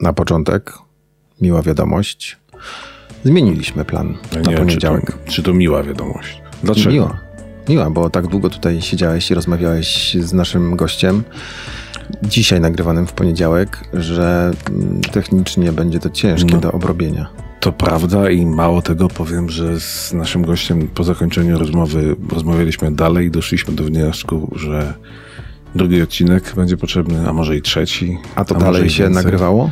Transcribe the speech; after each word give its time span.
na 0.00 0.12
początek 0.12 0.72
miła 1.40 1.62
wiadomość. 1.62 2.36
Zmieniliśmy 3.24 3.84
plan 3.84 4.14
Ja 4.32 4.40
na 4.40 4.50
nie 4.50 4.56
wiem, 4.56 4.68
czy 4.68 4.76
to, 4.76 4.88
poniedziałek. 4.88 5.18
czy 5.24 5.42
to 5.42 5.54
miła 5.54 5.82
wiadomość. 5.82 6.42
Dlaczego? 6.62 6.90
Miła. 6.90 7.20
Miła, 7.68 7.90
bo 7.90 8.10
tak 8.10 8.26
długo 8.26 8.50
tutaj 8.50 8.82
siedziałeś 8.82 9.30
i 9.30 9.34
rozmawiałeś 9.34 10.16
z 10.20 10.32
naszym 10.32 10.76
gościem, 10.76 11.22
dzisiaj 12.22 12.60
nagrywanym 12.60 13.06
w 13.06 13.12
poniedziałek, 13.12 13.84
że 13.92 14.52
mm, 14.70 15.00
technicznie 15.00 15.72
będzie 15.72 15.98
to 15.98 16.10
ciężkie 16.10 16.54
No. 16.54 16.60
do 16.60 16.72
obrobienia. 16.72 17.26
To 17.60 17.72
prawda 17.72 18.30
i 18.30 18.46
mało 18.46 18.82
tego 18.82 19.08
powiem, 19.08 19.50
że 19.50 19.80
z 19.80 20.12
naszym 20.12 20.42
gościem 20.42 20.88
po 20.88 21.04
zakończeniu 21.04 21.58
rozmowy 21.58 22.16
rozmawialiśmy 22.32 22.92
dalej 22.92 23.26
i 23.26 23.30
doszliśmy 23.30 23.74
do 23.74 23.84
wniosku, 23.84 24.52
że 24.56 24.94
drugi 25.74 26.02
odcinek 26.02 26.52
będzie 26.56 26.76
potrzebny, 26.76 27.28
a 27.28 27.32
może 27.32 27.56
i 27.56 27.62
trzeci. 27.62 28.18
A 28.34 28.44
to 28.44 28.54
może 28.54 28.66
dalej 28.66 28.90
się 28.90 29.02
więcej. 29.02 29.24
nagrywało? 29.24 29.70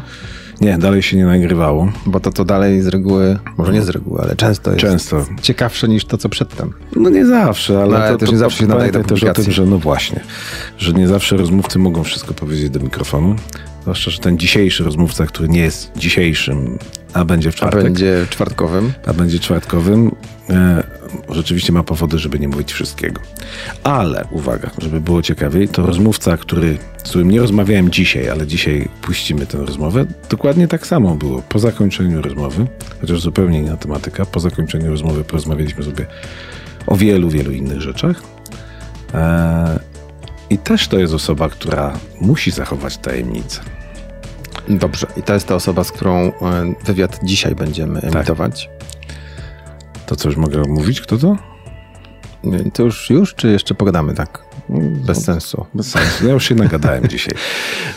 Nie, 0.60 0.78
dalej 0.78 1.02
się 1.02 1.16
nie 1.16 1.26
nagrywało. 1.26 1.92
Bo 2.06 2.20
to, 2.20 2.30
to 2.32 2.44
dalej 2.44 2.82
z 2.82 2.86
reguły, 2.86 3.38
może 3.58 3.72
nie 3.72 3.82
z 3.82 3.88
reguły, 3.88 4.20
ale 4.22 4.36
często 4.36 4.70
jest 4.70 4.80
Często. 4.82 5.26
ciekawsze 5.42 5.88
niż 5.88 6.04
to, 6.04 6.18
co 6.18 6.28
przedtem. 6.28 6.72
No 6.96 7.10
nie 7.10 7.26
zawsze, 7.26 7.82
ale, 7.82 7.90
No, 7.90 7.96
ale 7.96 8.10
to, 8.10 8.18
też 8.18 8.28
to, 8.28 8.32
nie 8.32 8.38
to 8.38 8.44
zawsze 8.44 8.58
się 8.58 8.66
nadaje 8.66 8.92
do 8.92 9.02
też 9.04 9.24
o 9.24 9.32
tym, 9.34 9.52
że 9.52 9.66
no 9.66 9.78
właśnie, 9.78 10.20
że 10.78 10.92
nie 10.92 11.08
zawsze 11.08 11.36
rozmówcy 11.36 11.78
mogą 11.78 12.04
wszystko 12.04 12.34
powiedzieć 12.34 12.70
do 12.70 12.80
mikrofonu. 12.80 13.36
Zwłaszcza, 13.82 14.10
że 14.10 14.18
ten 14.18 14.38
dzisiejszy 14.38 14.84
rozmówca, 14.84 15.26
który 15.26 15.48
nie 15.48 15.60
jest 15.60 15.90
dzisiejszym, 15.96 16.78
a 17.12 17.24
będzie 17.24 17.50
w 17.50 17.54
A 17.54 17.56
czwartek, 17.56 17.82
będzie 17.82 18.26
czwartkowym. 18.30 18.92
a 19.06 19.12
będzie 19.12 19.38
czwartkowym, 19.38 20.10
e, 20.50 20.82
rzeczywiście 21.30 21.72
ma 21.72 21.82
powody, 21.82 22.18
żeby 22.18 22.38
nie 22.38 22.48
mówić 22.48 22.72
wszystkiego. 22.72 23.20
Ale 23.82 24.24
uwaga, 24.30 24.70
żeby 24.78 25.00
było 25.00 25.22
ciekawiej, 25.22 25.68
to 25.68 25.86
rozmówca, 25.86 26.36
który, 26.36 26.78
z 27.04 27.08
którym 27.08 27.30
nie 27.30 27.40
rozmawiałem 27.40 27.90
dzisiaj, 27.90 28.28
ale 28.28 28.46
dzisiaj 28.46 28.88
puścimy 29.02 29.46
tę 29.46 29.58
rozmowę, 29.58 30.06
dokładnie 30.30 30.68
tak 30.68 30.86
samo 30.86 31.14
było. 31.14 31.42
Po 31.42 31.58
zakończeniu 31.58 32.22
rozmowy, 32.22 32.66
chociaż 33.00 33.20
zupełnie 33.20 33.58
inna 33.58 33.76
tematyka, 33.76 34.26
po 34.26 34.40
zakończeniu 34.40 34.90
rozmowy 34.90 35.24
porozmawialiśmy 35.24 35.84
sobie 35.84 36.06
o 36.86 36.96
wielu, 36.96 37.30
wielu 37.30 37.52
innych 37.52 37.80
rzeczach. 37.80 38.22
E, 39.14 39.80
I 40.50 40.58
też 40.58 40.88
to 40.88 40.98
jest 40.98 41.14
osoba, 41.14 41.48
która 41.48 41.98
musi 42.20 42.50
zachować 42.50 42.96
tajemnicę. 42.98 43.60
Dobrze. 44.68 45.06
I 45.16 45.22
to 45.22 45.34
jest 45.34 45.46
ta 45.46 45.54
osoba, 45.54 45.84
z 45.84 45.92
którą 45.92 46.16
e, 46.16 46.32
wywiad 46.84 47.20
dzisiaj 47.22 47.54
będziemy 47.54 48.00
Tak. 48.00 48.14
emitować. 48.14 48.70
To 50.08 50.16
co, 50.16 50.28
już 50.28 50.36
mogę 50.36 50.62
mówić, 50.68 51.00
kto 51.00 51.18
to? 51.18 51.36
To 52.72 52.82
już, 52.82 53.10
już, 53.10 53.34
czy 53.34 53.48
jeszcze 53.48 53.74
pogadamy 53.74 54.14
tak? 54.14 54.44
Bez 55.06 55.24
sensu. 55.24 55.66
Bez 55.74 55.90
sensu. 55.90 56.26
Ja 56.26 56.32
już 56.32 56.48
się 56.48 56.54
nagadałem 56.54 57.08
dzisiaj. 57.14 57.34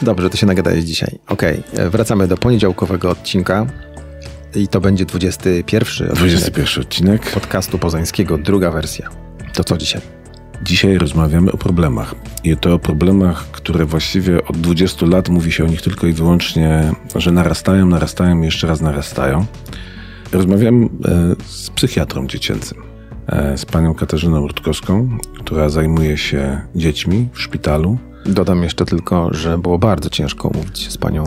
Dobrze, 0.01 0.29
to 0.29 0.37
się 0.37 0.45
nagadałeś 0.45 0.83
dzisiaj. 0.83 1.19
Okej, 1.27 1.63
e, 1.77 1.89
wracamy 1.89 2.27
do 2.27 2.37
poniedziałkowego 2.37 3.09
odcinka. 3.09 3.65
I 4.55 4.67
to 4.67 4.81
będzie 4.81 5.05
21 5.05 6.11
odcinek 6.11 6.15
21 6.15 6.83
odcinek. 6.83 7.31
podcastu 7.31 7.79
pozańskiego, 7.79 8.37
druga 8.37 8.71
wersja. 8.71 9.09
To 9.53 9.63
co 9.63 9.77
dzisiaj? 9.77 10.01
Dzisiaj 10.63 10.97
rozmawiamy 10.97 11.51
o 11.51 11.57
problemach. 11.57 12.15
I 12.43 12.57
to 12.57 12.73
o 12.73 12.79
problemach, 12.79 13.51
które 13.51 13.85
właściwie 13.85 14.43
od 14.45 14.57
20 14.57 15.05
lat 15.05 15.29
mówi 15.29 15.51
się 15.51 15.63
o 15.63 15.67
nich 15.67 15.81
tylko 15.81 16.07
i 16.07 16.13
wyłącznie, 16.13 16.93
że 17.15 17.31
narastają, 17.31 17.85
narastają 17.85 18.41
i 18.41 18.45
jeszcze 18.45 18.67
raz 18.67 18.81
narastają. 18.81 19.45
Rozmawiam 20.31 20.83
e, 20.83 20.89
z 21.47 21.69
psychiatrą 21.69 22.27
dziecięcym, 22.27 22.77
e, 23.27 23.57
z 23.57 23.65
panią 23.65 23.93
Katarzyną 23.93 24.47
Rutkowską, 24.47 25.17
która 25.39 25.69
zajmuje 25.69 26.17
się 26.17 26.61
dziećmi 26.75 27.29
w 27.33 27.41
szpitalu. 27.41 27.97
Dodam 28.25 28.63
jeszcze 28.63 28.85
tylko, 28.85 29.33
że 29.33 29.57
było 29.57 29.79
bardzo 29.79 30.09
ciężko 30.09 30.51
mówić 30.55 30.91
z 30.91 30.97
panią, 30.97 31.23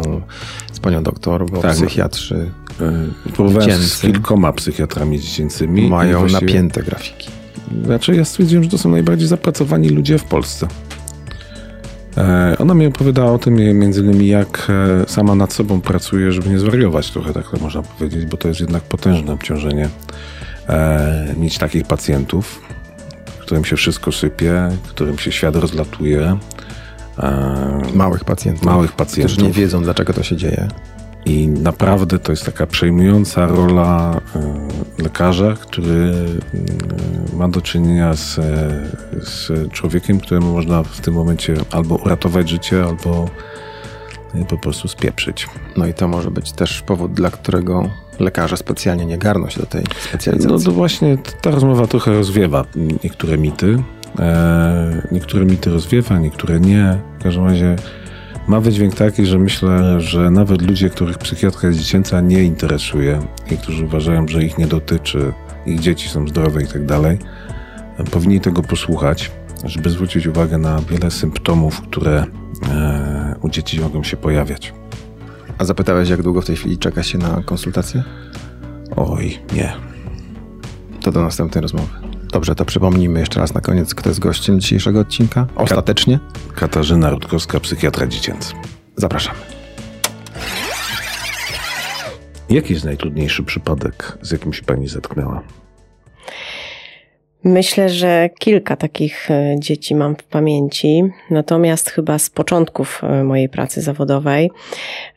z 0.72 0.80
panią 0.80 1.02
doktor, 1.02 1.50
bo 1.50 1.62
Tak. 1.62 1.72
psychiatrzy 1.74 2.50
E, 2.80 3.32
Próbowałem 3.32 3.70
z 3.82 4.00
kilkoma 4.00 4.52
psychiatrami 4.52 5.20
dziecięcymi. 5.20 5.88
mają 5.88 6.26
napięte 6.28 6.82
grafiki. 6.82 7.28
Znaczy, 7.84 8.14
ja 8.16 8.24
stwierdziłem, 8.24 8.64
że 8.64 8.70
to 8.70 8.78
są 8.78 8.90
najbardziej 8.90 9.28
zapracowani 9.28 9.88
ludzie 9.88 10.18
w 10.18 10.24
Polsce. 10.24 10.68
E, 12.18 12.56
ona 12.58 12.74
mi 12.74 12.86
opowiadała 12.86 13.32
o 13.32 13.38
tym 13.38 13.54
między 13.54 14.00
innymi, 14.00 14.26
jak 14.26 14.68
e, 14.70 15.08
sama 15.08 15.34
nad 15.34 15.52
sobą 15.52 15.80
pracuje, 15.80 16.32
żeby 16.32 16.48
nie 16.48 16.58
zwariować 16.58 17.10
trochę, 17.10 17.32
tak 17.32 17.50
to 17.50 17.56
można 17.60 17.82
powiedzieć, 17.82 18.26
bo 18.26 18.36
to 18.36 18.48
jest 18.48 18.60
jednak 18.60 18.82
potężne 18.82 19.32
obciążenie 19.32 19.88
e, 20.68 21.34
mieć 21.36 21.58
takich 21.58 21.86
pacjentów, 21.86 22.62
którym 23.38 23.64
się 23.64 23.76
wszystko 23.76 24.12
sypie, 24.12 24.68
którym 24.88 25.18
się 25.18 25.32
świat 25.32 25.56
rozlatuje. 25.56 26.38
Małych 27.94 28.24
pacjentów. 28.24 28.64
Małych 28.64 28.92
Którzy 28.92 29.08
pacjentów. 29.08 29.38
nie 29.38 29.50
wiedzą, 29.50 29.82
dlaczego 29.82 30.12
to 30.12 30.22
się 30.22 30.36
dzieje. 30.36 30.68
I 31.26 31.48
naprawdę 31.48 32.18
to 32.18 32.32
jest 32.32 32.44
taka 32.44 32.66
przejmująca 32.66 33.46
rola 33.46 34.20
lekarza, 34.98 35.54
który 35.60 36.12
e, 37.32 37.36
ma 37.36 37.48
do 37.48 37.60
czynienia 37.60 38.14
z, 38.14 38.34
z 39.22 39.72
człowiekiem, 39.72 40.20
któremu 40.20 40.52
można 40.52 40.82
w 40.82 41.00
tym 41.00 41.14
momencie 41.14 41.54
albo 41.70 41.94
uratować 41.94 42.48
życie, 42.48 42.84
albo 42.84 43.28
e, 44.34 44.44
po 44.44 44.58
prostu 44.58 44.88
spieprzyć. 44.88 45.46
No 45.76 45.86
i 45.86 45.94
to 45.94 46.08
może 46.08 46.30
być 46.30 46.52
też 46.52 46.82
powód, 46.82 47.12
dla 47.12 47.30
którego 47.30 47.90
lekarze 48.20 48.56
specjalnie 48.56 49.06
nie 49.06 49.18
garną 49.18 49.50
się 49.50 49.60
do 49.60 49.66
tej 49.66 49.84
specjalizacji. 50.08 50.52
No 50.52 50.64
to 50.64 50.72
właśnie 50.72 51.18
ta 51.40 51.50
rozmowa 51.50 51.86
trochę 51.86 52.12
rozwiewa 52.12 52.64
niektóre 53.04 53.38
mity. 53.38 53.82
E, 54.18 55.08
niektóre 55.12 55.44
mity 55.44 55.70
rozwiewa, 55.70 56.18
niektóre 56.18 56.60
nie. 56.60 56.98
W 57.18 57.22
każdym 57.22 57.44
razie 57.44 57.76
ma 58.48 58.60
wydźwięk 58.60 58.94
taki, 58.94 59.26
że 59.26 59.38
myślę, 59.38 60.00
że 60.00 60.30
nawet 60.30 60.62
ludzie, 60.62 60.90
których 60.90 61.18
psychiatria 61.18 61.72
dziecięca 61.72 62.20
nie 62.20 62.44
interesuje 62.44 63.18
i 63.50 63.56
którzy 63.56 63.84
uważają, 63.84 64.28
że 64.28 64.44
ich 64.44 64.58
nie 64.58 64.66
dotyczy, 64.66 65.32
ich 65.66 65.80
dzieci 65.80 66.08
są 66.08 66.28
zdrowe 66.28 66.62
i 66.62 66.66
tak 66.66 66.86
dalej, 66.86 67.18
powinni 68.10 68.40
tego 68.40 68.62
posłuchać, 68.62 69.30
żeby 69.64 69.90
zwrócić 69.90 70.26
uwagę 70.26 70.58
na 70.58 70.80
wiele 70.80 71.10
symptomów, 71.10 71.80
które 71.80 72.26
e, 72.68 73.34
u 73.42 73.48
dzieci 73.48 73.80
mogą 73.80 74.02
się 74.02 74.16
pojawiać. 74.16 74.72
A 75.58 75.64
zapytałeś, 75.64 76.08
jak 76.08 76.22
długo 76.22 76.42
w 76.42 76.46
tej 76.46 76.56
chwili 76.56 76.78
czeka 76.78 77.02
się 77.02 77.18
na 77.18 77.42
konsultację? 77.42 78.02
Oj, 78.96 79.38
nie. 79.52 79.72
To 81.00 81.12
do 81.12 81.20
następnej 81.20 81.62
rozmowy. 81.62 82.13
Dobrze, 82.34 82.54
to 82.54 82.64
przypomnijmy 82.64 83.20
jeszcze 83.20 83.40
raz 83.40 83.54
na 83.54 83.60
koniec, 83.60 83.94
kto 83.94 84.10
jest 84.10 84.20
gościem 84.20 84.60
dzisiejszego 84.60 85.00
odcinka. 85.00 85.46
Ostatecznie 85.56 86.18
Katarzyna 86.54 87.10
Rutkowska, 87.10 87.60
psychiatra 87.60 88.06
dziecięca. 88.06 88.54
zapraszamy. 88.96 89.38
Jaki 92.50 92.72
jest 92.72 92.84
najtrudniejszy 92.84 93.42
przypadek, 93.42 94.18
z 94.22 94.30
jakim 94.30 94.52
się 94.52 94.62
pani 94.62 94.88
zetknęła? 94.88 95.42
Myślę, 97.44 97.88
że 97.88 98.30
kilka 98.38 98.76
takich 98.76 99.30
e, 99.30 99.54
dzieci 99.58 99.94
mam 99.94 100.16
w 100.16 100.22
pamięci, 100.22 101.02
natomiast 101.30 101.90
chyba 101.90 102.18
z 102.18 102.30
początków 102.30 103.00
e, 103.04 103.24
mojej 103.24 103.48
pracy 103.48 103.82
zawodowej 103.82 104.50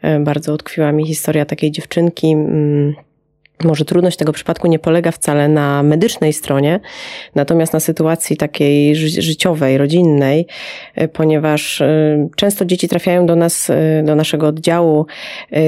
e, 0.01 0.19
bardzo 0.19 0.53
utkwiła 0.53 0.91
mi 0.91 1.07
historia 1.07 1.45
takiej 1.45 1.72
dziewczynki. 1.72 2.35
Może 3.63 3.85
trudność 3.85 4.18
tego 4.18 4.34
przypadku 4.34 4.68
nie 4.68 4.79
polega 4.79 5.12
wcale 5.12 5.47
na 5.47 5.84
medycznej 5.84 6.34
stronie, 6.34 6.79
natomiast 7.35 7.73
na 7.73 7.79
sytuacji 7.79 8.38
takiej 8.38 8.95
ży- 8.95 9.22
życiowej, 9.22 9.78
rodzinnej, 9.78 10.47
e, 10.95 11.07
ponieważ 11.07 11.81
e, 11.81 12.28
często 12.35 12.66
dzieci 12.66 12.88
trafiają 12.88 13.25
do 13.25 13.35
nas, 13.35 13.69
e, 13.69 14.03
do 14.06 14.16
naszego 14.16 14.47
oddziału 14.47 15.06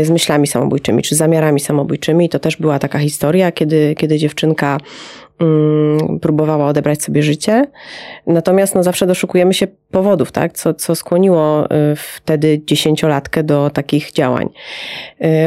z 0.03 0.09
myślami 0.09 0.47
samobójczymi 0.47 1.03
czy 1.03 1.15
zamiarami 1.15 1.59
samobójczymi. 1.59 2.29
To 2.29 2.39
też 2.39 2.57
była 2.57 2.79
taka 2.79 2.99
historia, 2.99 3.51
kiedy, 3.51 3.95
kiedy 3.97 4.17
dziewczynka 4.17 4.77
mm, 5.39 6.19
próbowała 6.19 6.67
odebrać 6.67 7.03
sobie 7.03 7.23
życie. 7.23 7.65
Natomiast 8.27 8.75
no, 8.75 8.83
zawsze 8.83 9.07
doszukujemy 9.07 9.53
się 9.53 9.67
powodów, 9.91 10.31
tak? 10.31 10.53
co, 10.53 10.73
co 10.73 10.95
skłoniło 10.95 11.65
y, 11.65 11.95
wtedy 11.95 12.61
dziesięciolatkę 12.65 13.43
do 13.43 13.69
takich 13.69 14.11
działań. 14.11 14.49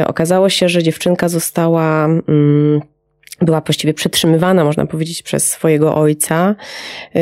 Y, 0.01 0.07
Okazało 0.07 0.49
się, 0.49 0.69
że 0.69 0.83
dziewczynka 0.83 1.29
została. 1.29 2.05
mm, 2.05 2.81
Była 3.41 3.61
właściwie 3.61 3.93
przetrzymywana, 3.93 4.63
można 4.63 4.85
powiedzieć, 4.85 5.23
przez 5.23 5.51
swojego 5.51 5.95
ojca, 5.95 6.55
y, 7.15 7.19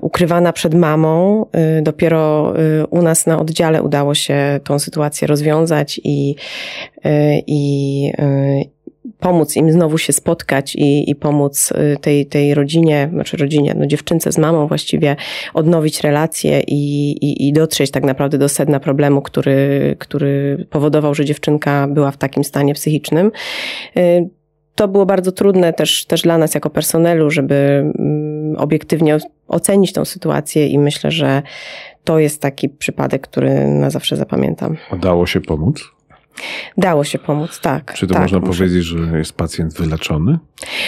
ukrywana 0.00 0.52
przed 0.52 0.74
mamą. 0.74 1.46
Dopiero 1.82 2.54
u 2.90 3.02
nas 3.02 3.26
na 3.26 3.38
oddziale 3.40 3.82
udało 3.82 4.14
się 4.14 4.60
tą 4.64 4.78
sytuację 4.78 5.28
rozwiązać 5.28 6.00
i, 6.04 6.34
i, 7.46 8.12
pomóc 9.20 9.56
im 9.56 9.72
znowu 9.72 9.98
się 9.98 10.12
spotkać 10.12 10.76
i, 10.76 11.10
i 11.10 11.14
pomóc 11.14 11.72
y, 11.72 11.96
tej, 12.00 12.26
tej 12.26 12.54
rodzinie, 12.54 13.08
znaczy 13.12 13.36
rodzinie, 13.36 13.74
no 13.78 13.86
dziewczynce 13.86 14.32
z 14.32 14.38
mamą 14.38 14.66
właściwie 14.66 15.16
odnowić 15.54 16.00
relacje 16.00 16.60
i, 16.60 17.10
i, 17.10 17.48
i 17.48 17.52
dotrzeć 17.52 17.90
tak 17.90 18.04
naprawdę 18.04 18.38
do 18.38 18.48
sedna 18.48 18.80
problemu, 18.80 19.22
który, 19.22 19.96
który 19.98 20.66
powodował, 20.70 21.14
że 21.14 21.24
dziewczynka 21.24 21.88
była 21.90 22.10
w 22.10 22.16
takim 22.16 22.44
stanie 22.44 22.74
psychicznym. 22.74 23.30
Y, 23.96 24.28
To 24.74 24.88
było 24.88 25.06
bardzo 25.06 25.32
trudne 25.32 25.72
też, 25.72 26.06
też 26.06 26.22
dla 26.22 26.38
nas 26.38 26.54
jako 26.54 26.70
personelu, 26.70 27.30
żeby 27.30 27.54
mm, 27.98 28.56
obiektywnie 28.56 29.18
ocenić 29.48 29.92
tą 29.92 30.04
sytuację 30.04 30.66
i 30.68 30.78
myślę, 30.78 31.10
że 31.10 31.42
to 32.04 32.18
jest 32.18 32.42
taki 32.42 32.68
przypadek, 32.68 33.22
który 33.22 33.66
na 33.68 33.90
zawsze 33.90 34.16
zapamiętam. 34.16 34.76
Udało 34.92 35.26
się 35.26 35.40
pomóc? 35.40 35.84
Dało 36.76 37.04
się 37.04 37.18
pomóc, 37.18 37.60
tak. 37.60 37.94
Czy 37.94 38.06
to 38.06 38.14
tak, 38.14 38.22
można 38.22 38.38
muszę- 38.38 38.52
powiedzieć, 38.52 38.84
że 38.84 39.18
jest 39.18 39.32
pacjent 39.32 39.74
wyleczony? 39.74 40.38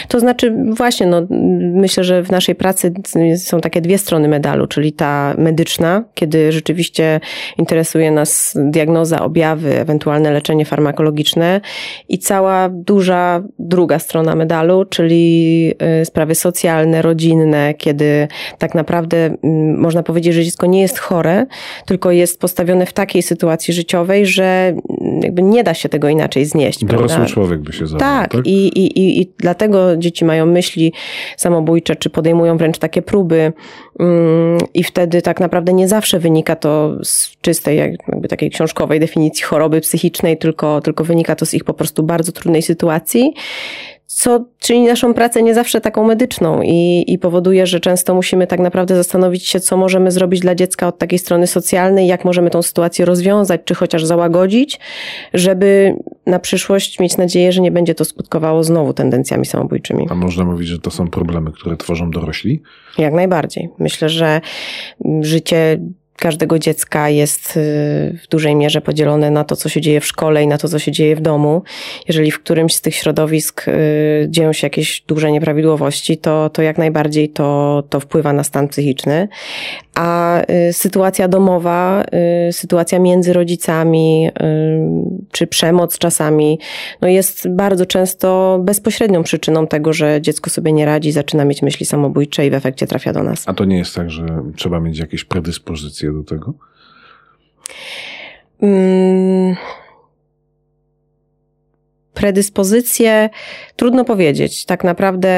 To 0.08 0.20
znaczy, 0.20 0.54
właśnie, 0.70 1.06
no, 1.06 1.26
myślę, 1.74 2.04
że 2.04 2.22
w 2.22 2.30
naszej 2.30 2.54
pracy 2.54 2.92
są 3.36 3.60
takie 3.60 3.80
dwie 3.80 3.98
strony 3.98 4.28
medalu, 4.28 4.66
czyli 4.66 4.92
ta 4.92 5.34
medyczna, 5.38 6.04
kiedy 6.14 6.52
rzeczywiście 6.52 7.20
interesuje 7.58 8.10
nas 8.10 8.54
diagnoza, 8.56 9.20
objawy, 9.20 9.78
ewentualne 9.80 10.30
leczenie 10.30 10.64
farmakologiczne 10.64 11.60
i 12.08 12.18
cała 12.18 12.68
duża 12.68 13.42
druga 13.58 13.98
strona 13.98 14.34
medalu, 14.34 14.84
czyli 14.84 15.74
y, 16.02 16.04
sprawy 16.04 16.34
socjalne, 16.34 17.02
rodzinne, 17.02 17.74
kiedy 17.74 18.28
tak 18.58 18.74
naprawdę 18.74 19.16
mm, 19.42 19.80
można 19.80 20.02
powiedzieć, 20.02 20.34
że 20.34 20.44
dziecko 20.44 20.66
nie 20.66 20.80
jest 20.80 20.98
chore, 20.98 21.46
tylko 21.86 22.10
jest 22.10 22.40
postawione 22.40 22.86
w 22.86 22.92
takiej 22.92 23.22
sytuacji 23.22 23.74
życiowej, 23.74 24.26
że 24.26 24.74
mm, 25.00 25.34
jakby 25.40 25.56
nie 25.56 25.64
da 25.64 25.74
się 25.74 25.88
tego 25.88 26.08
inaczej 26.08 26.44
znieść. 26.44 26.84
Dorosły 26.84 27.08
prawda? 27.08 27.34
człowiek 27.34 27.60
by 27.60 27.72
się 27.72 27.86
zabrał, 27.86 28.10
Tak, 28.10 28.32
tak? 28.32 28.46
I, 28.46 28.68
i, 28.68 29.20
i, 29.20 29.32
dlatego 29.38 29.96
dzieci 29.96 30.24
mają 30.24 30.46
myśli 30.46 30.92
samobójcze, 31.36 31.96
czy 31.96 32.10
podejmują 32.10 32.56
wręcz 32.56 32.78
takie 32.78 33.02
próby, 33.02 33.52
mm, 34.00 34.58
i 34.74 34.84
wtedy 34.84 35.22
tak 35.22 35.40
naprawdę 35.40 35.72
nie 35.72 35.88
zawsze 35.88 36.18
wynika 36.18 36.56
to 36.56 36.96
z 37.04 37.36
czystej, 37.40 37.78
jakby 37.78 38.28
takiej 38.28 38.50
książkowej 38.50 39.00
definicji 39.00 39.44
choroby 39.44 39.80
psychicznej, 39.80 40.38
tylko, 40.38 40.80
tylko 40.80 41.04
wynika 41.04 41.36
to 41.36 41.46
z 41.46 41.54
ich 41.54 41.64
po 41.64 41.74
prostu 41.74 42.02
bardzo 42.02 42.32
trudnej 42.32 42.62
sytuacji. 42.62 43.34
Co 44.12 44.44
czyni 44.58 44.86
naszą 44.86 45.14
pracę 45.14 45.42
nie 45.42 45.54
zawsze 45.54 45.80
taką 45.80 46.04
medyczną 46.04 46.62
i, 46.62 47.04
i 47.06 47.18
powoduje, 47.18 47.66
że 47.66 47.80
często 47.80 48.14
musimy 48.14 48.46
tak 48.46 48.60
naprawdę 48.60 48.96
zastanowić 48.96 49.46
się, 49.46 49.60
co 49.60 49.76
możemy 49.76 50.10
zrobić 50.10 50.40
dla 50.40 50.54
dziecka 50.54 50.88
od 50.88 50.98
takiej 50.98 51.18
strony 51.18 51.46
socjalnej, 51.46 52.06
jak 52.06 52.24
możemy 52.24 52.50
tą 52.50 52.62
sytuację 52.62 53.04
rozwiązać, 53.04 53.60
czy 53.64 53.74
chociaż 53.74 54.04
załagodzić, 54.04 54.80
żeby 55.34 55.94
na 56.26 56.38
przyszłość 56.38 57.00
mieć 57.00 57.16
nadzieję, 57.16 57.52
że 57.52 57.60
nie 57.60 57.70
będzie 57.70 57.94
to 57.94 58.04
skutkowało 58.04 58.64
znowu 58.64 58.92
tendencjami 58.92 59.46
samobójczymi. 59.46 60.06
A 60.10 60.14
można 60.14 60.44
mówić, 60.44 60.68
że 60.68 60.78
to 60.78 60.90
są 60.90 61.08
problemy, 61.08 61.52
które 61.52 61.76
tworzą 61.76 62.10
dorośli? 62.10 62.62
Jak 62.98 63.14
najbardziej. 63.14 63.68
Myślę, 63.78 64.08
że 64.08 64.40
życie 65.20 65.78
każdego 66.20 66.58
dziecka 66.58 67.08
jest 67.08 67.56
y, 67.56 67.60
w 68.24 68.28
dużej 68.30 68.56
mierze 68.56 68.80
podzielone 68.80 69.30
na 69.30 69.44
to, 69.44 69.56
co 69.56 69.68
się 69.68 69.80
dzieje 69.80 70.00
w 70.00 70.06
szkole 70.06 70.42
i 70.42 70.46
na 70.46 70.58
to, 70.58 70.68
co 70.68 70.78
się 70.78 70.92
dzieje 70.92 71.16
w 71.16 71.20
domu. 71.20 71.62
Jeżeli 72.08 72.30
w 72.30 72.38
którymś 72.38 72.74
z 72.74 72.80
tych 72.80 72.94
środowisk 72.94 73.68
y, 73.68 74.26
dzieją 74.28 74.52
się 74.52 74.66
jakieś 74.66 75.00
duże 75.00 75.32
nieprawidłowości, 75.32 76.18
to, 76.18 76.50
to 76.50 76.62
jak 76.62 76.78
najbardziej 76.78 77.28
to, 77.28 77.82
to 77.90 78.00
wpływa 78.00 78.32
na 78.32 78.44
stan 78.44 78.68
psychiczny. 78.68 79.28
A 80.00 80.42
y, 80.68 80.72
sytuacja 80.72 81.28
domowa, 81.28 82.04
y, 82.48 82.52
sytuacja 82.52 82.98
między 82.98 83.32
rodzicami, 83.32 84.28
y, 84.28 84.32
czy 85.32 85.46
przemoc 85.46 85.98
czasami, 85.98 86.58
no 87.00 87.08
jest 87.08 87.48
bardzo 87.48 87.86
często 87.86 88.58
bezpośrednią 88.62 89.22
przyczyną 89.22 89.66
tego, 89.66 89.92
że 89.92 90.18
dziecko 90.22 90.50
sobie 90.50 90.72
nie 90.72 90.84
radzi, 90.84 91.12
zaczyna 91.12 91.44
mieć 91.44 91.62
myśli 91.62 91.86
samobójcze 91.86 92.46
i 92.46 92.50
w 92.50 92.54
efekcie 92.54 92.86
trafia 92.86 93.12
do 93.12 93.22
nas. 93.22 93.42
A 93.46 93.54
to 93.54 93.64
nie 93.64 93.78
jest 93.78 93.94
tak, 93.94 94.10
że 94.10 94.26
trzeba 94.56 94.80
mieć 94.80 94.98
jakieś 94.98 95.24
predyspozycje 95.24 96.12
do 96.12 96.24
tego? 96.24 96.54
Mm, 98.62 99.56
Predyspozycje, 102.20 103.30
trudno 103.76 104.04
powiedzieć. 104.04 104.64
Tak 104.64 104.84
naprawdę 104.84 105.28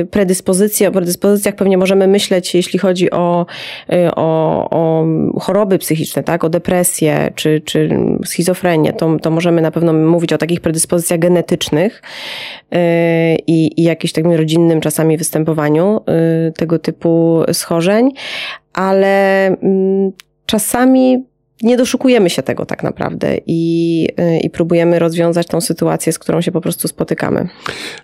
y, 0.00 0.06
predyspozycje, 0.06 0.88
o 0.88 0.92
predyspozycjach 0.92 1.54
pewnie 1.54 1.78
możemy 1.78 2.06
myśleć, 2.06 2.54
jeśli 2.54 2.78
chodzi 2.78 3.10
o, 3.10 3.46
y, 3.92 4.14
o, 4.14 4.68
o 4.70 5.04
choroby 5.40 5.78
psychiczne, 5.78 6.22
tak? 6.22 6.44
o 6.44 6.48
depresję 6.48 7.32
czy, 7.34 7.60
czy 7.64 7.88
schizofrenię. 8.24 8.92
To, 8.92 9.16
to 9.22 9.30
możemy 9.30 9.62
na 9.62 9.70
pewno 9.70 9.92
mówić 9.92 10.32
o 10.32 10.38
takich 10.38 10.60
predyspozycjach 10.60 11.20
genetycznych 11.20 12.02
y, 12.74 12.78
i, 13.46 13.80
i 13.80 13.82
jakimś 13.82 14.12
takim 14.12 14.32
rodzinnym 14.32 14.80
czasami 14.80 15.16
występowaniu 15.16 16.00
tego 16.56 16.78
typu 16.78 17.42
schorzeń, 17.52 18.10
ale 18.72 19.46
mm, 19.46 20.12
czasami 20.46 21.24
nie 21.62 21.76
doszukujemy 21.76 22.30
się 22.30 22.42
tego 22.42 22.66
tak 22.66 22.82
naprawdę 22.82 23.36
i, 23.46 24.08
y, 24.20 24.38
i 24.38 24.50
próbujemy 24.50 24.98
rozwiązać 24.98 25.46
tą 25.46 25.60
sytuację, 25.60 26.12
z 26.12 26.18
którą 26.18 26.40
się 26.40 26.52
po 26.52 26.60
prostu 26.60 26.88
spotykamy. 26.88 27.48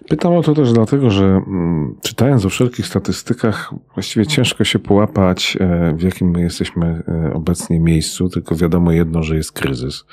Pytam 0.08 0.32
o 0.32 0.42
to 0.42 0.54
też 0.54 0.72
dlatego, 0.72 1.10
że 1.10 1.24
mm, 1.24 1.96
czytając 2.02 2.44
o 2.44 2.48
wszelkich 2.48 2.86
statystykach, 2.86 3.74
właściwie 3.94 4.26
ciężko 4.26 4.64
się 4.64 4.78
połapać, 4.78 5.56
e, 5.60 5.94
w 5.96 6.02
jakim 6.02 6.30
my 6.30 6.40
jesteśmy 6.40 7.02
e, 7.08 7.34
obecnie 7.34 7.80
miejscu, 7.80 8.28
tylko 8.28 8.56
wiadomo 8.56 8.92
jedno, 8.92 9.22
że 9.22 9.36
jest 9.36 9.52
kryzys. 9.52 10.04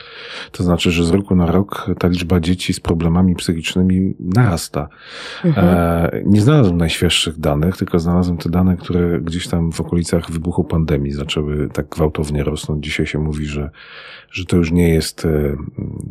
To 0.51 0.63
znaczy, 0.63 0.91
że 0.91 1.05
z 1.05 1.09
roku 1.09 1.35
na 1.35 1.45
rok 1.45 1.91
ta 1.99 2.07
liczba 2.07 2.39
dzieci 2.39 2.73
z 2.73 2.79
problemami 2.79 3.35
psychicznymi 3.35 4.15
narasta. 4.19 4.87
E, 5.45 6.21
nie 6.25 6.41
znalazłem 6.41 6.77
najświeższych 6.77 7.39
danych, 7.39 7.77
tylko 7.77 7.99
znalazłem 7.99 8.37
te 8.37 8.49
dane, 8.49 8.77
które 8.77 9.21
gdzieś 9.21 9.47
tam 9.47 9.71
w 9.71 9.81
okolicach 9.81 10.31
wybuchu 10.31 10.63
pandemii 10.63 11.11
zaczęły 11.11 11.69
tak 11.73 11.89
gwałtownie 11.89 12.43
rosnąć. 12.43 12.85
Dzisiaj 12.85 13.05
się 13.05 13.26
mówi, 13.27 13.45
że, 13.45 13.69
że 14.31 14.45
to 14.45 14.57
już 14.57 14.71
nie 14.71 14.89
jest 14.89 15.25
e, 15.25 15.57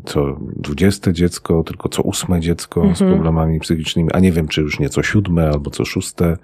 co 0.05 0.41
dwudzieste 0.41 1.13
dziecko, 1.13 1.63
tylko 1.63 1.89
co 1.89 2.03
ósme 2.03 2.41
dziecko 2.41 2.95
z 2.95 2.99
problemami 2.99 3.61
psychicznymi, 3.61 4.11
a 4.13 4.21
nie 4.21 4.33
wiem, 4.33 4.49
czy 4.49 4.61
już 4.61 4.79
nie 4.79 4.89
co 4.89 5.03
siódme 5.03 5.49
albo 5.49 5.71
co 5.71 5.85
szóste, 5.85 6.37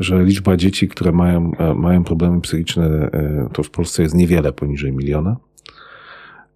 że 0.00 0.24
liczba 0.24 0.56
dzieci, 0.56 0.88
które 0.88 1.12
mają, 1.12 1.52
e, 1.58 1.74
mają 1.74 2.04
problemy 2.04 2.40
psychiczne, 2.40 2.86
e, 2.86 3.48
to 3.52 3.62
w 3.62 3.70
Polsce 3.70 4.02
jest 4.02 4.14
niewiele 4.14 4.52
poniżej 4.52 4.92
miliona. 4.92 5.36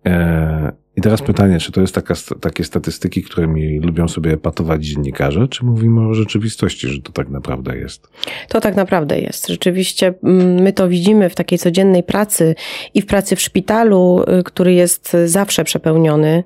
E, 0.07 0.73
I 0.97 1.01
teraz 1.01 1.23
pytanie, 1.23 1.59
czy 1.59 1.73
to 1.73 1.81
jest 1.81 1.95
taka, 1.95 2.15
takie 2.41 2.65
statystyki, 2.65 3.23
którymi 3.23 3.79
lubią 3.79 4.09
sobie 4.09 4.37
patować 4.37 4.85
dziennikarze, 4.85 5.49
czy 5.49 5.65
mówimy 5.65 6.09
o 6.09 6.15
rzeczywistości, 6.15 6.89
że 6.89 7.01
to 7.03 7.13
tak 7.13 7.29
naprawdę 7.29 7.79
jest? 7.79 8.09
To 8.49 8.61
tak 8.61 8.77
naprawdę 8.77 9.19
jest. 9.19 9.49
Rzeczywiście 9.49 10.15
mm, 10.23 10.63
my 10.63 10.73
to 10.73 10.89
widzimy 10.89 11.31
w 11.31 11.35
takiej 11.35 11.59
codziennej 11.59 12.03
pracy 12.03 12.55
i 12.95 13.03
w 13.03 13.07
pracy 13.07 13.37
w 13.37 13.41
szpitalu, 13.41 14.25
y, 14.41 14.43
który 14.43 14.75
jest 14.75 15.17
zawsze 15.25 15.65
przepełniony. 15.65 16.45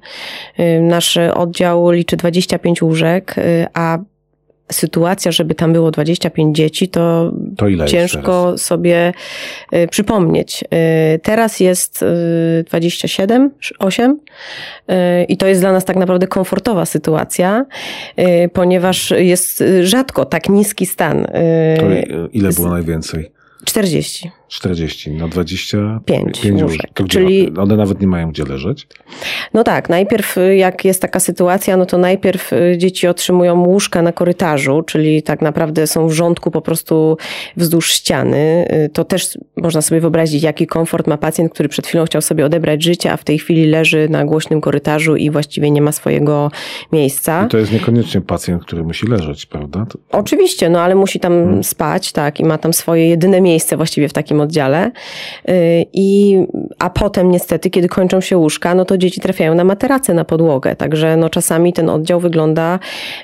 Y, 0.61 0.81
Nasz 0.81 1.17
oddział 1.17 1.91
liczy 1.91 2.17
25 2.17 2.83
łóżek, 2.83 3.39
y, 3.39 3.67
a 3.75 3.99
sytuacja, 4.71 5.33
żeby 5.33 5.55
tam 5.55 5.73
było 5.73 5.91
25 5.91 6.57
dzieci, 6.57 6.89
to, 6.89 7.33
To 7.57 7.87
ciężko 7.87 8.59
sobie 8.59 9.13
y, 9.75 9.89
przypomnieć. 9.89 10.65
Y, 11.15 11.19
Teraz 11.19 11.61
jest 11.61 12.03
y, 12.03 12.65
27, 12.69 13.51
8 13.79 14.19
y, 14.91 15.25
i 15.25 15.37
to 15.37 15.47
jest 15.47 15.61
dla 15.61 15.73
nas 15.73 15.85
tak 15.85 15.97
naprawdę 15.97 16.27
komfortowa 16.27 16.87
sytuacja, 16.87 17.65
ponieważ 18.53 19.11
jest 19.11 19.65
rzadko 19.83 20.25
tak 20.25 20.49
niski 20.49 20.87
stan. 20.87 21.25
To 21.79 21.87
ile 22.33 22.51
było 22.53 22.69
najwięcej? 22.71 23.31
40. 23.65 24.31
40 24.49 25.11
na 25.11 25.29
25 25.29 26.41
Pięć 26.41 26.53
łóżek. 26.53 26.63
łóżek. 26.69 26.91
To 26.95 27.05
gdzie 27.05 27.21
Czyli- 27.21 27.53
one 27.57 27.77
nawet 27.77 28.01
nie 28.01 28.07
mają 28.07 28.31
gdzie 28.31 28.45
leżeć? 28.45 28.87
No 29.55 29.65
tak, 29.65 29.89
najpierw 29.89 30.39
y, 30.39 30.57
jak 30.57 30.85
jest 30.85 31.03
taka 31.03 31.21
sytuacja, 31.21 31.77
no 31.77 31.87
to 31.87 31.99
najpierw 31.99 32.53
y, 32.53 32.75
dzieci 32.79 33.07
otrzymują 33.09 33.65
łóżka 33.67 34.03
na 34.03 34.13
korytarzu, 34.13 34.83
czyli 34.83 35.23
tak 35.23 35.43
naprawdę 35.43 35.87
są 35.87 36.09
w 36.09 36.13
rządku 36.13 36.51
po 36.51 36.61
prostu 36.61 37.17
wzdłuż 37.57 37.93
ściany. 37.93 38.69
Y, 38.87 38.89
To 38.89 39.05
też 39.05 39.39
można 39.57 39.83
sobie 39.83 40.01
wyobrazić, 40.01 40.43
jaki 40.43 40.67
komfort 40.67 41.07
ma 41.07 41.17
pacjent, 41.17 41.53
który 41.53 41.69
przed 41.69 41.87
chwilą 41.87 42.05
chciał 42.05 42.23
sobie 42.23 42.47
odebrać 42.47 42.83
życie, 42.85 43.13
a 43.13 43.17
w 43.17 43.25
tej 43.25 43.39
chwili 43.39 43.67
leży 43.67 44.09
na 44.09 44.25
głośnym 44.25 44.61
korytarzu 44.61 45.17
i 45.17 45.31
właściwie 45.31 45.71
nie 45.71 45.83
ma 45.83 45.93
swojego 45.93 46.51
miejsca. 46.93 47.45
I 47.47 47.49
to 47.49 47.59
jest 47.59 47.73
niekoniecznie 47.73 48.21
pacjent, 48.21 48.63
który 48.63 48.83
musi 48.85 49.07
leżeć, 49.07 49.47
prawda? 49.47 49.87
To, 49.89 49.99
Oczywiście, 50.19 50.71
no 50.71 50.81
ale 50.81 50.95
musi 50.95 51.21
tam 51.21 51.31
Hmm. 51.33 51.65
spać, 51.65 52.13
tak, 52.13 52.41
i 52.41 52.45
ma 52.45 52.59
tam 52.59 52.73
swoje 52.73 53.09
jedyne 53.09 53.41
miejsce 53.41 53.77
właściwie 53.77 54.09
w 54.09 54.13
takim 54.13 54.41
oddziale. 54.41 54.91
I, 55.93 56.39
a 56.79 56.91
potem 56.91 57.31
niestety, 57.31 57.71
kiedy 57.71 57.89
kończą 57.89 58.21
się 58.21 58.37
łóżka, 58.37 58.75
no 58.75 58.85
to 58.85 58.99
dzieci 58.99 59.21
trafiają 59.21 59.40
na 59.55 59.65
materace 59.65 60.15
na 60.15 60.25
podłogę. 60.25 60.77
Także 60.77 61.17
no 61.17 61.31
czasami 61.31 61.73
ten 61.73 61.89
oddział 61.89 62.21
wygląda 62.21 62.79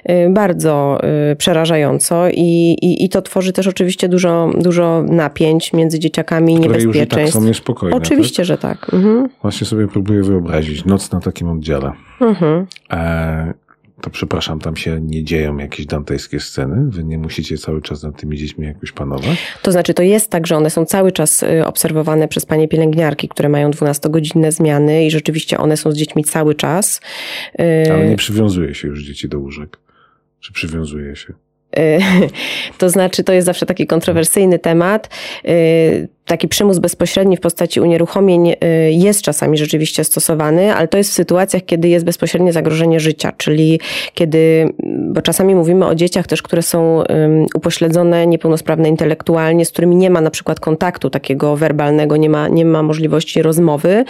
yy, 0.04 0.30
bardzo 0.30 0.98
yy, 1.28 1.36
przerażająco 1.36 2.28
i, 2.28 2.76
i, 2.82 3.04
i 3.04 3.08
to 3.08 3.22
tworzy 3.22 3.52
też 3.52 3.66
oczywiście 3.66 4.08
dużo, 4.08 4.50
dużo 4.58 5.02
napięć 5.02 5.72
między 5.72 5.98
dzieciakami, 5.98 6.58
które 6.58 6.74
już 6.74 6.82
i 6.82 6.86
tak 6.86 6.94
niebezpieczeństw. 6.94 7.38
są 7.38 7.44
niespokojne. 7.44 7.96
Oczywiście, 7.96 8.44
że 8.44 8.58
tak. 8.58 8.94
Mhm. 8.94 9.22
Tak? 9.22 9.32
Właśnie 9.42 9.66
sobie 9.66 9.88
próbuję 9.88 10.22
wyobrazić 10.22 10.84
noc 10.84 11.12
na 11.12 11.20
takim 11.20 11.48
oddziale. 11.48 11.92
Mhm. 12.20 12.66
E, 12.90 13.65
to 14.00 14.10
przepraszam, 14.10 14.60
tam 14.60 14.76
się 14.76 15.00
nie 15.00 15.24
dzieją 15.24 15.56
jakieś 15.56 15.86
dantejskie 15.86 16.40
sceny? 16.40 16.90
Wy 16.90 17.04
nie 17.04 17.18
musicie 17.18 17.58
cały 17.58 17.82
czas 17.82 18.02
nad 18.02 18.20
tymi 18.20 18.38
dziećmi 18.38 18.66
jakoś 18.66 18.92
panować? 18.92 19.38
To 19.62 19.72
znaczy, 19.72 19.94
to 19.94 20.02
jest 20.02 20.30
tak, 20.30 20.46
że 20.46 20.56
one 20.56 20.70
są 20.70 20.84
cały 20.84 21.12
czas 21.12 21.42
y, 21.42 21.66
obserwowane 21.66 22.28
przez 22.28 22.46
panie 22.46 22.68
pielęgniarki, 22.68 23.28
które 23.28 23.48
mają 23.48 23.70
12-godzinne 23.70 24.52
zmiany 24.52 25.06
i 25.06 25.10
rzeczywiście 25.10 25.58
one 25.58 25.76
są 25.76 25.92
z 25.92 25.96
dziećmi 25.96 26.24
cały 26.24 26.54
czas. 26.54 27.00
Y, 27.60 27.92
Ale 27.92 28.08
nie 28.08 28.16
przywiązuje 28.16 28.74
się 28.74 28.88
już 28.88 29.04
dzieci 29.04 29.28
do 29.28 29.38
łóżek. 29.38 29.78
Czy 30.40 30.52
przywiązuje 30.52 31.16
się? 31.16 31.34
To 32.78 32.90
znaczy, 32.90 33.24
to 33.24 33.32
jest 33.32 33.46
zawsze 33.46 33.66
taki 33.66 33.86
kontrowersyjny 33.86 34.58
temat. 34.58 35.08
Taki 36.26 36.48
przymus 36.48 36.78
bezpośredni 36.78 37.36
w 37.36 37.40
postaci 37.40 37.80
unieruchomień 37.80 38.50
y, 38.50 38.56
jest 38.90 39.22
czasami 39.22 39.58
rzeczywiście 39.58 40.04
stosowany, 40.04 40.74
ale 40.74 40.88
to 40.88 40.98
jest 40.98 41.10
w 41.10 41.14
sytuacjach, 41.14 41.64
kiedy 41.64 41.88
jest 41.88 42.04
bezpośrednie 42.04 42.52
zagrożenie 42.52 43.00
życia, 43.00 43.32
czyli 43.36 43.80
kiedy, 44.14 44.68
bo 44.84 45.22
czasami 45.22 45.54
mówimy 45.54 45.86
o 45.86 45.94
dzieciach 45.94 46.26
też, 46.26 46.42
które 46.42 46.62
są 46.62 47.02
upośledzone, 47.54 48.26
niepełnosprawne 48.26 48.88
intelektualnie, 48.88 49.64
z 49.64 49.70
którymi 49.70 49.96
nie 49.96 50.10
ma 50.10 50.20
na 50.20 50.30
przykład 50.30 50.60
kontaktu 50.60 51.10
takiego 51.10 51.56
werbalnego, 51.56 52.16
nie 52.16 52.30
ma, 52.30 52.48
nie 52.48 52.64
ma 52.64 52.82
możliwości 52.82 53.42
rozmowy. 53.42 54.04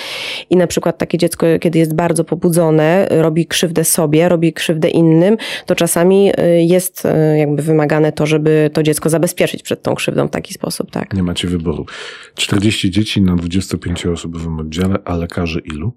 I 0.50 0.56
na 0.56 0.66
przykład 0.66 0.98
takie 0.98 1.18
dziecko, 1.18 1.46
kiedy 1.60 1.78
jest 1.78 1.94
bardzo 1.94 2.24
pobudzone, 2.24 3.06
robi 3.10 3.46
krzywdę 3.46 3.84
sobie, 3.84 4.28
robi 4.28 4.52
krzywdę 4.52 4.88
innym, 4.88 5.36
to 5.66 5.74
czasami 5.74 6.32
y, 6.40 6.62
jest 6.62 7.04
y, 7.04 7.45
jakby 7.46 7.62
wymagane 7.62 8.12
to, 8.12 8.26
żeby 8.26 8.70
to 8.72 8.82
dziecko 8.82 9.10
zabezpieczyć 9.10 9.62
przed 9.62 9.82
tą 9.82 9.94
krzywdą 9.94 10.28
w 10.28 10.30
taki 10.30 10.54
sposób, 10.54 10.90
tak. 10.90 11.14
Nie 11.14 11.22
macie 11.22 11.48
wyboru. 11.48 11.86
40 12.34 12.90
dzieci 12.90 13.22
na 13.22 13.36
25-osobowym 13.36 14.60
oddziale, 14.60 14.98
a 15.04 15.16
lekarzy 15.16 15.60
ilu? 15.60 15.92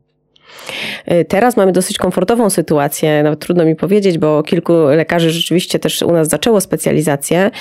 Y, 1.12 1.25
teraz 1.25 1.58
mamy 1.58 1.72
dosyć 1.72 1.98
komfortową 1.98 2.50
sytuację, 2.50 3.24
nawet 3.24 3.39
trudno 3.39 3.65
mi 3.65 3.75
powiedzieć, 3.75 4.18
bo 4.18 4.44
kilku 4.44 4.74
lekarzy 4.74 5.32
rzeczywiście 5.32 5.79
też 5.79 6.01
u 6.01 6.12
nas 6.12 6.27
zaczęło 6.27 6.62
specjalizację, 6.62 7.51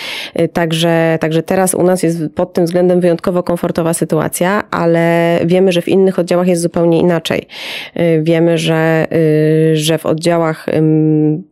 y, 0.40 0.48
także, 0.48 1.18
także 1.20 1.42
teraz 1.42 1.74
u 1.74 1.82
nas 1.82 2.02
jest 2.02 2.18
pod 2.34 2.52
tym 2.52 2.64
względem 2.64 3.00
wyjątkowo 3.00 3.42
komfortowa 3.42 3.94
sytuacja, 3.94 4.70
ale 4.70 5.38
wiemy, 5.44 5.72
że 5.72 5.82
w 5.82 5.88
innych 5.88 6.18
oddziałach 6.18 6.48
jest 6.48 6.62
zupełnie 6.62 7.00
inaczej. 7.00 7.46
Y, 7.96 8.22
wiemy, 8.22 8.58
że, 8.58 9.06
że 9.74 9.98
w 9.98 10.06
oddziałach 10.06 10.66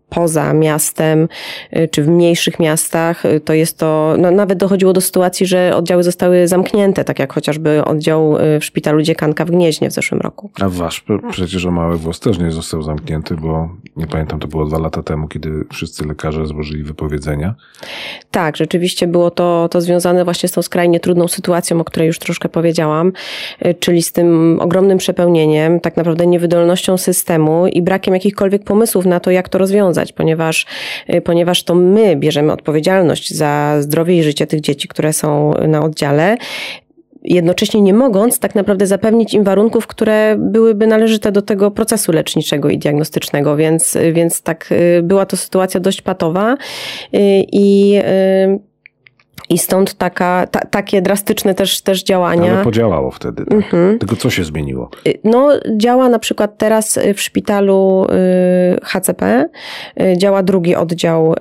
poza 0.08 0.52
miastem, 0.52 1.28
y, 1.76 1.88
czy 1.88 2.02
w 2.02 2.08
mniejszych 2.08 2.60
miastach, 2.60 3.24
y, 3.24 3.40
to 3.40 3.52
jest 3.52 3.78
to, 3.78 4.14
no, 4.18 4.30
nawet 4.30 4.58
dochodziło 4.58 4.92
do 4.92 5.00
sytuacji, 5.00 5.46
że 5.46 5.76
oddziały 5.76 6.02
zostały 6.02 6.48
zamknięte, 6.48 7.04
tak 7.04 7.18
jak 7.18 7.32
chociażby 7.32 7.84
oddział 7.84 8.36
y, 8.36 8.60
w 8.60 8.64
szpitalu 8.64 9.02
Dziekanka 9.02 9.44
w 9.44 9.50
Gnieźnie 9.50 9.90
w 9.90 9.92
zeszłym 9.92 10.20
roku. 10.20 10.50
A 10.60 10.68
wasz 10.68 11.04
przecież 11.30 11.66
o 11.66 11.70
Mały 11.70 11.96
Włos 11.96 12.20
też 12.20 12.38
nie 12.38 12.50
został 12.50 12.82
zamknięty, 12.82 13.34
bo 13.34 13.68
nie 13.96 14.06
pamiętam, 14.06 14.40
to 14.40 14.48
było 14.48 14.64
dwa 14.64 14.78
lata 14.78 15.02
temu, 15.02 15.28
kiedy 15.28 15.64
wszyscy 15.72 16.06
lekarze 16.06 16.46
złożyli 16.46 16.82
wypowiedzenia. 16.82 17.54
Tak, 18.30 18.56
rzeczywiście 18.56 19.06
było 19.06 19.30
to, 19.30 19.68
to 19.70 19.80
związane 19.80 20.24
właśnie 20.24 20.48
z 20.48 20.52
tą 20.52 20.62
skrajnie 20.62 21.00
trudną 21.00 21.28
sytuacją, 21.28 21.80
o 21.80 21.84
której 21.84 22.06
już 22.06 22.18
troszkę 22.18 22.48
powiedziałam, 22.48 23.12
czyli 23.80 24.02
z 24.02 24.12
tym 24.12 24.58
ogromnym 24.60 24.98
przepełnieniem, 24.98 25.80
tak 25.80 25.96
naprawdę 25.96 26.26
niewydolnością 26.26 26.96
systemu 26.98 27.66
i 27.66 27.82
brakiem 27.82 28.14
jakichkolwiek 28.14 28.64
pomysłów 28.64 29.06
na 29.06 29.20
to, 29.20 29.30
jak 29.30 29.48
to 29.48 29.58
rozwiązać 29.58 29.95
ponieważ, 30.12 30.66
y, 31.14 31.20
ponieważ 31.20 31.62
to 31.62 31.74
my 31.74 32.16
bierzemy 32.16 32.52
odpowiedzialność 32.52 33.34
za 33.34 33.76
zdrowie 33.80 34.18
i 34.18 34.22
życie 34.22 34.46
tych 34.46 34.60
dzieci, 34.60 34.88
które 34.88 35.12
są 35.12 35.54
na 35.68 35.82
oddziale 35.84 36.36
jednocześnie 37.26 37.80
nie 37.80 37.94
mogąc 37.94 38.38
tak 38.38 38.54
naprawdę 38.54 38.86
zapewnić 38.86 39.34
im 39.34 39.44
warunków, 39.44 39.86
które 39.86 40.36
byłyby 40.38 40.86
należyte 40.86 41.32
do 41.32 41.42
tego 41.42 41.70
procesu 41.70 42.12
leczniczego 42.12 42.68
i 42.68 42.78
diagnostycznego, 42.78 43.56
więc, 43.56 43.98
więc 44.12 44.42
tak 44.42 44.72
y, 44.72 45.02
była 45.02 45.26
to 45.26 45.36
sytuacja 45.36 45.80
dość 45.80 46.02
patowa 46.02 46.54
y, 46.54 46.56
i 47.52 48.00
i 49.48 49.58
stąd 49.58 49.94
taka, 49.94 50.46
ta, 50.46 50.60
takie 50.60 51.02
drastyczne 51.02 51.54
też, 51.54 51.82
też 51.82 52.02
działania. 52.04 52.52
Ale 52.52 52.64
podziałało 52.64 53.10
wtedy. 53.10 53.44
Tak? 53.44 53.54
Mhm. 53.54 53.98
Tylko 53.98 54.16
co 54.16 54.30
się 54.30 54.44
zmieniło? 54.44 54.90
Y, 55.08 55.18
no, 55.24 55.52
działa 55.76 56.08
na 56.08 56.18
przykład 56.18 56.58
teraz 56.58 56.98
w 57.14 57.20
szpitalu 57.20 58.06
y, 58.74 58.84
HCP, 58.84 59.48
y, 60.00 60.18
działa 60.18 60.42
drugi 60.42 60.74
oddział 60.74 61.34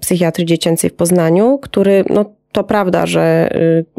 psychiatrii 0.00 0.46
dziecięcej 0.46 0.90
w 0.90 0.94
Poznaniu, 0.94 1.58
który 1.62 2.04
no, 2.10 2.24
to 2.52 2.64
prawda, 2.64 3.06
że 3.06 3.50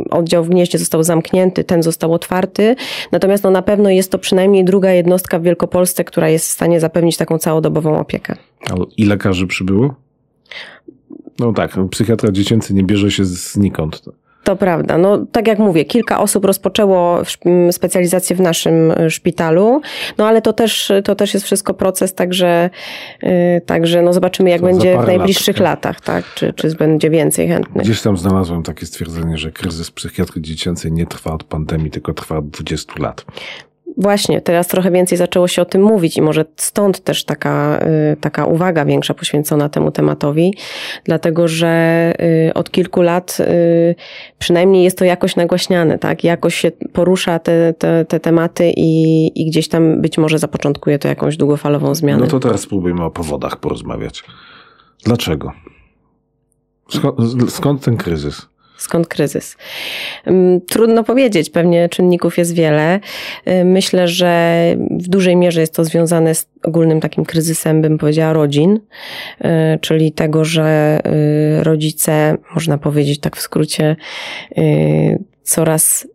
oddział 0.09 0.43
w 0.43 0.49
Gnieździe 0.49 0.77
został 0.77 1.03
zamknięty, 1.03 1.63
ten 1.63 1.83
został 1.83 2.13
otwarty, 2.13 2.75
natomiast 3.11 3.43
no 3.43 3.51
na 3.51 3.61
pewno 3.61 3.89
jest 3.89 4.11
to 4.11 4.19
przynajmniej 4.19 4.65
druga 4.65 4.91
jednostka 4.91 5.39
w 5.39 5.43
Wielkopolsce, 5.43 6.03
która 6.03 6.29
jest 6.29 6.47
w 6.47 6.51
stanie 6.51 6.79
zapewnić 6.79 7.17
taką 7.17 7.37
całodobową 7.37 7.99
opiekę. 7.99 8.35
I 8.97 9.05
lekarzy 9.05 9.47
przybyło? 9.47 9.95
No 11.39 11.53
tak, 11.53 11.71
psychiatra 11.91 12.31
dziecięcy 12.31 12.73
nie 12.73 12.83
bierze 12.83 13.11
się 13.11 13.25
znikąd. 13.25 14.01
To 14.43 14.55
prawda. 14.55 14.97
No, 14.97 15.25
tak 15.31 15.47
jak 15.47 15.59
mówię, 15.59 15.85
kilka 15.85 16.19
osób 16.19 16.45
rozpoczęło 16.45 17.21
specjalizację 17.71 18.35
w 18.35 18.41
naszym 18.41 18.91
e, 18.91 19.09
szpitalu, 19.09 19.81
no 20.17 20.27
ale 20.27 20.41
to 20.41 20.53
też, 20.53 20.91
to 21.03 21.15
też 21.15 21.33
jest 21.33 21.45
wszystko 21.45 21.73
proces, 21.73 22.13
także, 22.13 22.69
yy, 23.23 23.31
także 23.65 24.01
no 24.01 24.13
zobaczymy, 24.13 24.49
jak 24.49 24.61
to 24.61 24.67
będzie 24.67 25.01
w 25.01 25.07
najbliższych 25.07 25.59
lat, 25.59 25.85
latach, 25.85 26.01
tak? 26.01 26.25
Czy, 26.35 26.53
czy 26.53 26.75
będzie 26.75 27.09
więcej 27.09 27.47
chętnych. 27.47 27.83
Gdzieś 27.83 28.01
tam 28.01 28.17
znalazłem 28.17 28.63
takie 28.63 28.85
stwierdzenie, 28.85 29.37
że 29.37 29.51
kryzys 29.51 29.91
psychiatrii 29.91 30.41
dziecięcej 30.41 30.91
nie 30.91 31.05
trwa 31.05 31.33
od 31.33 31.43
pandemii, 31.43 31.91
tylko 31.91 32.13
trwa 32.13 32.37
od 32.37 32.49
20 32.49 32.93
lat. 32.99 33.25
Właśnie, 33.97 34.41
teraz 34.41 34.67
trochę 34.67 34.91
więcej 34.91 35.17
zaczęło 35.17 35.47
się 35.47 35.61
o 35.61 35.65
tym 35.65 35.81
mówić 35.81 36.17
i 36.17 36.21
może 36.21 36.45
stąd 36.55 36.99
też 36.99 37.23
taka, 37.23 37.79
y, 38.13 38.17
taka 38.17 38.45
uwaga 38.45 38.85
większa 38.85 39.13
poświęcona 39.13 39.69
temu 39.69 39.91
tematowi, 39.91 40.53
dlatego 41.03 41.47
że 41.47 42.13
y, 42.49 42.53
od 42.53 42.71
kilku 42.71 43.01
lat 43.01 43.37
y, 43.39 43.95
przynajmniej 44.39 44.83
jest 44.83 44.97
to 44.97 45.05
jakoś 45.05 45.35
nagłaśniane, 45.35 45.99
tak? 45.99 46.23
Jakoś 46.23 46.55
się 46.55 46.71
porusza 46.71 47.39
te, 47.39 47.73
te, 47.73 48.05
te 48.05 48.19
tematy 48.19 48.71
i, 48.77 49.31
i 49.41 49.45
gdzieś 49.45 49.67
tam 49.67 50.01
być 50.01 50.17
może 50.17 50.39
zapoczątkuje 50.39 50.99
to 50.99 51.07
jakąś 51.07 51.37
długofalową 51.37 51.95
zmianę. 51.95 52.19
No 52.21 52.27
to 52.27 52.39
teraz 52.39 52.61
spróbujmy 52.61 53.03
o 53.03 53.11
powodach 53.11 53.57
porozmawiać. 53.57 54.23
Dlaczego? 55.03 55.51
Skąd, 56.89 57.17
skąd 57.51 57.83
ten 57.83 57.97
kryzys? 57.97 58.47
Skąd 58.79 59.07
kryzys? 59.07 59.57
Mm, 60.25 60.61
trudno 60.61 61.03
powiedzieć, 61.03 61.49
pewnie 61.49 61.89
czynników 61.89 62.37
jest 62.37 62.53
wiele. 62.53 62.99
Y, 63.47 63.65
myślę, 63.65 64.07
że 64.07 64.63
w 64.91 65.07
dużej 65.07 65.35
mierze 65.35 65.61
jest 65.61 65.75
to 65.75 65.85
związane 65.85 66.35
z 66.35 66.47
ogólnym 66.63 67.01
takim 67.01 67.25
kryzysem, 67.25 67.81
bym 67.81 67.97
powiedziała, 67.97 68.33
rodzin, 68.33 68.79
y, 69.41 69.47
czyli 69.81 70.11
tego, 70.11 70.45
że 70.45 70.99
y, 71.59 71.63
rodzice, 71.63 72.37
można 72.53 72.77
powiedzieć 72.77 73.19
tak 73.19 73.35
w 73.37 73.41
skrócie, 73.41 73.95
coraz 75.43 76.07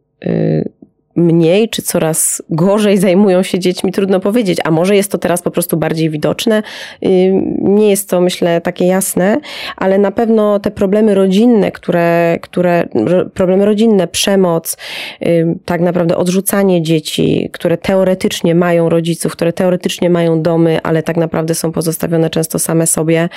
mniej 1.16 1.68
czy 1.68 1.82
coraz 1.82 2.42
gorzej 2.50 2.98
zajmują 2.98 3.42
się 3.42 3.58
dziećmi, 3.58 3.92
trudno 3.92 4.20
powiedzieć. 4.20 4.58
A 4.64 4.70
może 4.70 4.96
jest 4.96 5.10
to 5.10 5.18
teraz 5.18 5.42
po 5.42 5.50
prostu 5.50 5.76
bardziej 5.76 6.10
widoczne? 6.10 6.62
Y, 7.04 7.32
nie 7.60 7.90
jest 7.90 8.10
to, 8.10 8.20
myślę, 8.20 8.60
takie 8.60 8.86
jasne, 8.86 9.40
ale 9.76 9.98
na 9.98 10.10
pewno 10.10 10.60
te 10.60 10.70
problemy 10.70 11.14
rodzinne, 11.14 11.72
które, 11.72 12.38
które 12.42 12.88
problemy 13.34 13.64
rodzinne, 13.64 14.08
przemoc, 14.08 14.76
y, 15.22 15.58
tak 15.64 15.80
naprawdę 15.80 16.16
odrzucanie 16.16 16.82
dzieci, 16.82 17.50
które 17.52 17.78
teoretycznie 17.78 18.54
mają 18.54 18.88
rodziców, 18.88 19.32
które 19.32 19.52
teoretycznie 19.52 20.10
mają 20.10 20.42
domy, 20.42 20.82
ale 20.82 21.02
tak 21.02 21.16
naprawdę 21.16 21.54
są 21.54 21.72
pozostawione 21.72 22.30
często 22.30 22.58
same 22.58 22.86
sobie. 22.86 23.28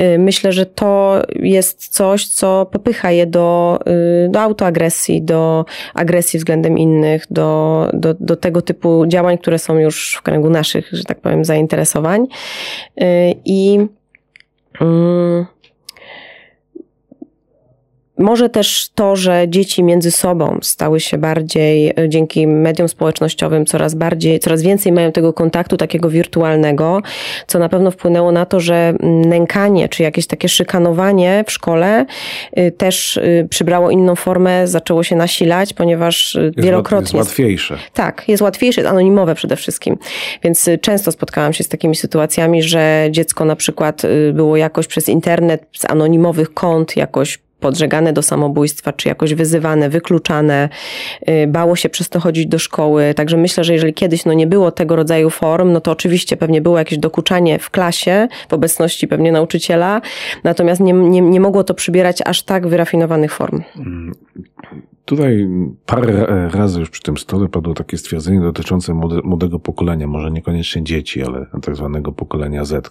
Y, 0.00 0.18
myślę, 0.18 0.52
że 0.52 0.66
to 0.66 1.22
jest 1.42 1.88
coś, 1.88 2.26
co 2.26 2.66
popycha 2.72 3.10
je 3.10 3.26
do, 3.26 3.78
do 4.28 4.40
autoagresji, 4.40 5.22
do 5.22 5.64
agresji 5.94 6.38
względem 6.38 6.78
innych, 6.78 7.15
do, 7.30 7.90
do, 7.92 8.14
do 8.20 8.36
tego 8.36 8.62
typu 8.62 9.06
działań, 9.06 9.38
które 9.38 9.58
są 9.58 9.78
już 9.78 10.14
w 10.14 10.22
kręgu 10.22 10.50
naszych, 10.50 10.88
że 10.92 11.04
tak 11.04 11.20
powiem, 11.20 11.44
zainteresowań. 11.44 12.26
Y, 13.00 13.04
I 13.44 13.78
mm, 14.80 15.46
może 18.18 18.48
też 18.48 18.88
to, 18.94 19.16
że 19.16 19.44
dzieci 19.48 19.82
między 19.82 20.10
sobą 20.10 20.58
stały 20.62 21.00
się 21.00 21.18
bardziej, 21.18 21.88
e, 21.88 22.08
dzięki 22.08 22.46
mediom 22.46 22.88
społecznościowym, 22.88 23.66
coraz 23.66 23.94
bardziej, 23.94 24.40
coraz 24.40 24.62
więcej 24.62 24.92
mają 24.92 25.12
tego 25.12 25.32
kontaktu 25.32 25.76
takiego 25.76 26.10
wirtualnego, 26.10 27.02
co 27.46 27.58
na 27.58 27.68
pewno 27.68 27.90
wpłynęło 27.90 28.32
na 28.32 28.46
to, 28.46 28.60
że 28.60 28.94
nękanie, 29.26 29.88
czy 29.88 30.02
jakieś 30.02 30.26
takie 30.26 30.48
szykanowanie 30.48 31.44
w 31.46 31.52
szkole 31.52 32.06
y, 32.58 32.72
też 32.72 33.16
y, 33.16 33.46
przybrało 33.50 33.90
inną 33.90 34.14
formę, 34.14 34.68
zaczęło 34.68 35.02
się 35.02 35.16
nasilać, 35.16 35.72
ponieważ 35.72 36.34
jest 36.34 36.60
wielokrotnie. 36.60 37.18
Jest 37.18 37.28
łatwiejsze. 37.28 37.78
Tak, 37.94 38.24
jest 38.28 38.42
łatwiejsze, 38.42 38.80
jest 38.80 38.90
anonimowe 38.90 39.34
przede 39.34 39.56
wszystkim. 39.56 39.96
Więc 40.42 40.70
często 40.80 41.12
spotkałam 41.12 41.52
się 41.52 41.64
z 41.64 41.68
takimi 41.68 41.96
sytuacjami, 41.96 42.62
że 42.62 43.08
dziecko 43.10 43.44
na 43.44 43.56
przykład 43.56 44.02
było 44.32 44.56
jakoś 44.56 44.86
przez 44.86 45.08
internet 45.08 45.66
z 45.72 45.84
anonimowych 45.84 46.54
kont 46.54 46.96
jakoś 46.96 47.38
podżegane 47.60 48.12
do 48.12 48.22
samobójstwa, 48.22 48.92
czy 48.92 49.08
jakoś 49.08 49.34
wyzywane, 49.34 49.88
wykluczane, 49.88 50.68
y, 51.28 51.46
bało 51.46 51.76
się 51.76 51.88
przez 51.88 52.08
to 52.08 52.20
chodzić 52.20 52.46
do 52.46 52.58
szkoły. 52.58 53.14
Także 53.14 53.36
myślę, 53.36 53.64
że 53.64 53.72
jeżeli 53.72 53.94
kiedyś 53.94 54.24
no, 54.24 54.32
nie 54.32 54.46
było 54.46 54.70
tego 54.72 54.96
rodzaju 54.96 55.30
form, 55.30 55.72
no 55.72 55.80
to 55.80 55.90
oczywiście 55.90 56.36
pewnie 56.36 56.60
było 56.60 56.78
jakieś 56.78 56.98
dokuczanie 56.98 57.58
w 57.58 57.70
klasie, 57.70 58.28
w 58.48 58.52
obecności 58.52 59.08
pewnie 59.08 59.32
nauczyciela, 59.32 60.00
natomiast 60.44 60.80
nie, 60.80 60.92
nie, 60.92 61.20
nie 61.20 61.40
mogło 61.40 61.64
to 61.64 61.74
przybierać 61.74 62.22
aż 62.24 62.42
tak 62.42 62.66
wyrafinowanych 62.66 63.32
form. 63.32 63.62
Tutaj 65.04 65.48
parę 65.86 66.26
razy 66.52 66.80
już 66.80 66.90
przy 66.90 67.02
tym 67.02 67.16
stole 67.16 67.48
padło 67.48 67.74
takie 67.74 67.98
stwierdzenie 67.98 68.40
dotyczące 68.40 68.94
młode, 68.94 69.20
młodego 69.24 69.58
pokolenia, 69.58 70.06
może 70.06 70.30
niekoniecznie 70.30 70.84
dzieci, 70.84 71.22
ale 71.22 71.46
tak 71.62 71.76
zwanego 71.76 72.12
pokolenia 72.12 72.64
Z, 72.64 72.90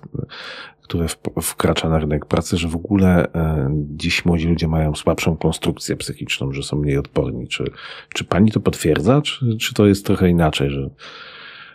które 0.86 1.08
wkracza 1.42 1.89
na 1.89 2.00
rynek 2.00 2.25
pracy, 2.25 2.58
że 2.58 2.68
w 2.68 2.75
ogóle 2.75 3.27
e, 3.36 3.70
dziś 3.74 4.25
młodzi 4.25 4.48
ludzie 4.48 4.68
mają 4.68 4.96
słabszą 4.96 5.38
konstrukcję 5.38 5.96
psychiczną, 5.96 6.51
że 6.54 6.63
są 6.63 6.77
mniej 6.77 6.98
odporni. 6.98 7.48
Czy, 7.48 7.63
czy 8.13 8.24
pani 8.24 8.51
to 8.51 8.60
potwierdza, 8.60 9.22
czy, 9.22 9.58
czy 9.58 9.74
to 9.74 9.86
jest 9.86 10.06
trochę 10.06 10.30
inaczej, 10.30 10.70
że, 10.70 10.89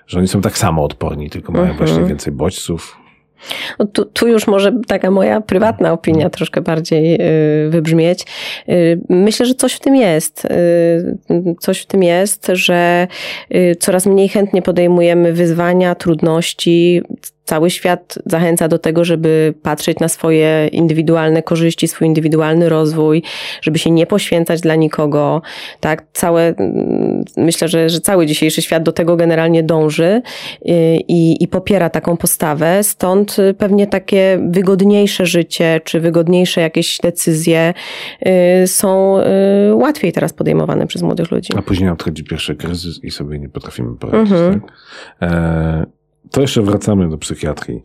że 0.06 0.18
oni 0.18 0.28
są 0.28 0.40
tak 0.40 0.58
samo 0.58 0.84
odporni, 0.84 1.30
tylko 1.30 1.52
mają 1.52 1.70
mhm. 1.70 1.86
właśnie 1.86 2.04
więcej 2.04 2.32
bodźców? 2.32 3.00
No 3.78 3.86
tu, 3.86 4.04
tu, 4.04 4.28
już 4.28 4.46
może 4.46 4.72
taka 4.86 5.10
moja 5.10 5.40
prywatna 5.40 5.92
opinia 5.92 6.16
mhm. 6.16 6.30
troszkę 6.30 6.60
bardziej 6.60 7.14
y, 7.14 7.70
wybrzmieć. 7.70 8.26
Y, 8.68 9.00
myślę, 9.08 9.46
że 9.46 9.54
coś 9.54 9.72
w 9.72 9.80
tym 9.80 9.96
jest. 9.96 10.44
Y, 10.44 11.56
coś 11.60 11.80
w 11.80 11.86
tym 11.86 12.02
jest, 12.02 12.50
że 12.52 13.06
coraz 13.78 14.06
mniej 14.06 14.28
chętnie 14.28 14.62
podejmujemy 14.62 15.32
wyzwania, 15.32 15.94
trudności, 15.94 17.02
cały 17.50 17.70
świat 17.70 18.18
zachęca 18.26 18.68
do 18.68 18.78
tego, 18.78 19.04
żeby 19.04 19.54
patrzeć 19.62 19.98
na 19.98 20.08
swoje 20.08 20.68
indywidualne 20.72 21.42
korzyści, 21.42 21.88
swój 21.88 22.06
indywidualny 22.06 22.68
rozwój, 22.68 23.22
żeby 23.62 23.78
się 23.78 23.90
nie 23.90 24.06
poświęcać 24.06 24.60
dla 24.60 24.74
nikogo. 24.74 25.42
Tak, 25.80 26.06
całe, 26.12 26.42
mm, 26.46 27.24
myślę, 27.36 27.68
że, 27.68 27.88
że 27.88 28.00
cały 28.00 28.26
dzisiejszy 28.26 28.62
świat 28.62 28.82
do 28.82 28.92
tego 28.92 29.16
generalnie 29.16 29.62
dąży 29.62 30.22
y, 30.62 30.72
i, 31.08 31.44
i 31.44 31.48
popiera 31.48 31.90
taką 31.90 32.16
postawę. 32.16 32.84
Stąd 32.84 33.36
pewnie 33.58 33.86
takie 33.86 34.38
wygodniejsze 34.50 35.26
życie, 35.26 35.80
czy 35.84 36.00
wygodniejsze 36.00 36.60
jakieś 36.60 36.98
decyzje 36.98 37.74
y, 38.62 38.66
są 38.66 39.18
y, 39.70 39.74
łatwiej 39.74 40.12
teraz 40.12 40.32
podejmowane 40.32 40.86
przez 40.86 41.02
młodych 41.02 41.30
ludzi. 41.30 41.52
A 41.56 41.62
później 41.62 41.90
odchodzi 41.90 42.24
pierwszy 42.24 42.56
kryzys 42.56 43.04
i 43.04 43.10
sobie 43.10 43.38
nie 43.38 43.48
potrafimy 43.48 43.96
poradzić. 43.96 44.32
Mhm. 44.32 44.60
Tak? 44.60 44.72
E 45.22 45.99
to 46.30 46.40
jeszcze 46.40 46.62
wracamy 46.62 47.08
do 47.08 47.18
psychiatrii. 47.18 47.82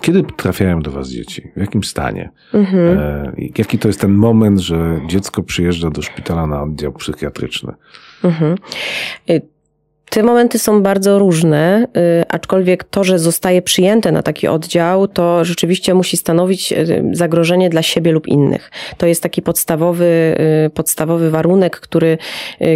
Kiedy 0.00 0.22
trafiają 0.22 0.80
do 0.80 0.90
Was 0.90 1.08
dzieci? 1.08 1.50
W 1.56 1.60
jakim 1.60 1.84
stanie? 1.84 2.30
Mhm. 2.54 2.98
E, 2.98 3.32
jaki 3.58 3.78
to 3.78 3.88
jest 3.88 4.00
ten 4.00 4.12
moment, 4.12 4.58
że 4.58 5.00
dziecko 5.06 5.42
przyjeżdża 5.42 5.90
do 5.90 6.02
szpitala 6.02 6.46
na 6.46 6.62
oddział 6.62 6.92
psychiatryczny? 6.92 7.72
Mhm. 8.24 8.56
Te 10.12 10.22
momenty 10.22 10.58
są 10.58 10.82
bardzo 10.82 11.18
różne, 11.18 11.86
y, 12.20 12.24
aczkolwiek 12.28 12.84
to, 12.84 13.04
że 13.04 13.18
zostaje 13.18 13.62
przyjęte 13.62 14.12
na 14.12 14.22
taki 14.22 14.48
oddział, 14.48 15.08
to 15.08 15.44
rzeczywiście 15.44 15.94
musi 15.94 16.16
stanowić 16.16 16.72
y, 16.72 17.04
zagrożenie 17.12 17.70
dla 17.70 17.82
siebie 17.82 18.12
lub 18.12 18.28
innych. 18.28 18.70
To 18.98 19.06
jest 19.06 19.22
taki 19.22 19.42
podstawowy, 19.42 20.36
y, 20.66 20.70
podstawowy 20.70 21.30
warunek, 21.30 21.80
który, 21.80 22.18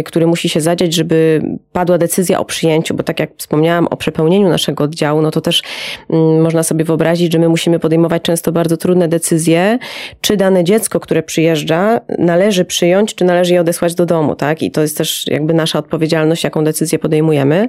który 0.05 0.27
musi 0.27 0.49
się 0.49 0.61
zadziać, 0.61 0.93
żeby 0.93 1.41
padła 1.71 1.97
decyzja 1.97 2.39
o 2.39 2.45
przyjęciu, 2.45 2.93
bo 2.93 3.03
tak 3.03 3.19
jak 3.19 3.29
wspomniałam 3.37 3.87
o 3.87 3.97
przepełnieniu 3.97 4.49
naszego 4.49 4.83
oddziału, 4.83 5.21
no 5.21 5.31
to 5.31 5.41
też 5.41 5.63
mm, 6.09 6.41
można 6.41 6.63
sobie 6.63 6.85
wyobrazić, 6.85 7.33
że 7.33 7.39
my 7.39 7.49
musimy 7.49 7.79
podejmować 7.79 8.21
często 8.21 8.51
bardzo 8.51 8.77
trudne 8.77 9.07
decyzje, 9.07 9.79
czy 10.21 10.37
dane 10.37 10.63
dziecko, 10.63 10.99
które 10.99 11.23
przyjeżdża, 11.23 12.01
należy 12.19 12.65
przyjąć, 12.65 13.15
czy 13.15 13.25
należy 13.25 13.53
je 13.53 13.61
odesłać 13.61 13.95
do 13.95 14.05
domu, 14.05 14.35
tak? 14.35 14.63
I 14.63 14.71
to 14.71 14.81
jest 14.81 14.97
też 14.97 15.27
jakby 15.27 15.53
nasza 15.53 15.79
odpowiedzialność, 15.79 16.43
jaką 16.43 16.63
decyzję 16.63 16.99
podejmujemy 16.99 17.26
podejmujemy. 17.27 17.67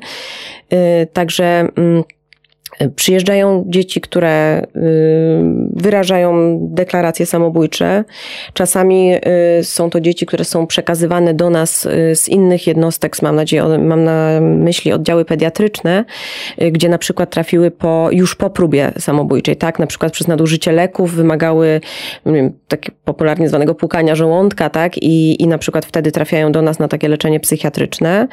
Y, 0.73 1.07
także 1.13 1.69
mm, 1.77 2.05
Przyjeżdżają 2.97 3.65
dzieci, 3.67 4.01
które 4.01 4.63
y, 4.63 4.81
wyrażają 5.73 6.59
deklaracje 6.61 7.27
samobójcze. 7.27 8.05
Czasami 8.53 9.15
y, 9.61 9.65
są 9.65 9.91
to 9.91 10.01
dzieci, 10.01 10.27
które 10.27 10.45
są 10.45 10.67
przekazywane 10.67 11.35
do 11.35 11.51
nas 11.51 11.87
y, 11.87 12.17
z 12.17 12.29
innych 12.29 12.67
jednostek, 12.67 13.23
mam 13.23 13.37
nadzieję, 13.37 13.79
mam 13.79 14.05
na 14.05 14.41
myśli 14.41 14.93
oddziały 14.93 15.25
pediatryczne, 15.25 16.05
gdzie 16.73 16.89
na 16.89 16.99
przykład 16.99 17.31
trafiły 17.31 17.71
po, 17.71 18.09
już 18.13 18.35
po 18.35 18.51
próbie 18.51 18.93
samobójczej, 18.99 19.57
tak? 19.57 19.79
Na 19.79 19.87
przykład 19.87 20.13
przez 20.13 20.29
nadużycie 20.29 20.73
leków 20.73 21.15
wymagały 21.15 21.81
wiem, 22.27 22.53
takie 22.69 22.93
popularnie 23.05 23.49
zwanego 23.49 23.75
płukania 23.75 24.15
żołądka, 24.15 24.71
tak? 24.71 24.99
I, 24.99 25.43
I 25.43 25.47
na 25.47 25.59
przykład 25.59 25.87
wtedy 25.87 26.13
trafiają 26.13 26.53
do 26.53 26.63
nas 26.63 26.79
na 26.79 26.89
takie 26.89 27.09
leczenie 27.09 27.41
psychiatryczne. 27.41 28.29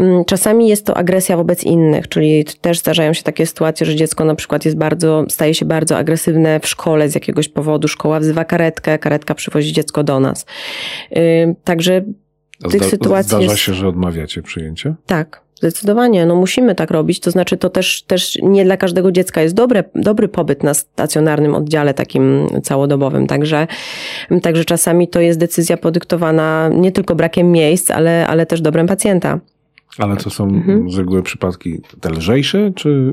Mm, 0.00 0.24
czasami 0.24 0.68
jest 0.68 0.86
to 0.86 0.96
agresja 0.96 1.36
wobec 1.36 1.64
innych, 1.64 2.08
czyli 2.08 2.44
też 2.60 2.78
zdarzają 2.78 3.12
się 3.12 3.22
takie 3.22 3.46
sytuacje, 3.46 3.75
sytuację, 3.76 3.86
że 3.86 3.98
dziecko 3.98 4.24
na 4.24 4.34
przykład 4.34 4.64
jest 4.64 4.76
bardzo, 4.76 5.24
staje 5.28 5.54
się 5.54 5.64
bardzo 5.66 5.96
agresywne 5.96 6.60
w 6.60 6.66
szkole 6.66 7.08
z 7.08 7.14
jakiegoś 7.14 7.48
powodu. 7.48 7.88
Szkoła 7.88 8.20
wzywa 8.20 8.44
karetkę, 8.44 8.98
karetka 8.98 9.34
przywozi 9.34 9.72
dziecko 9.72 10.04
do 10.04 10.20
nas. 10.20 10.46
Także 11.64 12.04
tych 12.70 12.80
Zda, 12.82 12.90
sytuacji 12.90 13.28
Zdarza 13.28 13.44
jest... 13.44 13.58
się, 13.58 13.74
że 13.74 13.88
odmawiacie 13.88 14.42
przyjęcia? 14.42 14.94
Tak. 15.06 15.46
Zdecydowanie, 15.54 16.26
no 16.26 16.34
musimy 16.34 16.74
tak 16.74 16.90
robić, 16.90 17.20
to 17.20 17.30
znaczy 17.30 17.56
to 17.56 17.70
też, 17.70 18.02
też 18.02 18.38
nie 18.42 18.64
dla 18.64 18.76
każdego 18.76 19.12
dziecka 19.12 19.42
jest 19.42 19.54
dobre, 19.54 19.84
dobry 19.94 20.28
pobyt 20.28 20.62
na 20.62 20.74
stacjonarnym 20.74 21.54
oddziale 21.54 21.94
takim 21.94 22.46
całodobowym, 22.62 23.26
także, 23.26 23.66
także 24.42 24.64
czasami 24.64 25.08
to 25.08 25.20
jest 25.20 25.38
decyzja 25.38 25.76
podyktowana 25.76 26.70
nie 26.72 26.92
tylko 26.92 27.14
brakiem 27.14 27.52
miejsc, 27.52 27.90
ale, 27.90 28.26
ale 28.26 28.46
też 28.46 28.60
dobrem 28.60 28.86
pacjenta. 28.86 29.40
Ale 29.98 30.16
to 30.16 30.30
są 30.30 30.44
mhm. 30.44 30.90
z 30.90 30.98
reguły 30.98 31.22
przypadki 31.22 31.80
te 32.00 32.10
lżejsze, 32.10 32.72
czy 32.74 33.12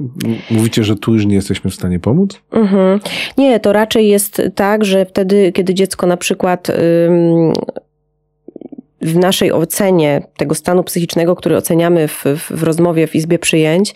mówicie, 0.51 0.83
że 0.83 0.95
tu 0.95 1.13
już 1.13 1.25
nie 1.25 1.35
jesteśmy 1.35 1.71
w 1.71 1.75
stanie 1.75 1.99
pomóc? 1.99 2.41
Mhm. 2.51 2.99
Nie, 3.37 3.59
to 3.59 3.73
raczej 3.73 4.07
jest 4.07 4.41
tak, 4.55 4.85
że 4.85 5.05
wtedy, 5.05 5.51
kiedy 5.51 5.73
dziecko 5.73 6.07
na 6.07 6.17
przykład 6.17 6.67
w 9.03 9.17
naszej 9.17 9.51
ocenie 9.51 10.21
tego 10.37 10.55
stanu 10.55 10.83
psychicznego, 10.83 11.35
który 11.35 11.57
oceniamy 11.57 12.07
w, 12.07 12.23
w 12.49 12.63
rozmowie 12.63 13.07
w 13.07 13.15
Izbie 13.15 13.39
Przyjęć, 13.39 13.95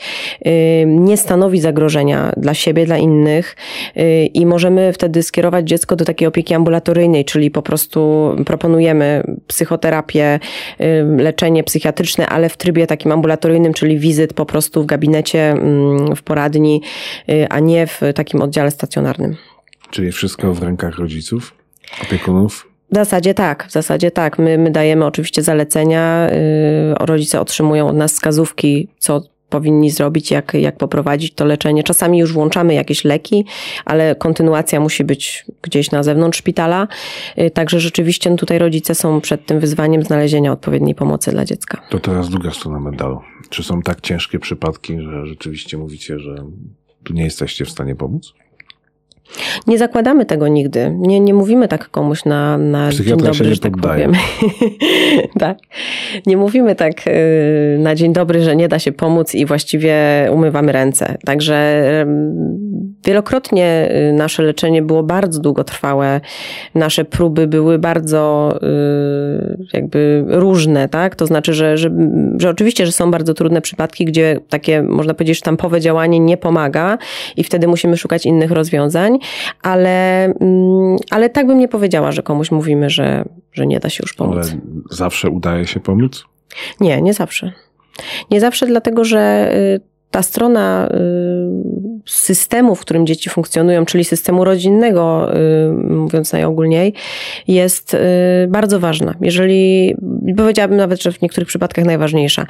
nie 0.86 1.18
stanowi 1.18 1.60
zagrożenia 1.60 2.32
dla 2.38 2.54
siebie, 2.54 2.86
dla 2.86 2.98
innych 2.98 3.56
y, 3.98 4.26
i 4.26 4.46
możemy 4.46 4.94
wtedy 4.94 5.24
skierować 5.24 5.68
dziecko 5.68 5.96
do 5.96 6.06
takiej 6.06 6.28
opieki 6.28 6.54
ambulatoryjnej, 6.54 7.26
czyli 7.26 7.52
po 7.52 7.62
prostu 7.62 8.32
proponujemy 8.46 9.24
psychoterapię, 9.48 10.40
leczenie 11.18 11.64
psychiatryczne, 11.64 12.28
ale 12.28 12.50
w 12.50 12.58
trybie 12.58 12.88
takim 12.88 13.12
ambulatoryjnym, 13.12 13.74
czyli 13.74 14.00
wizyt 14.00 14.34
po 14.34 14.46
prostu 14.46 14.84
w 14.84 14.86
gabinecie, 14.86 15.56
w 16.16 16.24
poradni, 16.24 16.82
y, 17.30 17.48
a 17.50 17.60
nie 17.60 17.88
w 17.88 18.02
takim 18.16 18.42
oddziale 18.42 18.72
stacjonarnym. 18.72 19.36
Czyli 19.92 20.12
wszystko 20.12 20.54
w 20.54 20.64
rękach 20.64 20.98
rodziców, 20.98 21.54
opiekunów? 22.04 22.77
W 22.92 22.96
zasadzie 22.96 23.34
tak, 23.34 23.68
w 23.68 23.72
zasadzie 23.72 24.12
tak. 24.12 24.40
My, 24.40 24.58
my 24.58 24.72
dajemy 24.72 25.06
oczywiście 25.06 25.44
zalecenia, 25.44 26.30
yy, 26.30 27.06
rodzice 27.06 27.42
otrzymują 27.42 27.88
od 27.88 27.96
nas 27.96 28.14
wskazówki, 28.14 28.88
co 29.00 29.22
powinni 29.50 29.92
zrobić, 29.92 30.32
jak, 30.32 30.54
jak 30.54 30.78
poprowadzić 30.78 31.34
to 31.34 31.46
leczenie. 31.46 31.84
Czasami 31.84 32.20
już 32.20 32.34
włączamy 32.34 32.74
jakieś 32.74 33.04
leki, 33.04 33.46
ale 33.86 34.16
kontynuacja 34.16 34.80
musi 34.80 35.04
być 35.04 35.46
gdzieś 35.62 35.92
na 35.92 36.04
zewnątrz 36.04 36.40
szpitala. 36.40 36.88
Yy, 37.38 37.52
także 37.52 37.80
rzeczywiście 37.80 38.30
no 38.30 38.38
tutaj 38.38 38.60
rodzice 38.60 38.96
są 38.96 39.22
przed 39.22 39.46
tym 39.46 39.60
wyzwaniem 39.60 40.04
znalezienia 40.04 40.52
odpowiedniej 40.52 40.96
pomocy 40.96 41.32
dla 41.32 41.46
dziecka. 41.46 41.82
To 41.90 42.00
teraz 42.00 42.30
druga 42.30 42.52
strona 42.52 42.80
medalu. 42.80 43.22
Czy 43.50 43.64
są 43.64 43.82
tak 43.82 44.02
ciężkie 44.02 44.40
przypadki, 44.40 45.02
że 45.02 45.26
rzeczywiście 45.26 45.78
mówicie, 45.78 46.20
że 46.20 46.36
tu 47.04 47.14
nie 47.14 47.24
jesteście 47.24 47.66
w 47.66 47.70
stanie 47.70 47.96
pomóc? 47.96 48.34
Nie 49.68 49.78
zakładamy 49.78 50.26
tego 50.26 50.48
nigdy. 50.48 50.96
Nie, 50.98 51.20
nie 51.20 51.34
mówimy 51.34 51.68
tak 51.68 51.90
komuś 51.90 52.26
na, 52.26 52.58
na 52.58 52.92
dzień 52.92 53.18
dobry, 53.18 53.56
że 53.56 53.60
tak 53.60 53.78
powiem. 53.78 54.14
tak. 55.40 55.58
Nie 56.26 56.38
mówimy 56.38 56.76
tak 56.76 57.08
y, 57.08 57.78
na 57.80 57.96
dzień 57.96 58.14
dobry, 58.14 58.42
że 58.42 58.56
nie 58.56 58.68
da 58.68 58.80
się 58.80 58.92
pomóc 58.92 59.36
i 59.36 59.46
właściwie 59.46 59.96
umywamy 60.32 60.72
ręce. 60.72 61.18
Także 61.26 61.86
wielokrotnie 63.06 63.90
y, 64.10 64.14
nasze 64.14 64.44
leczenie 64.44 64.82
było 64.82 65.04
bardzo 65.04 65.42
długotrwałe. 65.42 66.22
Nasze 66.76 67.06
próby 67.06 67.48
były 67.48 67.80
bardzo 67.80 68.54
y, 68.64 69.68
jakby 69.74 70.24
różne, 70.28 70.90
tak? 70.90 71.16
To 71.16 71.26
znaczy, 71.26 71.54
że, 71.54 71.78
że, 71.78 71.90
że 72.38 72.50
oczywiście, 72.50 72.86
że 72.86 72.92
są 72.92 73.12
bardzo 73.12 73.34
trudne 73.34 73.62
przypadki, 73.62 74.06
gdzie 74.06 74.40
takie, 74.50 74.82
można 74.82 75.14
powiedzieć, 75.14 75.38
sztampowe 75.38 75.82
działanie 75.82 76.20
nie 76.20 76.38
pomaga 76.38 76.98
i 77.38 77.44
wtedy 77.44 77.68
musimy 77.68 77.98
szukać 77.98 78.26
innych 78.26 78.52
rozwiązań 78.52 79.18
ale, 79.62 80.26
mm, 80.26 80.98
ale 81.10 81.30
tak 81.30 81.48
bym 81.48 81.60
nie 81.60 81.68
powiedziała, 81.68 82.12
że 82.12 82.24
komuś 82.24 82.52
mówimy, 82.52 82.90
że, 82.90 83.26
że 83.54 83.68
nie 83.68 83.80
da 83.80 83.90
się 83.90 84.04
już 84.04 84.14
pomóc. 84.14 84.36
Ale 84.36 84.62
zawsze 84.92 85.30
udaje 85.30 85.68
się 85.68 85.80
pomóc? 85.80 86.26
Nie, 86.80 87.02
nie 87.02 87.14
zawsze. 87.14 87.52
Nie 88.32 88.40
zawsze, 88.40 88.66
dlatego 88.68 89.06
że 89.06 89.52
y, 89.56 89.97
ta 90.12 90.24
strona 90.24 90.90
y, 90.92 90.98
systemu, 92.06 92.76
w 92.76 92.80
którym 92.80 93.08
dzieci 93.08 93.30
funkcjonują, 93.30 93.86
czyli 93.86 94.06
systemu 94.06 94.44
rodzinnego, 94.44 95.36
y, 95.36 95.72
mówiąc 95.74 96.34
najogólniej, 96.34 96.94
jest 97.48 97.94
y, 97.94 97.98
bardzo 98.48 98.80
ważna. 98.80 99.16
Jeżeli, 99.22 99.96
powiedziałabym 100.38 100.78
nawet, 100.78 101.02
że 101.02 101.12
w 101.12 101.22
niektórych 101.22 101.48
przypadkach 101.48 101.86
najważniejsza. 101.86 102.46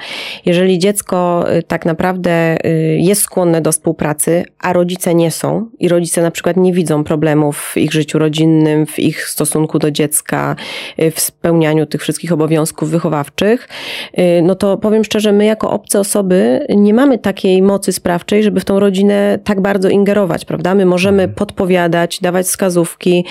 Jeżeli 0.46 0.80
dziecko 0.80 1.46
tak 1.68 1.86
naprawdę 1.86 2.58
jest 2.98 3.22
skłonne 3.22 3.62
do 3.62 3.72
współpracy, 3.72 4.46
a 4.60 4.74
rodzice 4.74 5.16
nie 5.16 5.32
są 5.32 5.70
i 5.80 5.88
rodzice 5.88 6.22
na 6.22 6.32
przykład 6.32 6.58
nie 6.58 6.74
widzą 6.74 7.04
problemów 7.04 7.72
w 7.74 7.78
ich 7.78 7.94
życiu 7.94 8.20
rodzinnym, 8.20 8.86
w 8.86 9.00
ich 9.00 9.26
stosunku 9.26 9.80
do 9.80 9.92
dziecka, 9.92 10.56
w 11.12 11.20
spełnianiu 11.20 11.86
tych 11.86 12.02
wszystkich 12.02 12.32
obowiązków 12.32 12.90
wychowawczych, 12.90 13.70
no 14.44 14.56
to 14.56 14.78
powiem 14.78 15.04
szczerze, 15.04 15.32
my 15.32 15.46
jako 15.46 15.72
obce 15.72 16.00
osoby 16.00 16.66
nie 16.70 16.94
mamy 16.94 17.18
takiej 17.18 17.47
mocy 17.62 17.94
sprawczej, 17.94 18.44
żeby 18.44 18.60
w 18.60 18.66
tą 18.66 18.80
rodzinę 18.80 19.40
tak 19.44 19.62
bardzo 19.62 19.90
ingerować, 19.90 20.46
prawda? 20.46 20.76
My 20.76 20.86
możemy 20.86 21.24
mhm. 21.24 21.36
podpowiadać, 21.36 22.20
dawać 22.22 22.46
wskazówki, 22.46 23.26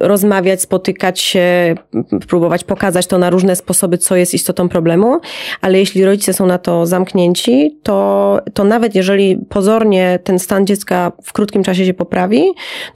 rozmawiać, 0.00 0.62
spotykać 0.62 1.20
się, 1.20 1.74
próbować 2.28 2.64
pokazać 2.64 3.06
to 3.06 3.18
na 3.18 3.30
różne 3.30 3.56
sposoby, 3.56 3.98
co 3.98 4.16
jest 4.16 4.34
istotą 4.34 4.68
problemu, 4.68 5.20
ale 5.60 5.78
jeśli 5.78 6.04
rodzice 6.04 6.32
są 6.32 6.46
na 6.46 6.58
to 6.58 6.86
zamknięci, 6.86 7.78
to, 7.82 8.40
to 8.54 8.64
nawet 8.64 8.94
jeżeli 8.94 9.38
pozornie 9.48 10.18
ten 10.24 10.38
stan 10.38 10.66
dziecka 10.66 11.12
w 11.22 11.32
krótkim 11.32 11.62
czasie 11.62 11.86
się 11.86 11.94
poprawi, 11.94 12.42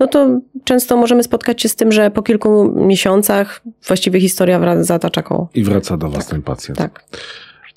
no 0.00 0.06
to 0.06 0.40
często 0.64 0.96
możemy 0.96 1.22
spotkać 1.22 1.62
się 1.62 1.68
z 1.68 1.76
tym, 1.76 1.92
że 1.92 2.10
po 2.10 2.22
kilku 2.22 2.72
miesiącach 2.76 3.62
właściwie 3.86 4.20
historia 4.20 4.82
zatacza 4.84 5.22
koło. 5.22 5.48
I 5.54 5.62
wraca 5.64 5.96
do 5.96 6.08
was 6.08 6.18
tak. 6.18 6.30
ten 6.30 6.42
pacjent. 6.42 6.78
Tak. 6.78 7.04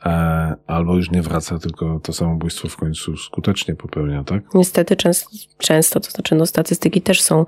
E, 0.06 0.56
albo 0.68 0.96
już 0.96 1.12
nie 1.12 1.22
wraca, 1.22 1.60
tylko 1.60 2.00
to 2.04 2.14
samobójstwo 2.14 2.70
w 2.70 2.78
końcu 2.78 3.18
skutecznie 3.18 3.76
popełnia, 3.76 4.24
tak? 4.24 4.44
Niestety 4.54 4.96
często, 4.96 5.30
często 5.58 6.00
to 6.00 6.12
znaczy 6.12 6.36
no, 6.36 6.46
statystyki 6.46 7.02
też 7.02 7.22
są, 7.22 7.46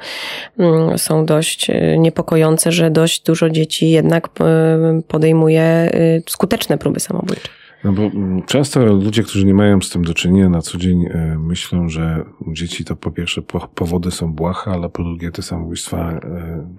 mm, 0.58 0.98
są 0.98 1.26
dość 1.26 1.70
e, 1.70 1.98
niepokojące, 1.98 2.72
że 2.72 2.92
dość 2.92 3.24
dużo 3.24 3.50
dzieci 3.50 3.90
jednak 3.90 4.30
e, 4.40 5.02
podejmuje 5.08 5.92
skuteczne 6.30 6.78
próby 6.78 7.00
samobójcze. 7.00 7.50
No 7.84 7.92
bo 7.92 8.02
mm, 8.02 8.44
często 8.44 8.86
ludzie, 8.86 9.24
którzy 9.24 9.46
nie 9.46 9.54
mają 9.54 9.82
z 9.82 9.90
tym 9.90 10.04
do 10.04 10.14
czynienia 10.14 10.50
na 10.50 10.62
co 10.62 10.78
dzień, 10.78 11.10
myślą, 11.38 11.90
że 11.90 12.26
dzieci 12.48 12.86
to 12.86 12.96
po 12.96 13.12
pierwsze 13.12 13.42
powody 13.76 14.12
są 14.12 14.34
błahe, 14.34 14.72
ale 14.72 14.90
po 14.90 15.04
drugie 15.04 15.32
te 15.32 15.42
samobójstwa 15.42 16.20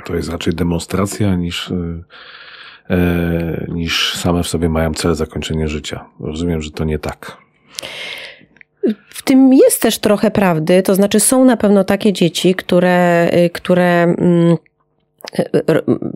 to 0.05 0.17
jest 0.17 0.29
raczej 0.29 0.55
demonstracja 0.55 1.37
niż 1.37 1.73
niż 3.69 4.15
same 4.17 4.43
w 4.43 4.49
sobie 4.49 4.69
mają 4.69 4.95
cel 4.95 5.15
zakończenia 5.15 5.67
życia. 5.69 6.05
Rozumiem, 6.21 6.63
że 6.63 6.71
to 6.71 6.85
nie 6.85 6.99
tak. 6.99 7.37
W 9.09 9.23
tym 9.23 9.53
jest 9.53 9.83
też 9.83 9.99
trochę 9.99 10.31
prawdy, 10.31 10.83
to 10.83 10.95
znaczy 10.95 11.21
są 11.21 11.45
na 11.45 11.57
pewno 11.57 11.85
takie 11.85 12.13
dzieci, 12.13 12.55
które, 12.55 13.31
które 13.53 14.03
mm, 14.03 14.57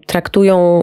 traktują 0.07 0.83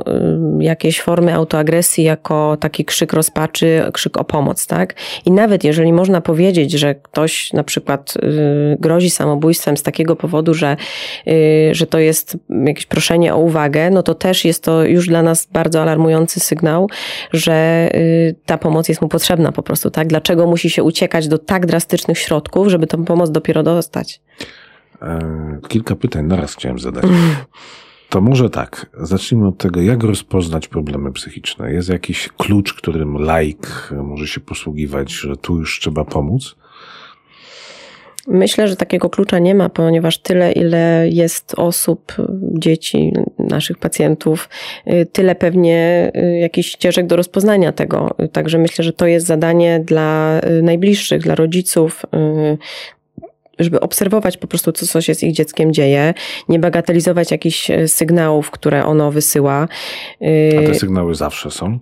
y, 0.60 0.64
jakieś 0.64 1.02
formy 1.02 1.34
autoagresji 1.34 2.04
jako 2.04 2.58
taki 2.60 2.86
krzyk 2.86 3.14
rozpaczy, 3.14 3.84
krzyk 3.94 4.18
o 4.18 4.24
pomoc, 4.24 4.68
tak? 4.68 4.96
I 5.26 5.32
nawet 5.32 5.64
jeżeli 5.64 5.94
można 5.94 6.22
powiedzieć, 6.22 6.72
że 6.72 6.96
ktoś 6.96 7.54
na 7.54 7.64
przykład 7.64 8.14
y, 8.18 8.78
grozi 8.80 9.10
samobójstwem 9.10 9.78
z 9.78 9.84
takiego 9.84 10.16
powodu, 10.16 10.54
że, 10.54 10.78
y, 11.28 11.70
że 11.72 11.88
to 11.88 12.00
jest 12.00 12.38
jakieś 12.66 12.86
proszenie 12.86 13.34
o 13.34 13.38
uwagę, 13.38 13.90
no 13.90 14.04
to 14.04 14.16
też 14.16 14.46
jest 14.46 14.64
to 14.64 14.84
już 14.84 15.08
dla 15.08 15.24
nas 15.24 15.48
bardzo 15.52 15.82
alarmujący 15.82 16.40
sygnał, 16.40 16.90
że 17.34 17.90
ta 18.46 18.58
pomoc 18.58 18.90
jest 18.90 19.02
mu 19.02 19.08
potrzebna 19.08 19.52
po 19.52 19.64
prostu, 19.64 19.92
tak? 19.92 20.08
Dlaczego 20.08 20.48
musi 20.48 20.70
się 20.70 20.84
uciekać 20.84 21.28
do 21.28 21.38
tak 21.38 21.66
drastycznych 21.66 22.20
środków, 22.20 22.68
żeby 22.68 22.88
tą 22.88 23.06
pomoc 23.06 23.32
dopiero 23.32 23.64
dostać? 23.64 24.22
E, 25.02 25.20
kilka 25.68 25.96
pytań 25.96 26.26
naraz 26.26 26.54
chciałem 26.56 26.80
zadać. 26.80 27.06
To 28.14 28.22
może 28.22 28.50
tak, 28.50 28.86
zacznijmy 28.98 29.48
od 29.48 29.58
tego, 29.58 29.82
jak 29.82 30.04
rozpoznać 30.04 30.68
problemy 30.68 31.12
psychiczne. 31.12 31.74
Jest 31.74 31.90
jakiś 31.90 32.30
klucz, 32.38 32.74
którym 32.74 33.18
laik 33.18 33.90
może 34.04 34.28
się 34.28 34.42
posługiwać, 34.42 35.12
że 35.12 35.38
tu 35.38 35.58
już 35.58 35.80
trzeba 35.80 36.06
pomóc? 36.06 36.56
Myślę, 38.28 38.68
że 38.68 38.76
takiego 38.76 39.10
klucza 39.10 39.40
nie 39.40 39.56
ma, 39.56 39.70
ponieważ 39.70 40.18
tyle, 40.18 40.52
ile 40.52 41.10
jest 41.10 41.54
osób, 41.58 42.14
dzieci, 42.42 43.14
naszych 43.40 43.78
pacjentów, 43.78 44.50
tyle 45.12 45.36
pewnie 45.36 46.12
jakichś 46.42 46.70
ścieżek 46.70 47.08
do 47.08 47.16
rozpoznania 47.16 47.72
tego. 47.72 48.16
Także 48.32 48.58
myślę, 48.58 48.84
że 48.84 48.94
to 48.94 49.08
jest 49.08 49.26
zadanie 49.26 49.80
dla 49.80 50.42
najbliższych, 50.62 51.22
dla 51.22 51.36
rodziców, 51.36 52.06
żeby 53.60 53.80
obserwować 53.80 54.38
po 54.38 54.48
prostu, 54.48 54.72
co 54.72 55.02
się 55.02 55.16
z 55.16 55.24
ich 55.24 55.34
dzieckiem 55.34 55.74
dzieje, 55.74 56.14
nie 56.50 56.60
bagatelizować 56.60 57.32
jakichś 57.32 57.72
e, 57.72 57.88
sygnałów, 57.88 58.52
które 58.52 58.86
ono 58.86 59.12
wysyła. 59.12 59.68
A 60.58 60.62
te 60.62 60.72
y, 60.72 60.76
sygnały 60.76 61.16
zawsze 61.16 61.52
są? 61.52 61.80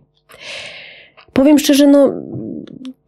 Powiem 1.33 1.59
szczerze, 1.59 1.87
no 1.87 2.13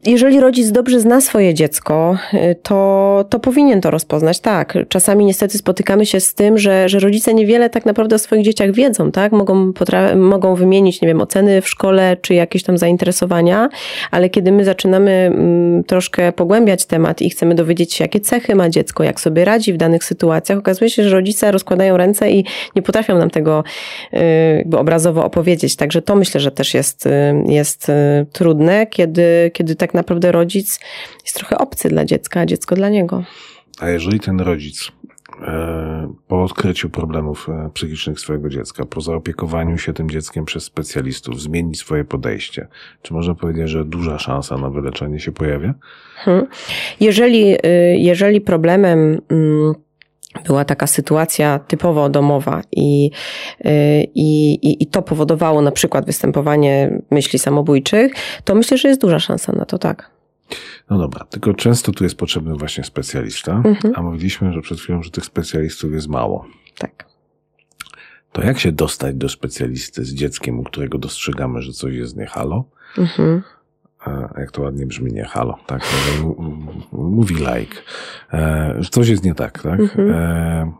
jeżeli 0.05 0.39
rodzic 0.39 0.71
dobrze 0.71 0.99
zna 0.99 1.21
swoje 1.21 1.53
dziecko, 1.53 2.17
y, 2.33 2.55
to, 2.63 3.25
to 3.29 3.39
powinien 3.39 3.81
to 3.81 3.91
rozpoznać. 3.91 4.39
Tak, 4.39 4.77
czasami 4.89 5.25
niestety 5.25 5.57
spotykamy 5.57 6.05
się 6.05 6.19
z 6.19 6.33
tym, 6.33 6.57
że, 6.57 6.89
że 6.89 6.99
rodzice 6.99 7.33
niewiele 7.33 7.69
tak 7.69 7.85
naprawdę 7.85 8.15
o 8.15 8.19
swoich 8.19 8.43
dzieciach 8.45 8.71
wiedzą, 8.71 9.11
tak? 9.11 9.31
Mogą, 9.31 9.73
mogą 10.15 10.55
wymienić, 10.55 11.01
nie 11.01 11.07
wiem, 11.07 11.21
oceny 11.21 11.61
w 11.61 11.69
szkole, 11.69 12.17
czy 12.21 12.33
jakieś 12.33 12.63
tam 12.63 12.77
zainteresowania, 12.77 13.69
ale 14.11 14.29
kiedy 14.29 14.51
my 14.51 14.65
zaczynamy 14.65 15.11
mm, 15.11 15.83
troszkę 15.83 16.31
pogłębiać 16.31 16.85
temat 16.85 17.21
i 17.21 17.29
chcemy 17.29 17.55
dowiedzieć 17.55 17.93
się, 17.93 18.03
jakie 18.03 18.19
cechy 18.19 18.55
ma 18.55 18.69
dziecko, 18.69 19.03
jak 19.03 19.19
sobie 19.19 19.45
radzi 19.45 19.73
w 19.73 19.77
danych 19.77 20.03
sytuacjach, 20.03 20.59
okazuje 20.59 20.89
się, 20.89 21.03
że 21.03 21.09
rodzice 21.09 21.51
rozkładają 21.51 21.97
ręce 21.97 22.31
i 22.31 22.45
nie 22.75 22.81
potrafią 22.81 23.17
nam 23.17 23.29
tego 23.29 23.63
y, 24.13 24.17
jakby 24.57 24.77
obrazowo 24.77 25.25
opowiedzieć. 25.25 25.75
Także 25.75 26.01
to 26.01 26.15
myślę, 26.15 26.41
że 26.41 26.51
też 26.51 26.73
jest, 26.73 27.05
y, 27.05 27.09
jest 27.47 27.91
trudne, 28.31 28.87
kiedy, 28.87 29.51
kiedy 29.53 29.75
tak 29.75 29.92
tak 29.93 29.97
naprawdę 29.97 30.31
rodzic 30.31 30.79
jest 31.23 31.35
trochę 31.35 31.57
obcy 31.57 31.89
dla 31.89 32.05
dziecka, 32.05 32.39
a 32.39 32.45
dziecko 32.45 32.75
dla 32.75 32.89
niego. 32.89 33.23
A 33.79 33.89
jeżeli 33.89 34.19
ten 34.19 34.39
rodzic 34.39 34.91
e, 35.41 36.13
po 36.27 36.43
odkryciu 36.43 36.89
problemów 36.89 37.49
e, 37.49 37.69
psychicznych 37.73 38.19
swojego 38.19 38.49
dziecka, 38.49 38.85
po 38.85 39.01
zaopiekowaniu 39.01 39.77
się 39.77 39.93
tym 39.93 40.09
dzieckiem 40.09 40.45
przez 40.45 40.63
specjalistów, 40.63 41.41
zmieni 41.41 41.75
swoje 41.75 42.03
podejście, 42.03 42.67
czy 43.01 43.13
można 43.13 43.35
powiedzieć, 43.35 43.69
że 43.69 43.85
duża 43.85 44.19
szansa 44.19 44.57
na 44.57 44.69
wyleczenie 44.69 45.19
się 45.19 45.31
pojawia? 45.31 45.73
Hmm. 46.15 46.47
Jeżeli, 46.99 47.55
y, 47.55 47.59
jeżeli 47.97 48.41
problemem 48.41 49.21
mm, 49.29 49.73
była 50.45 50.65
taka 50.65 50.87
sytuacja 50.87 51.59
typowo 51.59 52.09
domowa 52.09 52.61
i, 52.71 53.11
y, 53.65 53.69
i, 54.15 54.53
i, 54.53 54.83
i 54.83 54.87
to 54.87 55.01
powodowało 55.01 55.61
na 55.61 55.71
przykład 55.71 56.05
występowanie 56.05 57.01
myśli 57.11 57.39
samobójczych, 57.39 58.13
to 58.43 58.55
myślę, 58.55 58.77
że 58.77 58.87
jest 58.87 59.01
duża 59.01 59.19
szansa 59.19 59.51
na 59.51 59.65
to, 59.65 59.77
tak. 59.77 60.11
No 60.89 60.97
dobra, 60.97 61.25
tylko 61.25 61.53
często 61.53 61.91
tu 61.91 62.03
jest 62.03 62.15
potrzebny 62.15 62.55
właśnie 62.55 62.83
specjalista, 62.83 63.61
mhm. 63.65 63.93
a 63.95 64.01
mówiliśmy, 64.01 64.53
że 64.53 64.61
przed 64.61 64.79
chwilą, 64.79 65.03
że 65.03 65.11
tych 65.11 65.25
specjalistów 65.25 65.93
jest 65.93 66.07
mało. 66.07 66.45
Tak. 66.77 67.05
To 68.31 68.43
jak 68.43 68.59
się 68.59 68.71
dostać 68.71 69.15
do 69.15 69.29
specjalisty 69.29 70.05
z 70.05 70.13
dzieckiem, 70.13 70.59
u 70.59 70.63
którego 70.63 70.97
dostrzegamy, 70.97 71.61
że 71.61 71.71
coś 71.71 71.93
jest 71.93 72.17
nie 72.17 72.25
halo? 72.25 72.63
Mhm 72.97 73.43
jak 74.37 74.51
to 74.51 74.61
ładnie 74.61 74.85
brzmi, 74.85 75.13
nie 75.13 75.23
halo, 75.23 75.57
tak, 75.67 75.81
mówi 76.91 77.35
like, 77.35 77.75
że 78.79 78.89
coś 78.89 79.07
jest 79.07 79.23
nie 79.23 79.35
tak, 79.35 79.61
tak. 79.61 79.79
Mhm. 79.79 80.11
E, 80.11 80.71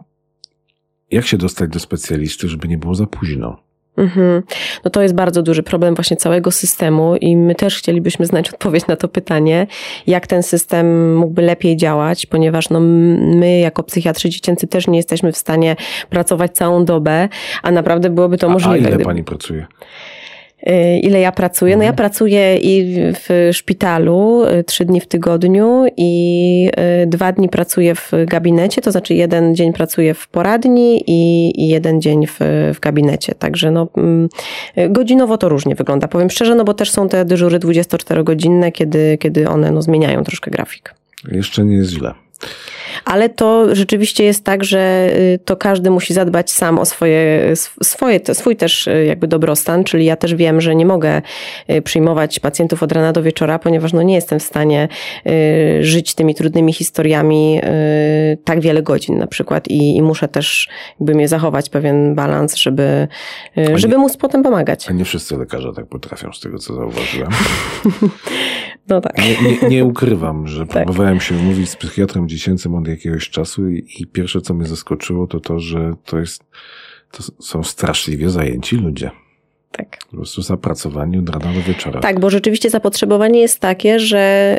jak 1.12 1.26
się 1.26 1.38
dostać 1.38 1.70
do 1.70 1.80
specjalisty, 1.80 2.50
żeby 2.50 2.68
nie 2.68 2.78
było 2.78 2.96
za 2.96 3.08
późno? 3.08 3.64
Mhm. 3.98 4.44
No 4.86 4.92
to 4.92 5.02
jest 5.02 5.16
bardzo 5.16 5.42
duży 5.42 5.64
problem 5.64 5.96
właśnie 5.96 6.18
całego 6.18 6.52
systemu 6.52 7.16
i 7.16 7.38
my 7.38 7.56
też 7.56 7.78
chcielibyśmy 7.78 8.26
znać 8.26 8.50
odpowiedź 8.50 8.88
na 8.88 8.96
to 8.96 9.08
pytanie, 9.08 9.68
jak 10.08 10.28
ten 10.28 10.44
system 10.44 11.16
mógłby 11.16 11.42
lepiej 11.42 11.78
działać, 11.78 12.26
ponieważ 12.26 12.70
no 12.70 12.80
my 12.80 13.60
jako 13.60 13.84
psychiatrzy 13.84 14.30
dziecięcy 14.30 14.68
też 14.68 14.88
nie 14.88 14.98
jesteśmy 14.98 15.32
w 15.32 15.38
stanie 15.38 15.76
pracować 16.10 16.52
całą 16.52 16.86
dobę, 16.86 17.30
a 17.64 17.72
naprawdę 17.72 18.10
byłoby 18.10 18.38
to 18.38 18.48
a, 18.48 18.50
możliwe. 18.50 18.88
A 18.88 18.96
ile 18.96 19.00
pani 19.00 19.24
pracuje? 19.24 19.66
Y, 20.70 21.00
ile 21.00 21.20
ja 21.20 21.32
pracuję. 21.32 21.78
No 21.78 21.84
ja 21.84 21.90
mhm. 21.90 21.96
pracuję 21.98 22.58
i 22.58 22.96
w 22.96 23.50
szpitalu 23.54 24.44
y, 24.46 24.64
trzy 24.64 24.86
dni 24.86 25.02
w 25.02 25.08
tygodniu 25.08 25.86
i 25.98 26.72
y, 27.04 27.08
dwa 27.08 27.32
dni 27.32 27.50
pracuję 27.50 27.96
w 27.96 28.12
gabinecie, 28.26 28.82
to 28.82 28.92
znaczy 28.92 29.14
jeden 29.14 29.56
dzień 29.56 29.74
pracuję 29.74 30.14
w 30.14 30.28
poradni 30.28 31.04
i, 31.08 31.68
jeden 31.68 32.02
dzień 32.02 32.28
w, 32.28 32.40
w 32.76 32.80
gabinecie. 32.80 33.36
Także 33.36 33.72
no, 33.72 33.88
mm, 33.98 34.30
godzinowo 34.90 35.38
to 35.38 35.50
różnie 35.50 35.76
wygląda, 35.76 36.08
powiem 36.08 36.30
szczerze, 36.30 36.56
no 36.56 36.64
bo 36.64 36.74
też 36.74 36.92
są 36.92 37.10
te 37.10 37.26
dyżury 37.26 37.60
24-godzinne, 37.60 38.72
kiedy, 38.72 39.18
kiedy 39.18 39.50
one 39.50 39.72
no, 39.72 39.82
zmieniają 39.82 40.24
troszkę 40.24 40.52
grafik. 40.52 40.96
Jeszcze 41.32 41.66
nie 41.66 41.76
jest 41.76 41.92
źle 41.92 42.23
ale 43.06 43.30
to 43.30 43.76
rzeczywiście 43.76 44.24
jest 44.24 44.44
tak, 44.44 44.64
że 44.64 45.10
y, 45.16 45.40
to 45.46 45.58
każdy 45.58 45.90
musi 45.90 46.14
zadbać 46.14 46.52
sam 46.52 46.80
o 46.80 46.86
swoje, 46.86 47.54
swoje, 47.84 48.20
swój 48.34 48.56
też 48.56 48.88
y, 48.88 49.06
jakby 49.06 49.28
dobrostan, 49.28 49.84
czyli 49.84 50.06
ja 50.06 50.16
też 50.16 50.36
wiem, 50.36 50.62
że 50.62 50.76
nie 50.76 50.86
mogę 50.86 51.22
y, 51.70 51.82
przyjmować 51.82 52.40
pacjentów 52.40 52.84
od 52.84 52.92
rana 52.92 53.12
do 53.12 53.24
wieczora, 53.24 53.60
ponieważ 53.60 53.94
no 53.94 54.02
nie 54.02 54.16
jestem 54.16 54.40
w 54.40 54.44
stanie 54.44 54.88
żyć 55.82 56.16
tymi 56.16 56.36
trudnymi 56.36 56.74
historiami 56.74 57.62
tak 58.44 58.60
wiele 58.60 58.84
godzin 58.84 59.18
na 59.18 59.28
przykład 59.28 59.68
i, 59.68 59.96
i 59.96 60.02
muszę 60.02 60.28
też 60.28 60.70
jakby 61.00 61.16
mnie 61.16 61.28
zachować 61.28 61.70
pewien 61.70 62.16
balans, 62.16 62.56
żeby, 62.56 63.08
żeby 63.76 63.98
móc 63.98 64.18
potem 64.18 64.44
pomagać. 64.44 64.90
A 64.90 64.94
nie 64.94 65.06
wszyscy 65.06 65.38
lekarze 65.38 65.74
tak 65.76 65.86
potrafią, 65.86 66.34
z 66.34 66.40
tego 66.40 66.58
co 66.58 66.74
zauważyłem. 66.74 67.30
No 68.88 69.02
tak. 69.02 69.18
Nie, 69.18 69.52
nie, 69.52 69.70
nie 69.70 69.86
ukrywam, 69.86 70.48
że 70.48 70.68
tak. 70.68 70.84
próbowałem 70.84 71.20
się 71.20 71.36
mówić 71.36 71.70
z 71.70 71.76
psychiatrą 71.76 72.28
dziecięcym 72.34 72.76
od 72.76 72.88
jakiegoś 72.88 73.30
czasu 73.30 73.70
i, 73.70 73.86
i 74.00 74.08
pierwsze, 74.08 74.42
co 74.42 74.54
mnie 74.54 74.68
zaskoczyło, 74.68 75.28
to 75.28 75.40
to, 75.40 75.60
że 75.60 75.94
to 76.06 76.20
jest, 76.20 76.44
to 77.12 77.24
są 77.40 77.64
straszliwie 77.64 78.30
zajęci 78.30 78.76
ludzie. 78.76 79.12
Tak. 79.78 79.98
Po 80.12 80.16
prostu 80.18 80.42
zapracowani 80.42 81.18
od 81.18 81.30
rana 81.30 81.54
do 81.54 81.62
wieczora. 81.62 82.00
Tak, 82.00 82.20
bo 82.20 82.30
rzeczywiście 82.30 82.70
zapotrzebowanie 82.70 83.40
jest 83.40 83.60
takie, 83.60 84.00
że, 84.00 84.58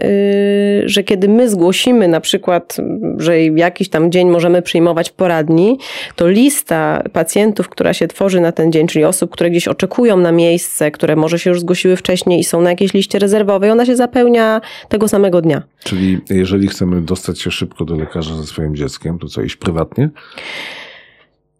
yy, 0.83 0.89
że 0.89 1.03
kiedy 1.03 1.29
my 1.29 1.49
zgłosimy 1.49 2.09
na 2.09 2.21
przykład, 2.21 2.77
że 3.19 3.43
jakiś 3.43 3.89
tam 3.89 4.13
dzień 4.13 4.31
możemy 4.31 4.63
przyjmować 4.63 5.11
poradni, 5.11 5.79
to 6.17 6.29
lista 6.29 7.03
pacjentów, 7.13 7.69
która 7.69 7.95
się 7.95 8.09
tworzy 8.09 8.41
na 8.41 8.53
ten 8.53 8.73
dzień, 8.73 8.87
czyli 8.87 9.05
osób, 9.05 9.31
które 9.31 9.51
gdzieś 9.51 9.69
oczekują 9.69 10.17
na 10.17 10.33
miejsce, 10.33 10.91
które 10.91 11.17
może 11.17 11.39
się 11.39 11.51
już 11.51 11.61
zgłosiły 11.61 11.97
wcześniej 11.97 12.41
i 12.41 12.45
są 12.45 12.61
na 12.61 12.71
jakiejś 12.71 12.95
liście 12.95 13.19
rezerwowej, 13.19 13.71
ona 13.71 13.87
się 13.87 13.97
zapełnia 13.97 14.61
tego 14.89 15.09
samego 15.09 15.41
dnia. 15.41 15.63
Czyli 15.85 16.21
jeżeli 16.31 16.69
chcemy 16.69 17.03
dostać 17.03 17.41
się 17.41 17.51
szybko 17.51 17.85
do 17.85 17.97
lekarza 17.97 18.35
ze 18.35 18.45
swoim 18.47 18.77
dzieckiem, 18.77 19.19
to 19.19 19.29
co, 19.29 19.43
iść 19.43 19.57
prywatnie? 19.57 20.11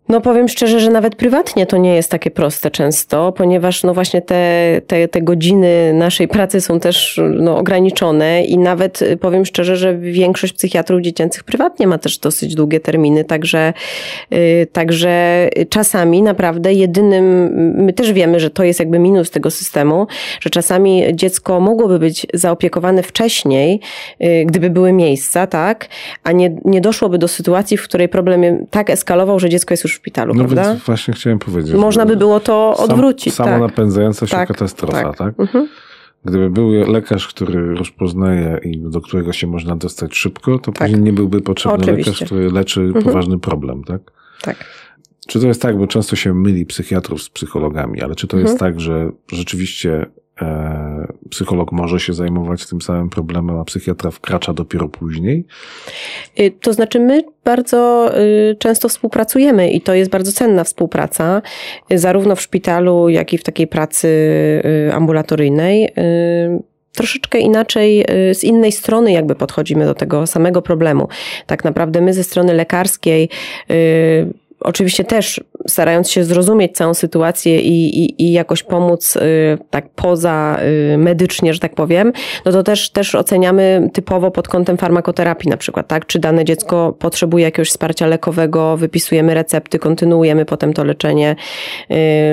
No 0.09 0.21
powiem 0.21 0.49
szczerze, 0.49 0.81
że 0.81 0.91
nawet 0.91 1.15
prywatnie 1.15 1.67
to 1.67 1.77
nie 1.77 1.95
jest 1.95 2.11
takie 2.11 2.31
proste 2.31 2.71
często, 2.71 3.33
ponieważ 3.33 3.83
no 3.83 3.95
właśnie 3.95 4.23
te, 4.23 4.81
te, 4.87 5.09
te 5.09 5.23
godziny 5.23 5.93
naszej 5.95 6.29
pracy 6.29 6.61
są 6.61 6.81
też 6.81 7.21
no, 7.31 7.59
ograniczone 7.59 8.45
i 8.45 8.59
nawet 8.59 9.03
y, 9.03 9.17
powiem 9.17 9.45
szczerze, 9.45 9.77
że 9.77 9.99
większość 9.99 10.53
psychiatrów 10.53 11.01
dziecięcych 11.01 11.45
prywatnie 11.45 11.87
ma 11.87 11.99
też 11.99 12.19
dosyć 12.19 12.55
długie 12.55 12.81
terminy, 12.81 13.25
także, 13.25 13.73
yy, 14.31 14.67
także 14.73 15.49
czasami 15.69 16.23
naprawdę 16.23 16.73
jedynym, 16.73 17.55
my 17.85 17.93
też 17.93 18.13
wiemy, 18.13 18.41
że 18.41 18.51
to 18.51 18.65
jest 18.65 18.81
jakby 18.81 18.99
minus 18.99 19.31
tego 19.31 19.51
systemu, 19.51 20.07
że 20.41 20.51
czasami 20.51 21.05
dziecko 21.13 21.61
mogłoby 21.61 21.99
być 21.99 22.27
zaopiekowane 22.35 23.03
wcześniej, 23.03 23.81
yy, 24.21 24.45
gdyby 24.45 24.71
były 24.71 24.93
miejsca, 24.93 25.47
tak, 25.47 25.89
a 26.25 26.33
nie, 26.33 26.57
nie 26.65 26.81
doszłoby 26.81 27.19
do 27.19 27.29
sytuacji, 27.29 27.77
w 27.77 27.85
której 27.85 28.09
problem 28.09 28.67
tak 28.71 28.91
eskalował, 28.91 29.39
że 29.39 29.49
dziecko 29.49 29.73
jest 29.73 29.85
już 29.85 29.94
szpitalu, 29.95 30.35
No 30.35 30.45
prawda? 30.45 30.71
więc 30.71 30.85
właśnie 30.85 31.15
chciałem 31.15 31.39
powiedzieć. 31.39 31.75
Można 31.75 32.07
by 32.07 32.17
było 32.17 32.41
to 32.41 32.75
sam- 32.77 32.85
odwrócić. 32.91 33.35
Samo 33.35 33.51
tak. 33.51 33.61
napędzająca 33.61 34.27
się 34.27 34.37
Tak, 34.37 34.49
katastrofa, 34.49 35.03
tak. 35.03 35.17
tak? 35.17 35.41
Mhm. 35.41 35.69
Gdyby 36.25 36.51
był 36.51 36.71
lekarz, 36.93 37.29
który 37.29 37.75
rozpoznaje 37.75 38.61
i 38.63 38.79
do 38.79 39.01
którego 39.01 39.33
się 39.33 39.47
można 39.47 39.77
dostać 39.77 40.17
szybko, 40.17 40.59
to 40.59 40.73
Tak. 40.73 40.89
później 40.89 41.01
nie 41.03 41.13
byłby 41.13 41.41
potrzebny 41.41 41.79
Oczywiście. 41.85 42.11
lekarz, 42.11 42.27
który 42.27 42.51
leczy 42.51 42.81
Mhm. 42.81 43.05
poważny 43.05 43.39
problem, 43.39 43.85
tak? 43.85 44.01
tak. 44.43 44.57
Czy 45.29 45.41
to 45.41 45.47
jest 45.47 45.63
tak, 45.63 45.79
bo 45.79 45.87
często 45.87 46.17
się 46.17 46.35
myli 46.35 46.67
psychiatrów 46.67 47.23
z 47.23 47.29
psychologami, 47.31 48.03
ale 48.03 48.15
czy 48.15 48.27
to 48.27 48.37
jest 48.39 48.53
Mhm. 48.53 48.73
tak, 48.73 48.81
że 48.81 49.11
rzeczywiście 49.33 50.07
psycholog 51.31 51.73
może 51.73 52.01
się 52.01 52.15
zajmować 52.15 52.67
tym 52.67 52.81
samym 52.81 53.11
problemem, 53.11 53.59
a 53.59 53.65
psychiatra 53.65 54.11
wkracza 54.11 54.53
dopiero 54.53 54.89
później? 54.89 55.45
Y, 56.41 56.53
To 56.61 56.73
znaczy, 56.73 57.01
my 57.01 57.23
bardzo 57.45 58.11
y, 58.19 58.57
często 58.59 58.89
współpracujemy 58.89 59.71
i 59.71 59.81
to 59.81 59.95
jest 59.95 60.11
bardzo 60.11 60.33
cenna 60.33 60.65
współpraca, 60.65 61.43
y, 61.93 61.99
zarówno 61.99 62.37
w 62.37 62.41
szpitalu, 62.41 63.09
jak 63.09 63.33
i 63.33 63.39
w 63.39 63.45
takiej 63.45 63.67
pracy 63.67 64.09
ambulatoryjnej. 64.93 65.95
Troszeczkę 66.93 67.39
inaczej, 67.39 68.05
z 68.33 68.45
innej 68.45 68.73
strony, 68.73 69.13
jakby 69.13 69.35
podchodzimy 69.35 69.85
do 69.85 69.95
tego 69.95 70.27
samego 70.27 70.63
problemu. 70.63 71.09
Tak 71.47 71.65
naprawdę 71.65 72.01
my 72.01 72.15
ze 72.15 72.25
strony 72.25 72.55
lekarskiej, 72.55 73.29
oczywiście 74.61 75.05
też 75.05 75.41
starając 75.69 76.11
się 76.11 76.25
zrozumieć 76.25 76.77
całą 76.77 76.95
sytuację 76.95 77.61
i, 77.61 78.05
i, 78.05 78.23
i 78.23 78.33
jakoś 78.33 78.63
pomóc 78.63 79.17
y, 79.17 79.21
tak 79.71 79.89
poza 79.89 80.59
y, 80.95 80.99
medycznie, 80.99 81.55
że 81.55 81.61
tak 81.61 81.75
powiem, 81.75 82.13
no 82.45 82.53
to 82.53 82.63
też, 82.63 82.91
też 82.91 83.15
oceniamy 83.15 83.91
typowo 83.93 84.31
pod 84.31 84.49
kątem 84.49 84.77
farmakoterapii 84.77 85.51
na 85.51 85.57
przykład, 85.57 85.89
tak? 85.89 86.07
Czy 86.07 86.19
dane 86.19 86.45
dziecko 86.45 86.97
potrzebuje 86.99 87.45
jakiegoś 87.45 87.69
wsparcia 87.69 88.07
lekowego, 88.07 88.77
wypisujemy 88.77 89.35
recepty, 89.35 89.79
kontynuujemy 89.79 90.45
potem 90.45 90.73
to 90.73 90.85
leczenie, 90.85 91.37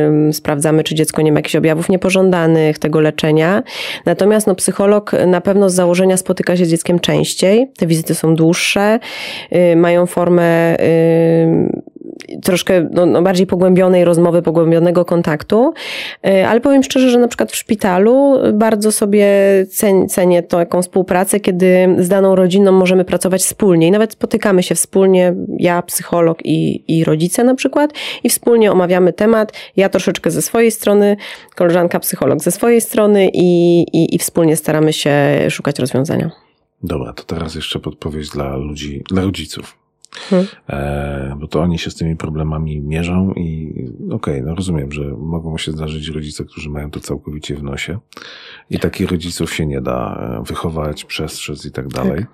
ym, 0.07 0.34
sprawdzamy, 0.34 0.84
czy 0.84 0.95
dziecko 0.95 1.21
nie 1.21 1.31
ma 1.31 1.39
jakichś 1.39 1.55
objawów 1.55 1.89
niepożądanych 1.89 2.79
tego 2.79 3.01
leczenia. 3.01 3.63
Natomiast 4.05 4.47
no, 4.47 4.55
psycholog 4.55 5.12
na 5.27 5.41
pewno 5.41 5.69
z 5.69 5.73
założenia 5.73 6.17
spotyka 6.17 6.57
się 6.57 6.65
z 6.65 6.69
dzieckiem 6.69 6.99
częściej, 6.99 7.71
te 7.77 7.88
wizyty 7.88 8.15
są 8.15 8.36
dłuższe, 8.36 8.99
y, 9.55 9.75
mają 9.75 10.05
formę 10.05 10.79
y, 10.79 11.90
troszkę 12.43 12.89
no, 12.91 13.05
no 13.05 13.21
bardziej 13.21 13.47
pogłębionej 13.47 14.05
rozmowy, 14.05 14.41
pogłębionego 14.41 15.05
kontaktu, 15.05 15.73
Y, 16.27 16.47
ale 16.47 16.61
powiem 16.61 16.83
szczerze, 16.83 17.09
że 17.09 17.19
na 17.19 17.27
przykład 17.27 17.51
w 17.51 17.55
szpitalu 17.55 18.37
bardzo 18.53 18.91
sobie 18.91 19.27
cen, 19.69 20.09
cenię 20.09 20.43
taką 20.43 20.81
współpracę, 20.81 21.39
kiedy 21.39 21.95
z 21.99 22.09
daną 22.09 22.35
rodziną 22.35 22.71
możemy 22.71 23.05
pracować 23.05 23.41
wspólnie 23.41 23.87
i 23.87 23.91
nawet 23.91 24.13
spotykamy 24.13 24.63
się 24.63 24.75
wspólnie, 24.75 25.35
ja, 25.57 25.81
psycholog 25.81 26.45
i, 26.45 26.83
i 26.97 27.03
rodzice 27.03 27.43
na 27.43 27.55
przykład 27.55 27.93
i 28.23 28.29
wspólnie 28.29 28.71
omawiamy 28.71 29.13
temat, 29.13 29.53
ja 29.77 29.89
troszeczkę 29.89 30.31
ze 30.31 30.41
swojej 30.41 30.71
strony, 30.71 31.17
koleżanka 31.55 31.99
psycholog 31.99 32.39
ze 32.39 32.51
swojej 32.51 32.81
strony 32.81 33.29
i, 33.33 33.79
i, 33.81 34.15
i 34.15 34.17
wspólnie 34.17 34.55
staramy 34.55 34.93
się 34.93 35.13
szukać 35.49 35.79
rozwiązania. 35.79 36.31
Dobra, 36.83 37.13
to 37.13 37.23
teraz 37.23 37.55
jeszcze 37.55 37.79
podpowiedź 37.79 38.29
dla 38.29 38.55
ludzi, 38.55 39.03
dla 39.09 39.21
rodziców. 39.21 39.80
Hmm. 40.15 40.47
E, 40.69 41.36
bo 41.39 41.47
to 41.47 41.62
oni 41.62 41.80
się 41.80 41.91
z 41.91 41.95
tymi 41.95 42.15
problemami 42.15 42.82
mierzą 42.82 43.34
i 43.34 43.74
okej, 44.12 44.43
no 44.43 44.56
rozumiem, 44.56 44.91
że 44.91 45.04
mogą 45.17 45.58
się 45.58 45.71
zdarzyć 45.71 46.08
rodzice, 46.08 46.45
którzy 46.45 46.69
mają 46.69 46.91
to 46.91 47.00
całkowicie 47.00 47.56
w 47.56 47.63
nosie 47.63 48.00
i 48.69 48.80
takich 48.80 49.12
rodziców 49.12 49.54
się 49.54 49.65
nie 49.65 49.82
da 49.82 50.15
e, 50.39 50.43
wychować, 50.43 51.06
przestrzec 51.06 51.65
i 51.65 51.71
tak 51.71 51.88
dalej. 51.88 52.26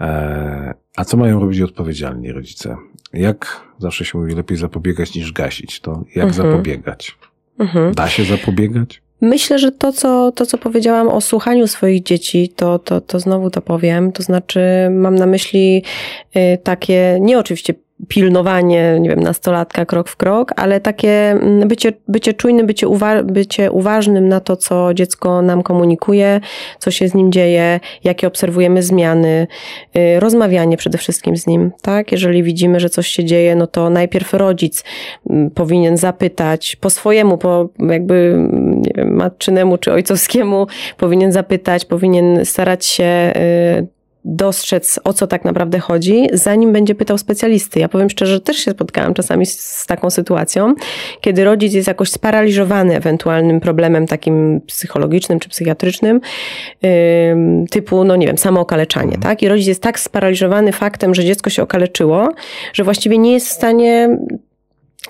E, 0.00 0.74
a 0.96 1.04
co 1.04 1.16
mają 1.16 1.40
robić 1.40 1.60
odpowiedzialni 1.60 2.32
rodzice? 2.32 2.76
Jak 3.12 3.60
zawsze 3.78 4.04
się 4.04 4.18
mówi, 4.18 4.34
lepiej 4.34 4.56
zapobiegać 4.56 5.14
niż 5.14 5.32
gasić, 5.32 5.80
to 5.80 6.04
jak 6.14 6.26
Mhm. 6.26 6.32
zapobiegać? 6.50 7.18
Mhm. 7.58 7.94
Da 7.94 8.08
się 8.08 8.24
zapobiegać? 8.24 9.02
Myślę, 9.20 9.58
że 9.58 9.72
to 9.72 9.92
co, 9.92 10.32
to, 10.32 10.46
co 10.46 10.58
powiedziałam 10.58 11.08
o 11.08 11.20
słuchaniu 11.20 11.66
swoich 11.66 12.02
dzieci, 12.02 12.48
to, 12.56 12.78
to, 12.78 13.00
to 13.00 13.20
znowu 13.20 13.50
to 13.50 13.62
powiem. 13.62 14.12
To 14.12 14.22
znaczy, 14.22 14.60
mam 14.90 15.14
na 15.14 15.26
myśli 15.26 15.82
y, 16.36 16.58
takie, 16.62 17.18
nie 17.20 17.38
oczywiście 17.38 17.74
pilnowanie, 18.08 18.98
nie 19.00 19.08
wiem, 19.10 19.20
nastolatka 19.20 19.86
krok 19.86 20.08
w 20.08 20.16
krok, 20.16 20.52
ale 20.56 20.80
takie 20.80 21.30
mm, 21.30 21.68
bycie, 21.68 21.92
bycie 22.08 22.34
czujnym, 22.34 22.66
bycie, 22.66 22.86
uwa- 22.88 23.22
bycie 23.22 23.70
uważnym 23.70 24.28
na 24.28 24.40
to, 24.40 24.56
co 24.56 24.94
dziecko 24.94 25.42
nam 25.42 25.62
komunikuje, 25.62 26.40
co 26.78 26.90
się 26.90 27.08
z 27.08 27.14
nim 27.14 27.32
dzieje, 27.32 27.80
jakie 28.04 28.26
obserwujemy 28.26 28.82
zmiany, 28.82 29.46
y, 29.96 30.20
rozmawianie 30.20 30.76
przede 30.76 30.98
wszystkim 30.98 31.36
z 31.36 31.46
nim, 31.46 31.70
tak? 31.82 32.12
Jeżeli 32.12 32.42
widzimy, 32.42 32.80
że 32.80 32.90
coś 32.90 33.08
się 33.08 33.24
dzieje, 33.24 33.56
no 33.56 33.66
to 33.66 33.90
najpierw 33.90 34.34
rodzic 34.34 34.84
mm, 35.30 35.50
powinien 35.50 35.96
zapytać 35.96 36.76
po 36.76 36.90
swojemu, 36.90 37.38
po 37.38 37.68
jakby 37.78 38.14
mm, 38.14 38.82
nie 38.82 38.92
wiem, 38.96 39.14
matczynemu 39.14 39.78
czy 39.78 39.92
ojcowskiemu, 39.92 40.66
powinien 40.96 41.32
zapytać, 41.32 41.84
powinien 41.84 42.44
starać 42.44 42.86
się 42.86 43.32
y, 43.36 43.94
dostrzec, 44.24 45.00
o 45.04 45.12
co 45.12 45.26
tak 45.26 45.44
naprawdę 45.44 45.78
chodzi, 45.78 46.26
zanim 46.32 46.72
będzie 46.72 46.94
pytał 46.94 47.18
specjalisty. 47.18 47.80
Ja 47.80 47.88
powiem 47.88 48.10
szczerze, 48.10 48.32
że 48.32 48.40
też 48.40 48.56
się 48.56 48.70
spotkałam 48.70 49.14
czasami 49.14 49.46
z, 49.46 49.60
z 49.60 49.86
taką 49.86 50.10
sytuacją, 50.10 50.74
kiedy 51.20 51.44
rodzic 51.44 51.74
jest 51.74 51.88
jakoś 51.88 52.10
sparaliżowany 52.10 52.96
ewentualnym 52.96 53.60
problemem 53.60 54.06
takim 54.06 54.60
psychologicznym 54.66 55.40
czy 55.40 55.48
psychiatrycznym, 55.48 56.20
ym, 56.84 57.66
typu, 57.70 58.04
no 58.04 58.16
nie 58.16 58.26
wiem, 58.26 58.38
samookaleczanie, 58.38 59.18
tak? 59.18 59.42
I 59.42 59.48
rodzic 59.48 59.66
jest 59.66 59.82
tak 59.82 60.00
sparaliżowany 60.00 60.72
faktem, 60.72 61.14
że 61.14 61.24
dziecko 61.24 61.50
się 61.50 61.62
okaleczyło, 61.62 62.28
że 62.72 62.84
właściwie 62.84 63.18
nie 63.18 63.32
jest 63.32 63.48
w 63.48 63.52
stanie 63.52 64.18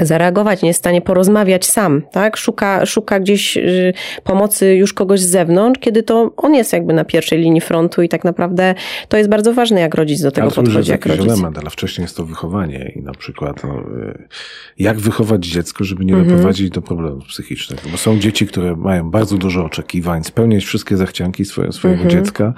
zareagować, 0.00 0.62
nie 0.62 0.68
jest 0.68 0.78
w 0.78 0.82
stanie 0.82 1.00
porozmawiać 1.02 1.66
sam, 1.66 2.02
tak? 2.12 2.36
Szuka, 2.36 2.86
szuka 2.86 3.20
gdzieś 3.20 3.56
y, 3.56 3.92
pomocy 4.24 4.74
już 4.74 4.92
kogoś 4.92 5.20
z 5.20 5.30
zewnątrz, 5.30 5.80
kiedy 5.80 6.02
to 6.02 6.32
on 6.36 6.54
jest 6.54 6.72
jakby 6.72 6.92
na 6.92 7.04
pierwszej 7.04 7.38
linii 7.38 7.60
frontu 7.60 8.02
i 8.02 8.08
tak 8.08 8.24
naprawdę 8.24 8.74
to 9.08 9.16
jest 9.16 9.30
bardzo 9.30 9.54
ważne, 9.54 9.80
jak 9.80 9.94
rodzic 9.94 10.22
do 10.22 10.30
tego 10.30 10.42
Ale 10.42 10.52
to 10.52 10.60
jest 10.60 10.66
podchodzi, 10.72 10.90
jak 10.90 11.06
jakiś 11.06 11.18
rodzic. 11.18 11.32
element, 11.32 11.58
ale 11.58 11.70
wcześniej 11.70 12.02
jest 12.02 12.16
to 12.16 12.24
wychowanie 12.24 12.92
i 12.96 13.02
na 13.02 13.12
przykład 13.12 13.64
no, 13.64 13.80
y, 13.80 14.28
jak 14.78 14.98
wychować 15.00 15.46
dziecko, 15.46 15.84
żeby 15.84 16.04
nie 16.04 16.12
Mhm. 16.14 16.30
doprowadzić 16.30 16.70
do 16.70 16.82
problemów 16.82 17.24
psychicznych. 17.26 17.80
Bo 17.92 17.96
są 17.96 18.18
dzieci, 18.18 18.46
które 18.46 18.76
mają 18.76 19.10
bardzo 19.10 19.38
dużo 19.38 19.64
oczekiwań, 19.64 20.24
spełniać 20.24 20.64
wszystkie 20.64 20.96
zachcianki 20.96 21.44
swoje, 21.44 21.72
swojego 21.72 22.02
Mhm. 22.02 22.24
dziecka, 22.24 22.54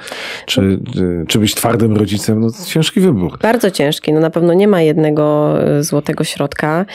czy, 0.46 0.60
y, 0.62 1.24
czy 1.28 1.38
być 1.38 1.54
twardym 1.54 1.96
rodzicem, 1.96 2.40
no 2.40 2.50
to 2.50 2.64
ciężki 2.66 3.00
wybór. 3.00 3.38
Bardzo 3.42 3.70
ciężki. 3.70 4.12
No 4.12 4.20
na 4.20 4.30
pewno 4.30 4.54
nie 4.54 4.68
ma 4.68 4.80
jednego 4.82 5.54
złotego 5.80 6.24
środka 6.24 6.86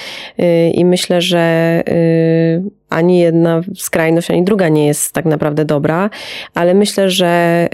i 0.74 0.86
myślę, 0.86 1.22
że 1.22 1.84
y, 1.89 2.63
ani 2.89 3.20
jedna 3.20 3.62
skrajność, 3.76 4.32
ani 4.32 4.44
druga 4.44 4.70
nie 4.70 4.88
jest 4.88 5.13
tak 5.13 5.26
naprawdę 5.26 5.65
dobra, 5.65 6.10
ale 6.54 6.74
myślę, 6.74 7.10
że 7.10 7.67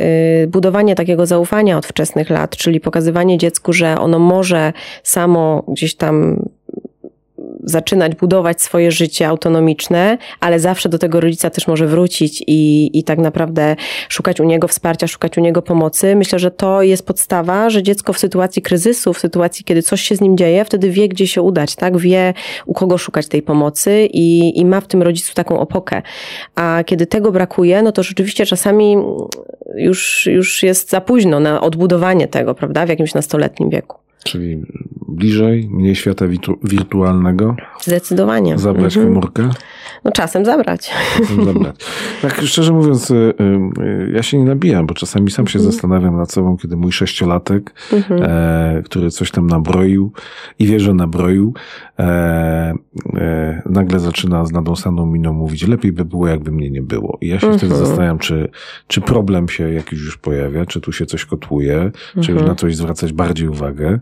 y, 0.44 0.48
budowanie 0.48 0.96
takiego 0.96 1.26
zaufania 1.26 1.78
od 1.78 1.86
wczesnych 1.86 2.30
lat, 2.30 2.58
czyli 2.58 2.80
pokazywanie 2.80 3.38
dziecku, 3.38 3.74
że 3.74 4.00
ono 4.00 4.20
może 4.20 4.74
samo 5.04 5.64
gdzieś 5.68 5.96
tam 5.96 6.44
zaczynać 7.64 8.16
budować 8.16 8.62
swoje 8.62 8.92
życie 8.92 9.28
autonomiczne, 9.28 10.18
ale 10.40 10.60
zawsze 10.60 10.90
do 10.90 11.00
tego 11.00 11.20
rodzica 11.20 11.50
też 11.50 11.68
może 11.68 11.88
wrócić 11.88 12.44
i, 12.48 12.90
i 13.00 13.04
tak 13.04 13.20
naprawdę 13.20 13.76
szukać 14.10 14.40
u 14.40 14.44
niego 14.44 14.68
wsparcia, 14.68 15.08
szukać 15.08 15.38
u 15.38 15.42
niego 15.42 15.62
pomocy. 15.62 16.16
Myślę, 16.16 16.40
że 16.40 16.52
to 16.52 16.82
jest 16.82 17.06
podstawa, 17.06 17.70
że 17.70 17.84
dziecko 17.84 18.14
w 18.14 18.20
sytuacji 18.20 18.62
kryzysu, 18.62 19.14
w 19.14 19.20
sytuacji, 19.20 19.66
kiedy 19.66 19.82
coś 19.84 20.02
się 20.02 20.16
z 20.16 20.22
nim 20.22 20.38
dzieje, 20.38 20.66
wtedy 20.66 20.90
wie, 20.90 21.08
gdzie 21.08 21.28
się 21.28 21.42
udać, 21.42 21.76
tak? 21.76 21.98
Wie, 21.98 22.34
u 22.66 22.74
kogo 22.74 22.98
szukać 22.98 23.28
tej 23.28 23.42
pomocy 23.42 24.08
i, 24.14 24.60
i 24.60 24.66
ma 24.66 24.82
w 24.82 24.88
tym 24.88 25.02
rodzicu 25.02 25.34
taką 25.34 25.60
opokę. 25.60 26.02
A 26.56 26.84
kiedy 26.86 27.06
tego 27.06 27.32
brakuje, 27.32 27.82
no 27.82 27.92
to 27.92 28.04
rzeczywiście 28.04 28.46
czasami 28.46 28.98
już, 29.76 30.26
już 30.26 30.64
jest 30.64 30.90
za 30.90 31.02
późno 31.02 31.40
na 31.40 31.62
odbudowanie 31.62 32.28
tego, 32.28 32.56
prawda? 32.56 32.86
W 32.86 32.90
jakimś 32.90 33.14
nastoletnim 33.14 33.70
wieku. 33.70 34.07
Czyli 34.24 34.64
bliżej, 35.08 35.70
mniej 35.72 35.96
świata 35.96 36.26
wirtualnego. 36.64 37.56
Zdecydowanie. 37.82 38.58
Zabrać 38.58 38.98
mhm. 38.98 39.14
komórkę. 39.14 39.50
No 40.04 40.12
czasem 40.12 40.46
zabrać. 40.46 40.92
Czasem 41.18 41.46
zabrać. 41.46 41.76
Tak 42.22 42.42
szczerze 42.42 42.74
mówiąc, 42.74 43.12
y, 43.12 43.34
y, 43.80 44.12
ja 44.14 44.24
się 44.24 44.38
nie 44.38 44.46
nabijam, 44.46 44.88
bo 44.88 44.94
czasami 44.94 45.32
sam 45.32 45.48
się 45.48 45.60
mhm. 45.60 45.72
zastanawiam 45.72 46.18
nad 46.18 46.32
sobą, 46.32 46.58
kiedy 46.58 46.78
mój 46.78 46.92
sześciolatek, 46.92 47.74
mhm. 47.94 48.22
e, 48.24 48.84
który 48.84 49.12
coś 49.12 49.32
tam 49.32 49.48
nabroił 49.48 50.12
i 50.60 50.68
wie, 50.68 50.80
że 50.80 50.94
nabroił, 50.94 51.54
e, 52.00 52.04
e, 53.16 53.62
nagle 53.66 54.00
zaczyna 54.00 54.46
z 54.46 54.52
nadąsaną 54.52 55.06
miną 55.06 55.34
mówić, 55.34 55.68
lepiej 55.68 55.92
by 55.92 56.06
było, 56.06 56.28
jakby 56.28 56.52
mnie 56.52 56.70
nie 56.70 56.82
było. 56.82 57.18
I 57.22 57.28
ja 57.28 57.40
się 57.40 57.52
wtedy 57.52 57.74
mhm. 57.74 57.86
zastanawiam, 57.86 58.20
czy, 58.20 58.50
czy 58.88 59.02
problem 59.02 59.50
się 59.50 59.74
jakiś 59.74 60.00
już 60.00 60.18
pojawia, 60.18 60.66
czy 60.66 60.82
tu 60.82 60.92
się 60.92 61.06
coś 61.06 61.26
kotłuje, 61.26 61.92
czy 62.22 62.32
już 62.32 62.44
na 62.44 62.56
coś 62.56 62.76
zwracać 62.76 63.14
bardziej 63.14 63.48
uwagę, 63.48 64.00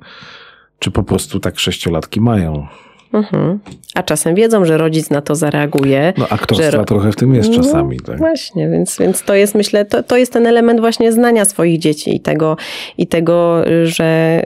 czy 0.79 0.91
po 0.91 1.03
prostu 1.03 1.39
tak 1.39 1.59
sześciolatki 1.59 2.21
mają. 2.21 2.67
Mhm. 3.13 3.59
A 3.95 4.03
czasem 4.03 4.35
wiedzą, 4.35 4.65
że 4.65 4.77
rodzic 4.77 5.09
na 5.09 5.21
to 5.21 5.35
zareaguje. 5.35 6.13
No 6.17 6.27
aktorstwa 6.29 6.71
że... 6.71 6.85
trochę 6.85 7.11
w 7.11 7.15
tym 7.15 7.35
jest 7.35 7.49
no, 7.49 7.55
czasami. 7.55 7.99
Tak? 7.99 8.17
Właśnie, 8.17 8.69
więc, 8.69 8.97
więc 8.99 9.23
to 9.23 9.35
jest 9.35 9.55
myślę, 9.55 9.85
to, 9.85 10.03
to 10.03 10.17
jest 10.17 10.33
ten 10.33 10.47
element 10.47 10.79
właśnie 10.79 11.11
znania 11.11 11.45
swoich 11.45 11.79
dzieci 11.79 12.15
i 12.15 12.19
tego, 12.19 12.57
i 12.97 13.07
tego 13.07 13.63
że 13.83 14.41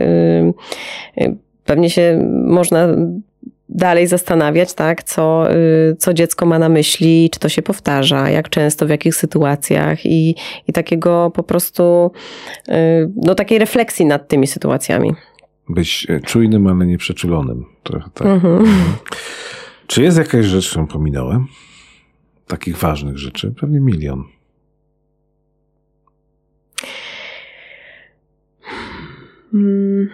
yy, 1.18 1.36
pewnie 1.66 1.90
się 1.90 2.30
można 2.46 2.88
dalej 3.70 4.08
zastanawiać, 4.08 4.74
tak, 4.74 5.04
co, 5.04 5.46
yy, 5.50 5.96
co 5.96 6.14
dziecko 6.14 6.46
ma 6.46 6.60
na 6.60 6.70
myśli, 6.70 7.30
czy 7.34 7.40
to 7.40 7.50
się 7.50 7.62
powtarza, 7.62 8.30
jak 8.30 8.50
często, 8.50 8.86
w 8.86 8.90
jakich 8.90 9.16
sytuacjach 9.16 10.06
i, 10.06 10.36
i 10.68 10.74
takiego 10.74 11.32
po 11.36 11.44
prostu, 11.44 12.12
yy, 12.68 12.76
no 13.16 13.36
takiej 13.36 13.60
refleksji 13.60 14.06
nad 14.06 14.28
tymi 14.28 14.48
sytuacjami 14.48 15.14
być 15.70 16.08
e, 16.10 16.20
czujnym, 16.20 16.68
ale 16.68 16.86
nie 16.86 16.98
przeczulonym. 16.98 17.66
Trochę 17.84 18.10
tak. 18.14 18.28
Mhm. 18.28 18.58
mhm. 18.58 18.96
Czy 19.88 20.04
jest 20.04 20.18
jakaś 20.18 20.46
rzecz, 20.46 20.70
którą 20.70 20.88
pominąłem? 20.88 21.48
Takich 22.48 22.78
ważnych 22.78 23.18
rzeczy? 23.18 23.54
Pewnie 23.60 23.80
milion. 23.80 24.24
Hmm. 29.52 30.10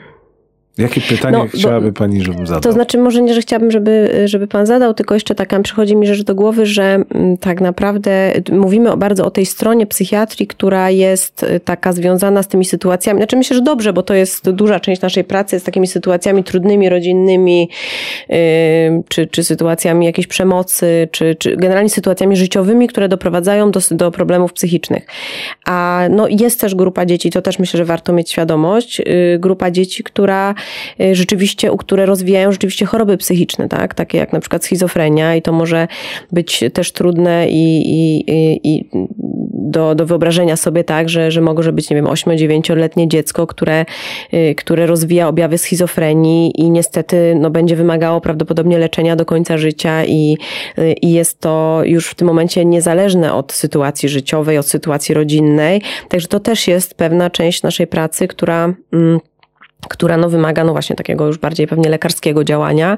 Jakie 0.78 1.02
pytanie 1.02 1.38
no, 1.38 1.48
chciałaby 1.48 1.94
Pani, 1.94 2.24
żebym 2.24 2.48
zadał? 2.48 2.62
To 2.62 2.72
znaczy, 2.72 2.98
może 2.98 3.22
nie, 3.22 3.34
że 3.34 3.42
chciałabym, 3.42 3.72
żeby, 3.72 4.22
żeby 4.26 4.48
Pan 4.48 4.66
zadał, 4.66 4.94
tylko 4.94 5.14
jeszcze 5.14 5.36
taka 5.36 5.60
przychodzi 5.60 5.96
mi 5.96 6.08
rzecz 6.08 6.24
do 6.24 6.36
głowy, 6.36 6.66
że 6.66 6.84
mm, 6.84 7.38
tak 7.38 7.62
naprawdę 7.62 8.34
mówimy 8.52 8.98
bardzo 8.98 9.26
o 9.26 9.32
tej 9.32 9.46
stronie 9.46 9.88
psychiatrii, 9.88 10.48
która 10.48 10.90
jest 10.90 11.44
y, 11.44 11.60
taka 11.60 11.94
związana 11.94 12.44
z 12.44 12.48
tymi 12.48 12.66
sytuacjami. 12.66 13.20
Znaczy, 13.20 13.38
myślę, 13.38 13.56
że 13.56 13.62
dobrze, 13.62 13.94
bo 13.94 14.04
to 14.04 14.14
jest 14.14 14.50
duża 14.50 14.80
część 14.80 15.02
naszej 15.02 15.24
pracy, 15.24 15.60
z 15.60 15.64
takimi 15.64 15.88
sytuacjami 15.88 16.44
trudnymi, 16.44 16.90
rodzinnymi, 16.90 17.70
yy, 18.30 18.38
czy, 19.10 19.28
czy 19.28 19.44
sytuacjami 19.44 20.06
jakiejś 20.06 20.28
przemocy, 20.28 21.08
czy, 21.12 21.36
czy 21.36 21.58
generalnie 21.58 21.90
sytuacjami 21.90 22.36
życiowymi, 22.36 22.88
które 22.88 23.10
doprowadzają 23.10 23.72
do, 23.72 23.80
do 23.92 24.12
problemów 24.12 24.54
psychicznych. 24.54 25.06
A 25.66 26.04
no, 26.10 26.28
jest 26.30 26.62
też 26.62 26.76
grupa 26.76 27.06
dzieci, 27.06 27.30
to 27.30 27.42
też 27.42 27.60
myślę, 27.60 27.78
że 27.78 27.86
warto 27.86 28.14
mieć 28.14 28.32
świadomość, 28.32 29.00
yy, 29.00 29.40
grupa 29.40 29.72
dzieci, 29.72 30.04
która 30.04 30.56
rzeczywiście, 31.12 31.72
u 31.72 31.78
które 31.78 32.06
rozwijają 32.06 32.52
rzeczywiście 32.52 32.86
choroby 32.86 33.18
psychiczne, 33.18 33.70
tak? 33.70 33.94
Takie 33.94 34.18
jak 34.18 34.34
na 34.34 34.40
przykład 34.40 34.66
schizofrenia 34.66 35.36
i 35.36 35.42
to 35.42 35.52
może 35.52 35.88
być 36.32 36.64
też 36.74 36.92
trudne 36.92 37.48
i, 37.50 37.84
i, 37.88 38.24
i 38.64 38.90
do, 39.76 39.96
do 39.96 40.06
wyobrażenia 40.06 40.56
sobie 40.56 40.84
tak, 40.84 41.10
że, 41.10 41.32
że 41.32 41.42
może 41.42 41.74
być, 41.74 41.90
nie 41.90 41.96
wiem, 41.96 42.06
8-9-letnie 42.06 43.08
dziecko, 43.08 43.48
które, 43.48 43.86
y, 44.34 44.56
które 44.56 44.86
rozwija 44.86 45.28
objawy 45.28 45.58
schizofrenii 45.58 46.62
i 46.62 46.72
niestety 46.72 47.36
no, 47.40 47.50
będzie 47.50 47.76
wymagało 47.76 48.22
prawdopodobnie 48.22 48.78
leczenia 48.78 49.16
do 49.16 49.26
końca 49.26 49.58
życia 49.58 50.06
i, 50.06 50.38
y, 50.80 50.94
i 51.02 51.12
jest 51.12 51.40
to 51.40 51.82
już 51.86 52.08
w 52.08 52.16
tym 52.16 52.28
momencie 52.28 52.66
niezależne 52.66 53.34
od 53.34 53.54
sytuacji 53.54 54.10
życiowej, 54.10 54.58
od 54.58 54.68
sytuacji 54.68 55.16
rodzinnej. 55.16 55.82
Także 56.10 56.28
to 56.28 56.40
też 56.40 56.68
jest 56.68 56.96
pewna 56.96 57.30
część 57.30 57.64
naszej 57.64 57.88
pracy, 57.88 58.28
która 58.28 58.74
mm, 58.94 59.20
która 59.90 60.18
no, 60.18 60.30
wymaga 60.30 60.64
no 60.64 60.72
właśnie 60.72 60.96
takiego 60.96 61.28
już 61.28 61.38
bardziej 61.38 61.68
pewnie 61.68 61.90
lekarskiego 61.90 62.44
działania. 62.44 62.98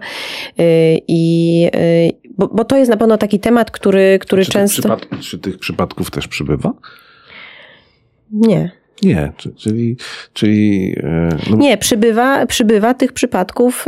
Y, 0.60 0.63
I, 1.08 1.70
y, 1.76 2.30
bo, 2.38 2.48
bo 2.48 2.66
to 2.66 2.78
jest 2.78 2.92
na 2.92 2.98
pewno 2.98 3.18
taki 3.18 3.40
temat, 3.40 3.72
który, 3.72 4.20
który 4.22 4.46
czy 4.46 4.52
często. 4.52 4.98
Czy 5.22 5.40
tych 5.40 5.58
przypadków 5.58 6.12
też 6.12 6.28
przybywa? 6.28 6.74
Nie. 8.32 8.72
Nie, 9.04 9.32
czyli. 9.56 9.98
czyli 10.34 10.94
e, 11.04 11.30
no... 11.50 11.58
Nie, 11.58 11.78
przybywa, 11.78 12.46
przybywa 12.46 12.94
tych 12.94 13.13
przypadków 13.13 13.86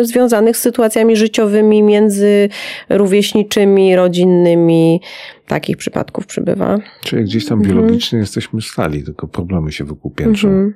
y, 0.00 0.04
związanych 0.04 0.56
z 0.56 0.60
sytuacjami 0.60 1.16
życiowymi 1.16 1.82
między 1.82 2.48
rówieśniczymi, 2.88 3.96
rodzinnymi. 3.96 5.00
Takich 5.46 5.76
przypadków 5.76 6.26
przybywa. 6.26 6.78
Czyli 7.04 7.24
gdzieś 7.24 7.46
tam 7.46 7.58
mhm. 7.58 7.76
biologicznie 7.76 8.18
jesteśmy 8.18 8.62
stali, 8.62 9.04
tylko 9.04 9.28
problemy 9.28 9.72
się 9.72 9.84
wokół 9.84 10.10
piętrzą. 10.10 10.48
Mhm. 10.48 10.74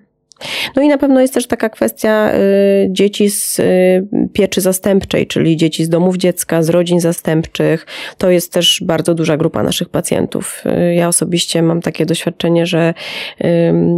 No 0.76 0.82
i 0.82 0.88
na 0.88 0.98
pewno 0.98 1.20
jest 1.20 1.34
też 1.34 1.46
taka 1.46 1.68
kwestia 1.68 2.32
y, 2.34 2.88
dzieci 2.90 3.30
z 3.30 3.58
y, 3.58 4.28
pieczy 4.32 4.60
zastępczej, 4.60 5.26
czyli 5.26 5.56
dzieci 5.56 5.84
z 5.84 5.88
domów 5.88 6.16
dziecka, 6.16 6.62
z 6.62 6.68
rodzin 6.68 7.00
zastępczych. 7.00 7.86
To 8.18 8.30
jest 8.30 8.52
też 8.52 8.82
bardzo 8.86 9.14
duża 9.14 9.36
grupa 9.36 9.62
naszych 9.62 9.88
pacjentów. 9.88 10.64
Y, 10.66 10.94
ja 10.94 11.08
osobiście 11.08 11.62
mam 11.62 11.80
takie 11.80 12.06
doświadczenie, 12.06 12.66
że 12.66 12.94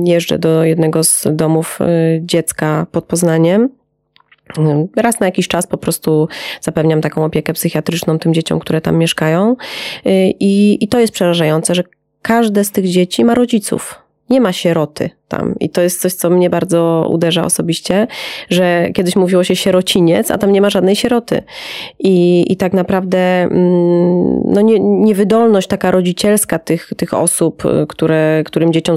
jeżdżę 0.05 0.39
do 0.39 0.65
jednego 0.65 1.05
z 1.05 1.27
domów 1.33 1.79
dziecka 2.21 2.87
pod 2.93 3.05
Poznaniem. 3.05 3.69
Raz 4.97 5.21
na 5.21 5.27
jakiś 5.27 5.49
czas 5.49 5.67
po 5.67 5.79
prostu 5.79 6.29
zapewniam 6.61 7.01
taką 7.01 7.25
opiekę 7.25 7.53
psychiatryczną 7.53 8.19
tym 8.19 8.35
dzieciom, 8.35 8.61
które 8.61 8.81
tam 8.81 8.97
mieszkają. 8.97 9.57
I, 10.41 10.79
i 10.81 10.89
to 10.89 11.01
jest 11.01 11.13
przerażające, 11.13 11.75
że 11.75 11.83
każde 12.23 12.65
z 12.65 12.71
tych 12.71 12.89
dzieci 12.89 13.25
ma 13.25 13.35
rodziców. 13.35 14.05
Nie 14.31 14.41
ma 14.41 14.53
sieroty 14.53 15.11
tam. 15.29 15.55
I 15.61 15.71
to 15.71 15.81
jest 15.81 16.01
coś, 16.01 16.13
co 16.13 16.31
mnie 16.31 16.51
bardzo 16.51 17.09
uderza 17.11 17.45
osobiście, 17.45 18.07
że 18.51 18.89
kiedyś 18.95 19.17
mówiło 19.17 19.45
się 19.45 19.57
sierociniec, 19.57 20.31
a 20.31 20.39
tam 20.39 20.53
nie 20.53 20.61
ma 20.61 20.71
żadnej 20.71 20.97
sieroty. 20.97 21.43
I, 21.99 22.45
i 22.53 22.57
tak 22.57 22.73
naprawdę 22.73 23.19
mm, 23.19 24.43
no 24.45 24.61
nie, 24.61 24.81
niewydolność 24.81 25.69
taka 25.69 25.91
rodzicielska 25.91 26.59
tych, 26.59 26.93
tych 26.97 27.15
osób, 27.15 27.63
które, 27.89 28.43
którym 28.47 28.73
dzieciom, 28.73 28.97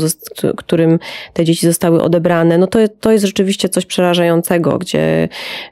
którym 0.58 1.00
te 1.34 1.46
dzieci 1.46 1.68
zostały 1.68 2.02
odebrane, 2.02 2.58
no 2.58 2.68
to, 2.68 2.80
to 3.00 3.12
jest 3.12 3.26
rzeczywiście 3.26 3.70
coś 3.70 3.86
przerażającego, 3.86 4.78
gdzie, 4.78 5.30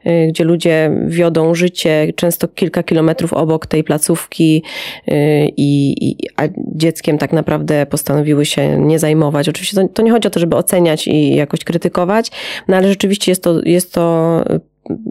y, 0.07 0.27
gdzie 0.29 0.43
ludzie 0.43 0.91
wiodą 1.07 1.55
życie 1.55 2.13
często 2.15 2.47
kilka 2.47 2.83
kilometrów 2.83 3.33
obok 3.33 3.65
tej 3.65 3.83
placówki 3.83 4.63
y, 5.07 5.11
i, 5.57 5.95
i 6.09 6.17
a 6.37 6.43
dzieckiem 6.57 7.17
tak 7.17 7.33
naprawdę 7.33 7.85
postanowiły 7.85 8.45
się 8.45 8.77
nie 8.79 8.99
zajmować. 8.99 9.49
Oczywiście 9.49 9.81
to, 9.81 9.87
to 9.87 10.01
nie 10.01 10.11
chodzi 10.11 10.27
o 10.27 10.31
to, 10.31 10.39
żeby 10.45 10.55
oceniać 10.55 11.07
i 11.07 11.35
jakoś 11.35 11.63
krytykować, 11.63 12.31
no 12.67 12.75
ale 12.75 12.87
rzeczywiście 12.87 13.31
jest 13.31 13.43
to, 13.43 13.61
jest 13.63 13.93
to 13.93 14.43
y, 14.49 14.59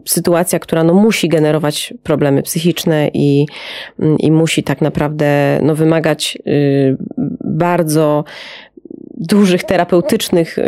sytuacja, 0.05 0.59
która 0.59 0.83
no 0.83 0.93
musi 0.93 1.29
generować 1.29 1.93
problemy 2.03 2.43
psychiczne 2.43 3.09
i, 3.13 3.45
i 4.19 4.31
musi 4.31 4.63
tak 4.63 4.81
naprawdę 4.81 5.59
no 5.61 5.75
wymagać 5.75 6.37
y, 6.47 6.97
bardzo 7.43 8.23
dużych 9.17 9.63
terapeutycznych 9.63 10.57
y, 10.57 10.63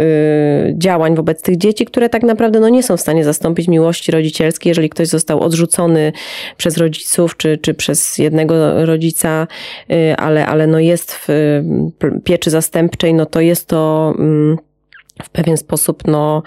działań 0.78 1.16
wobec 1.16 1.42
tych 1.42 1.58
dzieci, 1.58 1.86
które 1.86 2.10
tak 2.10 2.24
naprawdę 2.24 2.60
no, 2.60 2.70
nie 2.70 2.84
są 2.84 2.98
w 2.98 3.02
stanie 3.02 3.24
zastąpić 3.24 3.68
miłości 3.68 4.12
rodzicielskiej. 4.12 4.70
Jeżeli 4.70 4.90
ktoś 4.90 5.08
został 5.08 5.40
odrzucony 5.40 6.14
przez 6.58 6.78
rodziców 6.78 7.38
czy, 7.38 7.58
czy 7.58 7.74
przez 7.74 8.18
jednego 8.18 8.86
rodzica, 8.86 9.48
ale, 10.18 10.46
ale 10.46 10.68
no 10.68 10.80
jest 10.80 11.14
w 11.14 11.62
pieczy 12.24 12.50
zastępczej, 12.50 13.14
no 13.14 13.26
to 13.26 13.42
jest 13.42 13.68
to 13.68 14.14
mm, 14.20 14.58
w 15.24 15.30
pewien 15.30 15.58
sposób 15.58 16.04
no, 16.08 16.44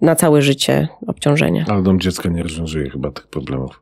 na 0.00 0.16
całe 0.16 0.42
życie 0.42 0.88
obciążenie. 1.06 1.64
Ale 1.68 1.82
dom 1.82 2.00
dziecka 2.00 2.28
nie 2.28 2.42
rozwiązuje 2.42 2.90
chyba 2.90 3.10
tych 3.10 3.26
problemów. 3.26 3.80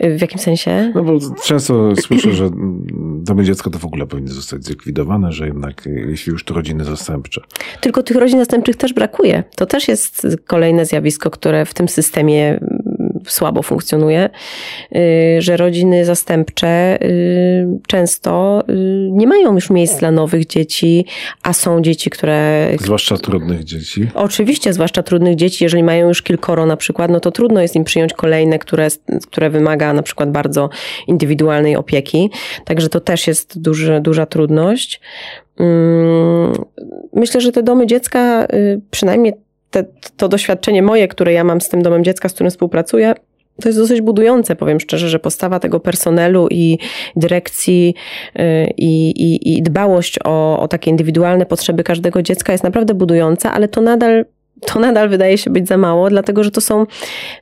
W 0.00 0.20
jakim 0.20 0.38
sensie? 0.38 0.92
No 0.94 1.04
bo 1.04 1.18
często 1.44 1.96
słyszę, 1.96 2.32
że 2.32 2.50
domy 3.22 3.44
dziecka 3.44 3.70
to 3.70 3.78
w 3.78 3.84
ogóle 3.84 4.06
powinny 4.06 4.30
zostać 4.30 4.64
zlikwidowane, 4.64 5.32
że 5.32 5.46
jednak 5.46 5.88
jeśli 6.06 6.32
już 6.32 6.44
to 6.44 6.54
rodziny 6.54 6.84
zastępcze. 6.84 7.40
Tylko 7.80 8.02
tych 8.02 8.16
rodzin 8.16 8.38
zastępczych 8.38 8.76
też 8.76 8.92
brakuje. 8.92 9.44
To 9.56 9.66
też 9.66 9.88
jest 9.88 10.26
kolejne 10.46 10.86
zjawisko, 10.86 11.30
które 11.30 11.64
w 11.64 11.74
tym 11.74 11.88
systemie 11.88 12.60
słabo 13.26 13.62
funkcjonuje, 13.62 14.30
y, 14.96 15.42
że 15.42 15.56
rodziny 15.56 16.04
zastępcze 16.04 16.98
y, 17.02 17.66
często 17.86 18.62
y, 18.68 18.74
nie 19.12 19.26
mają 19.26 19.54
już 19.54 19.70
miejsc 19.70 19.98
dla 19.98 20.10
nowych 20.10 20.46
dzieci, 20.46 21.06
a 21.42 21.52
są 21.52 21.82
dzieci, 21.82 22.10
które. 22.10 22.68
Zwłaszcza 22.80 23.16
trudnych 23.16 23.64
dzieci. 23.64 24.08
Oczywiście, 24.14 24.72
zwłaszcza 24.72 25.02
trudnych 25.02 25.36
dzieci, 25.36 25.64
jeżeli 25.64 25.82
mają 25.82 26.08
już 26.08 26.22
kilkoro 26.22 26.66
na 26.66 26.76
przykład, 26.76 27.10
no 27.10 27.20
to 27.20 27.30
trudno 27.30 27.62
jest 27.62 27.76
im 27.76 27.84
przyjąć 27.84 28.12
kolejne, 28.12 28.58
które, 28.58 28.88
które 29.26 29.50
wymaga 29.50 29.92
na 29.92 30.02
przykład 30.02 30.32
bardzo 30.32 30.70
indywidualnej 31.06 31.76
opieki. 31.76 32.30
Także 32.64 32.88
to 32.88 33.00
też 33.00 33.26
jest 33.26 33.60
duży, 33.60 34.00
duża 34.00 34.26
trudność. 34.26 35.00
Mm, 35.58 36.52
myślę, 37.12 37.40
że 37.40 37.52
te 37.52 37.62
domy 37.62 37.86
dziecka, 37.86 38.46
przynajmniej 38.90 39.34
te, 39.70 39.84
to 40.16 40.28
doświadczenie 40.28 40.82
moje, 40.82 41.08
które 41.08 41.32
ja 41.32 41.44
mam 41.44 41.60
z 41.60 41.68
tym 41.68 41.82
domem 41.82 42.04
dziecka, 42.04 42.28
z 42.28 42.32
którym 42.32 42.50
współpracuję, 42.50 43.14
to 43.60 43.68
jest 43.68 43.78
dosyć 43.78 44.00
budujące, 44.00 44.56
powiem 44.56 44.80
szczerze, 44.80 45.08
że 45.08 45.18
postawa 45.18 45.60
tego 45.60 45.80
personelu 45.80 46.48
i 46.50 46.78
dyrekcji 47.16 47.94
y, 48.38 48.42
i, 48.76 49.10
i, 49.10 49.58
i 49.58 49.62
dbałość 49.62 50.18
o, 50.24 50.60
o 50.60 50.68
takie 50.68 50.90
indywidualne 50.90 51.46
potrzeby 51.46 51.84
każdego 51.84 52.22
dziecka 52.22 52.52
jest 52.52 52.64
naprawdę 52.64 52.94
budująca, 52.94 53.52
ale 53.52 53.68
to 53.68 53.80
nadal 53.80 54.24
to 54.66 54.80
nadal 54.80 55.08
wydaje 55.08 55.38
się 55.38 55.50
być 55.50 55.68
za 55.68 55.76
mało, 55.76 56.10
dlatego 56.10 56.44
że 56.44 56.50
to 56.50 56.60
są. 56.60 56.86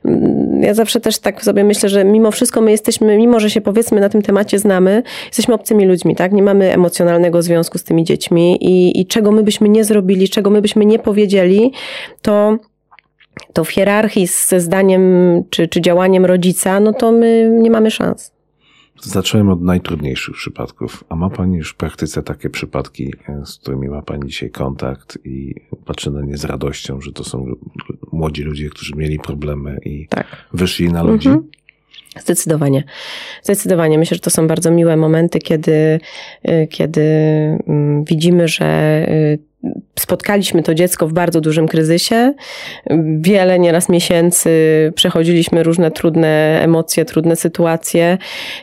Mm, 0.05 0.63
ja 0.63 0.73
zawsze 0.73 0.99
też 0.99 1.19
tak 1.19 1.43
sobie 1.43 1.63
myślę, 1.63 1.89
że 1.89 2.05
mimo 2.05 2.31
wszystko 2.31 2.61
my 2.61 2.71
jesteśmy, 2.71 3.17
mimo 3.17 3.39
że 3.39 3.49
się 3.49 3.61
powiedzmy 3.61 4.01
na 4.01 4.09
tym 4.09 4.21
temacie 4.21 4.59
znamy, 4.59 5.03
jesteśmy 5.25 5.53
obcymi 5.53 5.85
ludźmi, 5.85 6.15
tak? 6.15 6.31
Nie 6.31 6.43
mamy 6.43 6.73
emocjonalnego 6.73 7.41
związku 7.41 7.77
z 7.77 7.83
tymi 7.83 8.03
dziećmi 8.03 8.57
i, 8.61 9.01
i 9.01 9.07
czego 9.07 9.31
my 9.31 9.43
byśmy 9.43 9.69
nie 9.69 9.83
zrobili, 9.83 10.29
czego 10.29 10.49
my 10.49 10.61
byśmy 10.61 10.85
nie 10.85 10.99
powiedzieli, 10.99 11.71
to 12.21 12.57
to 13.53 13.63
w 13.63 13.69
hierarchii 13.69 14.27
ze 14.27 14.59
zdaniem 14.59 15.03
czy, 15.49 15.67
czy 15.67 15.81
działaniem 15.81 16.25
rodzica, 16.25 16.79
no 16.79 16.93
to 16.93 17.11
my 17.11 17.49
nie 17.61 17.71
mamy 17.71 17.91
szans. 17.91 18.38
Zacząłem 19.01 19.49
od 19.49 19.61
najtrudniejszych 19.61 20.35
przypadków. 20.35 21.03
A 21.09 21.15
ma 21.15 21.29
Pani 21.29 21.57
już 21.57 21.71
w 21.71 21.75
praktyce 21.75 22.23
takie 22.23 22.49
przypadki, 22.49 23.13
e, 23.29 23.45
z 23.45 23.57
którymi 23.57 23.89
ma 23.89 24.01
Pani 24.01 24.29
dzisiaj 24.29 24.49
kontakt 24.49 25.17
i 25.25 25.55
patrzy 25.85 26.11
na 26.11 26.21
nie 26.21 26.37
z 26.37 26.45
radością, 26.45 27.01
że 27.01 27.11
to 27.11 27.23
są 27.23 27.55
młodzi 28.11 28.43
ludzie, 28.43 28.69
którzy 28.69 28.95
mieli 28.95 29.19
problemy 29.19 29.79
i 29.85 30.07
tak. 30.07 30.27
wyszli 30.53 30.91
na 30.91 31.03
ludzi? 31.03 31.29
Mhm. 31.29 31.47
Zdecydowanie. 32.19 32.83
Zdecydowanie. 33.43 33.97
Myślę, 33.97 34.15
że 34.15 34.21
to 34.21 34.29
są 34.29 34.47
bardzo 34.47 34.71
miłe 34.71 34.97
momenty, 34.97 35.39
kiedy, 35.39 35.99
e, 36.43 36.67
kiedy 36.67 37.01
mm, 37.67 38.03
widzimy, 38.03 38.47
że 38.47 38.65
e, 38.65 39.37
spotkaliśmy 39.99 40.63
to 40.63 40.73
dziecko 40.75 41.07
w 41.07 41.13
bardzo 41.13 41.41
dużym 41.41 41.67
kryzysie. 41.67 42.33
Wiele 43.19 43.59
nieraz 43.59 43.89
miesięcy 43.89 44.49
przechodziliśmy 44.95 45.63
różne 45.63 45.91
trudne 45.91 46.59
emocje, 46.63 47.05
trudne 47.05 47.35
sytuacje, 47.35 48.17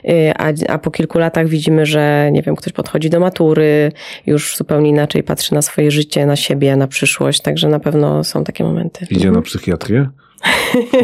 y, 0.05 0.33
a, 0.39 0.53
a 0.69 0.79
po 0.79 0.91
kilku 0.91 1.19
latach 1.19 1.49
widzimy, 1.49 1.87
że 1.87 2.29
nie 2.33 2.43
wiem, 2.43 2.57
ktoś 2.57 2.73
podchodzi 2.73 3.11
do 3.11 3.21
matury, 3.21 3.93
już 4.27 4.57
zupełnie 4.57 4.91
inaczej 4.91 5.23
patrzy 5.23 5.55
na 5.55 5.63
swoje 5.63 5.91
życie, 5.91 6.27
na 6.27 6.37
siebie, 6.37 6.77
na 6.77 6.87
przyszłość, 6.87 7.41
także 7.41 7.69
na 7.69 7.81
pewno 7.81 8.25
są 8.25 8.45
takie 8.45 8.65
momenty. 8.65 9.07
Idzie 9.11 9.31
na 9.31 9.43
psychiatrię? 9.43 10.09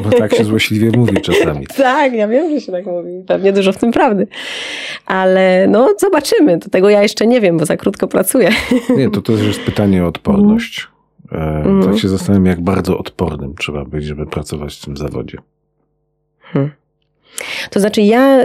Bo 0.03 0.11
tak 0.11 0.34
się 0.34 0.45
złośliwie 0.45 0.90
mówi 0.99 1.20
czasami. 1.20 1.66
tak, 1.76 2.12
ja 2.12 2.28
wiem, 2.28 2.51
że 2.51 2.61
się 2.61 2.72
tak 2.72 2.86
mówi. 2.86 3.11
Pewnie 3.26 3.53
dużo 3.53 3.72
w 3.72 3.78
tym 3.78 3.93
prawdy. 3.93 4.26
Ale 5.07 5.66
no, 5.68 5.95
zobaczymy. 5.99 6.59
Do 6.59 6.70
tego 6.70 6.90
ja 6.90 7.03
jeszcze 7.03 7.26
nie 7.26 7.40
wiem, 7.40 7.59
bo 7.59 7.66
za 7.66 7.76
krótko 7.76 8.09
pracuję. 8.09 8.51
nie, 8.99 9.11
to 9.11 9.22
też 9.22 9.47
jest 9.47 9.61
pytanie 9.61 10.05
o 10.05 10.07
odporność. 10.07 10.88
Mm. 11.32 11.82
Tak 11.82 11.99
się 11.99 12.09
zastanawiam, 12.09 12.47
jak 12.47 12.61
bardzo 12.61 12.99
odpornym 12.99 13.55
trzeba 13.55 13.84
być, 13.84 14.05
żeby 14.05 14.26
pracować 14.26 14.76
w 14.76 14.84
tym 14.84 14.97
zawodzie. 14.97 15.38
Hmm. 16.40 16.70
To 17.70 17.80
znaczy, 17.80 18.03
ja 18.03 18.38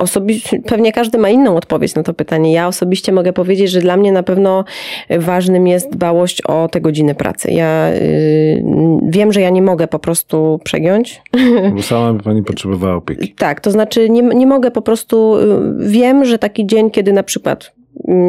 osobiście, 0.00 0.60
pewnie 0.60 0.92
każdy 0.92 1.18
ma 1.18 1.28
inną 1.28 1.56
odpowiedź 1.56 1.94
na 1.94 2.02
to 2.02 2.14
pytanie. 2.14 2.52
Ja 2.52 2.68
osobiście 2.68 3.12
mogę 3.12 3.32
powiedzieć, 3.32 3.70
że 3.70 3.80
dla 3.80 3.96
mnie 3.96 4.12
na 4.12 4.22
pewno 4.22 4.64
ważnym 5.10 5.66
jest 5.66 5.90
dbałość 5.90 6.42
o 6.42 6.68
te 6.68 6.80
godziny 6.80 7.14
pracy. 7.14 7.50
Ja 7.50 7.92
y, 7.92 8.64
wiem, 9.08 9.32
że 9.32 9.40
ja 9.40 9.50
nie 9.50 9.62
mogę 9.62 9.88
po 9.88 9.98
prostu 9.98 10.60
przegiąć. 10.64 11.22
Bo 11.76 11.82
sama 11.82 12.12
by 12.12 12.22
pani 12.22 12.42
potrzebowała 12.42 12.96
opieki. 12.96 13.34
Tak, 13.38 13.60
to 13.60 13.70
znaczy 13.70 14.10
nie, 14.10 14.22
nie 14.22 14.46
mogę 14.46 14.70
po 14.70 14.82
prostu, 14.82 15.36
y, 15.36 15.88
wiem, 15.88 16.24
że 16.24 16.38
taki 16.38 16.66
dzień, 16.66 16.90
kiedy 16.90 17.12
na 17.12 17.22
przykład 17.22 17.79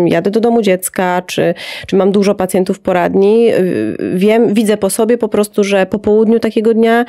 jadę 0.06 0.32
do 0.32 0.40
domu 0.40 0.62
dziecka, 0.62 1.22
czy, 1.28 1.54
czy 1.88 1.96
mam 1.96 2.12
dużo 2.12 2.36
pacjentów 2.36 2.80
poradni, 2.80 3.54
y, 3.54 3.98
wiem, 4.16 4.54
widzę 4.54 4.78
po 4.78 4.90
sobie 4.90 5.18
po 5.18 5.30
prostu, 5.30 5.64
że 5.64 5.86
po 5.86 6.00
południu 6.00 6.40
takiego 6.40 6.74
dnia 6.74 7.06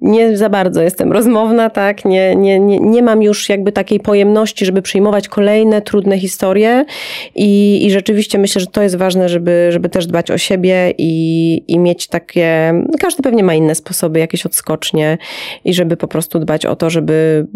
nie 0.00 0.36
za 0.36 0.48
bardzo 0.48 0.82
jestem 0.82 1.12
rozmowna, 1.12 1.70
tak, 1.70 2.04
nie, 2.04 2.36
nie, 2.36 2.60
nie, 2.60 2.78
nie 2.78 3.02
mam 3.02 3.22
już 3.22 3.48
jakby 3.48 3.72
takiej 3.72 4.00
pojemności, 4.00 4.66
żeby 4.66 4.82
przyjmować 4.82 5.28
kolejne 5.28 5.82
trudne 5.82 6.18
historie. 6.18 6.84
I, 7.34 7.86
i 7.86 7.90
rzeczywiście 7.90 8.38
myślę, 8.38 8.60
że 8.60 8.66
to 8.66 8.82
jest 8.82 8.96
ważne, 8.96 9.28
żeby, 9.28 9.68
żeby 9.70 9.88
też 9.88 10.06
dbać 10.06 10.30
o 10.30 10.38
siebie 10.38 10.94
i, 10.98 11.62
i 11.68 11.78
mieć 11.78 12.06
takie, 12.06 12.74
każdy 13.00 13.22
pewnie 13.22 13.42
ma 13.42 13.54
inne 13.54 13.74
sposoby, 13.74 14.18
jakieś 14.18 14.46
odskocznie 14.46 15.18
i 15.64 15.74
żeby 15.74 15.96
po 15.96 16.08
prostu 16.08 16.38
dbać 16.38 16.66
o 16.66 16.76
to, 16.76 16.90
żeby 16.90 17.46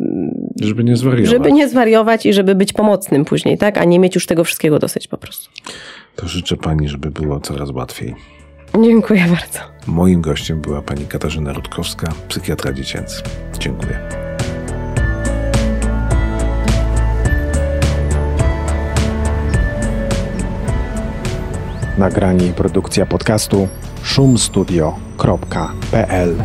żeby 0.61 0.85
nie 0.85 0.97
zwariować. 0.97 1.31
Żeby 1.31 1.53
nie 1.53 1.69
zwariować 1.69 2.27
i 2.27 2.33
żeby 2.33 2.55
być 2.55 2.73
pomocnym 2.73 3.25
później, 3.25 3.59
tak, 3.59 3.79
a 3.79 3.85
nie 3.85 3.99
mieć 3.99 4.15
już 4.15 4.27
tego 4.27 4.45
wszystkiego 4.45 4.58
dosyć 4.79 5.09
po 5.09 5.19
prostu. 5.19 5.51
To 6.17 6.29
życzę 6.29 6.57
pani, 6.57 6.89
żeby 6.89 7.11
było 7.11 7.41
coraz 7.41 7.71
łatwiej. 7.71 8.15
Dziękuję 8.85 9.27
bardzo. 9.31 9.59
Moim 9.87 10.21
gościem 10.21 10.61
była 10.61 10.83
pani 10.83 11.07
Katarzyna 11.07 11.53
Rutkowska, 11.53 12.13
psychiatra 12.29 12.73
dziecięcy. 12.73 13.23
Dziękuję. 13.59 14.09
Nagranie 21.99 22.47
i 22.47 22.53
produkcja 22.53 23.07
podcastu 23.07 23.69
szumstudio.pl 24.03 26.37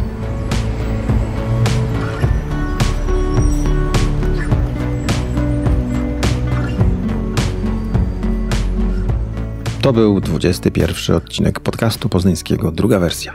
To 9.84 9.94
był 9.94 10.22
21 10.22 11.16
odcinek 11.16 11.60
podcastu 11.60 12.10
poznańskiego, 12.10 12.72
druga 12.72 13.00
wersja. 13.00 13.34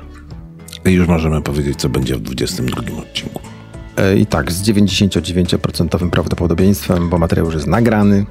I 0.85 0.91
już 0.91 1.09
możemy 1.09 1.43
powiedzieć, 1.43 1.81
co 1.81 1.89
będzie 1.89 2.17
w 2.17 2.21
22 2.21 2.99
odcinku. 2.99 3.41
E, 3.97 4.17
I 4.17 4.27
tak, 4.27 4.53
z 4.53 4.63
99% 4.63 6.11
prawdopodobieństwem, 6.11 7.09
bo 7.09 7.19
materiał 7.19 7.47
już 7.47 7.55
jest 7.55 7.67
nagrany. 7.67 8.27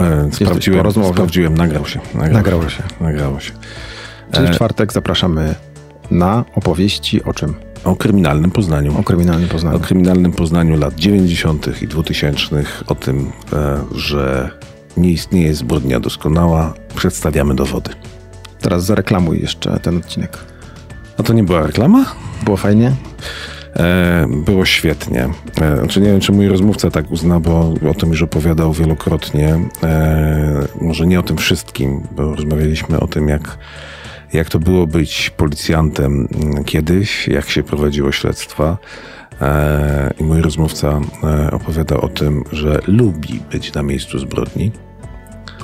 E, 0.00 0.28
sprawdziłem, 0.32 0.92
sprawdziłem, 1.12 1.54
nagrał 1.54 1.86
się. 1.86 2.00
Nagrał, 2.14 2.32
nagrało 2.32 2.68
się. 2.68 2.82
Nagrało 3.00 3.40
się. 3.40 3.52
Czyli 4.32 4.46
w 4.46 4.50
e, 4.50 4.54
czwartek 4.54 4.92
zapraszamy 4.92 5.54
na 6.10 6.44
opowieści 6.54 7.24
o 7.24 7.34
czym? 7.34 7.54
O 7.84 7.96
kryminalnym 7.96 8.50
Poznaniu. 8.50 8.98
O 8.98 9.02
kryminalnym 9.02 9.48
Poznaniu. 9.48 9.76
O 9.76 9.80
kryminalnym 9.80 10.32
Poznaniu 10.32 10.76
lat 10.76 10.94
90. 10.94 11.82
i 11.82 11.88
2000. 11.88 12.64
O 12.86 12.94
tym, 12.94 13.32
że 13.94 14.50
nie 14.96 15.10
istnieje 15.10 15.54
zbrodnia 15.54 16.00
doskonała. 16.00 16.74
Przedstawiamy 16.96 17.54
dowody. 17.54 17.90
Teraz 18.60 18.84
zareklamuj 18.84 19.40
jeszcze 19.40 19.80
ten 19.80 19.96
odcinek. 19.96 20.38
A 21.18 21.22
to 21.22 21.32
nie 21.32 21.44
była 21.44 21.66
reklama? 21.66 22.04
Było 22.44 22.56
fajnie? 22.56 22.92
E, 23.76 24.26
było 24.44 24.64
świetnie. 24.64 25.28
E, 25.60 25.76
znaczy 25.76 26.00
nie 26.00 26.06
wiem, 26.06 26.20
czy 26.20 26.32
mój 26.32 26.48
rozmówca 26.48 26.90
tak 26.90 27.10
uzna, 27.10 27.40
bo 27.40 27.74
o 27.90 27.94
tym 27.94 28.10
już 28.10 28.22
opowiadał 28.22 28.72
wielokrotnie. 28.72 29.60
E, 29.82 30.66
może 30.80 31.06
nie 31.06 31.20
o 31.20 31.22
tym 31.22 31.36
wszystkim, 31.36 32.02
bo 32.12 32.34
rozmawialiśmy 32.34 33.00
o 33.00 33.06
tym, 33.06 33.28
jak, 33.28 33.58
jak 34.32 34.48
to 34.48 34.58
było 34.58 34.86
być 34.86 35.30
policjantem 35.30 36.28
kiedyś, 36.66 37.28
jak 37.28 37.50
się 37.50 37.62
prowadziło 37.62 38.12
śledztwa. 38.12 38.78
E, 39.40 40.14
I 40.20 40.24
mój 40.24 40.42
rozmówca 40.42 41.00
e, 41.24 41.50
opowiada 41.50 41.96
o 41.96 42.08
tym, 42.08 42.44
że 42.52 42.80
lubi 42.86 43.40
być 43.52 43.74
na 43.74 43.82
miejscu 43.82 44.18
zbrodni. 44.18 44.72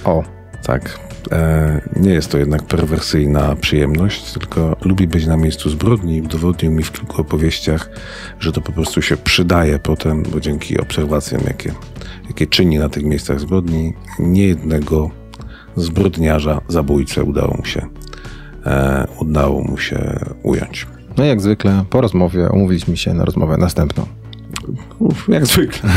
O. 0.04 0.22
Tak. 0.62 0.98
E, 1.32 1.80
nie 1.96 2.10
jest 2.10 2.30
to 2.30 2.38
jednak 2.38 2.62
perwersyjna 2.62 3.56
przyjemność, 3.56 4.32
tylko 4.32 4.76
lubi 4.84 5.06
być 5.06 5.26
na 5.26 5.36
miejscu 5.36 5.70
zbrodni 5.70 6.16
i 6.16 6.22
udowodnił 6.22 6.72
mi 6.72 6.82
w 6.82 6.92
kilku 6.92 7.20
opowieściach, 7.20 7.90
że 8.40 8.52
to 8.52 8.60
po 8.60 8.72
prostu 8.72 9.02
się 9.02 9.16
przydaje 9.16 9.78
potem, 9.78 10.22
bo 10.22 10.40
dzięki 10.40 10.80
obserwacjom, 10.80 11.42
jakie, 11.46 11.72
jakie 12.28 12.46
czyni 12.46 12.78
na 12.78 12.88
tych 12.88 13.04
miejscach 13.04 13.40
zbrodni, 13.40 13.92
niejednego 14.18 15.10
zbrodniarza, 15.76 16.60
zabójcę 16.68 17.24
udało 17.24 17.54
mu 17.56 17.64
się, 17.64 17.86
udało 19.20 19.62
mu 19.62 19.78
się 19.78 20.18
ująć. 20.42 20.86
No 21.16 21.24
jak 21.24 21.40
zwykle 21.40 21.84
po 21.90 22.00
rozmowie 22.00 22.48
umówiliśmy 22.52 22.96
się 22.96 23.14
na 23.14 23.24
rozmowę 23.24 23.56
następną. 23.56 24.21
Jak 25.28 25.46
zwykle. 25.46 25.90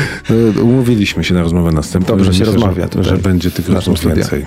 Umówiliśmy 0.62 1.24
się 1.24 1.34
na 1.34 1.42
rozmowę 1.42 1.72
następną. 1.72 2.16
Dobrze 2.16 2.34
się 2.34 2.44
rozmawia. 2.44 2.88
Że, 2.94 3.04
że 3.04 3.16
będzie 3.16 3.50
tych 3.50 3.68
rozmów 3.68 4.06
więcej. 4.06 4.46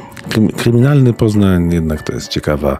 Kryminalny 0.58 1.14
Poznań 1.14 1.74
jednak 1.74 2.02
to 2.02 2.14
jest 2.14 2.28
ciekawa, 2.28 2.80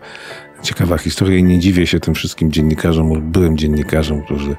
ciekawa 0.64 0.98
historia 0.98 1.38
i 1.38 1.44
nie 1.44 1.60
dziwię 1.60 1.88
się 1.88 2.00
tym 2.00 2.14
wszystkim 2.14 2.52
dziennikarzom, 2.52 3.32
byłym 3.32 3.58
dziennikarzom, 3.58 4.22
którzy 4.22 4.56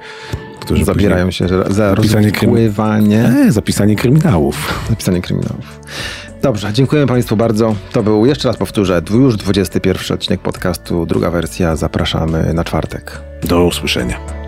którzy 0.65 0.85
zabierają 0.85 1.31
się 1.31 1.47
za 1.71 1.95
rozpływanie. 1.95 2.31
Krym... 2.33 3.53
zapisanie 3.53 3.97
kryminałów. 3.97 4.85
Zapisanie 4.91 5.21
kryminałów. 5.21 5.81
Dobrze, 6.43 6.73
dziękuję 6.73 7.07
Państwu 7.07 7.37
bardzo. 7.37 7.75
To 7.93 8.03
był, 8.03 8.27
jeszcze 8.27 8.49
raz 8.49 8.57
powtórzę, 8.57 9.03
już 9.11 9.37
21 9.37 10.15
odcinek 10.15 10.41
podcastu, 10.41 11.07
druga 11.07 11.31
wersja. 11.31 11.77
Zapraszamy 11.77 12.55
na 12.55 12.65
czwartek. 12.65 13.21
Do 13.43 13.65
usłyszenia. 13.65 14.44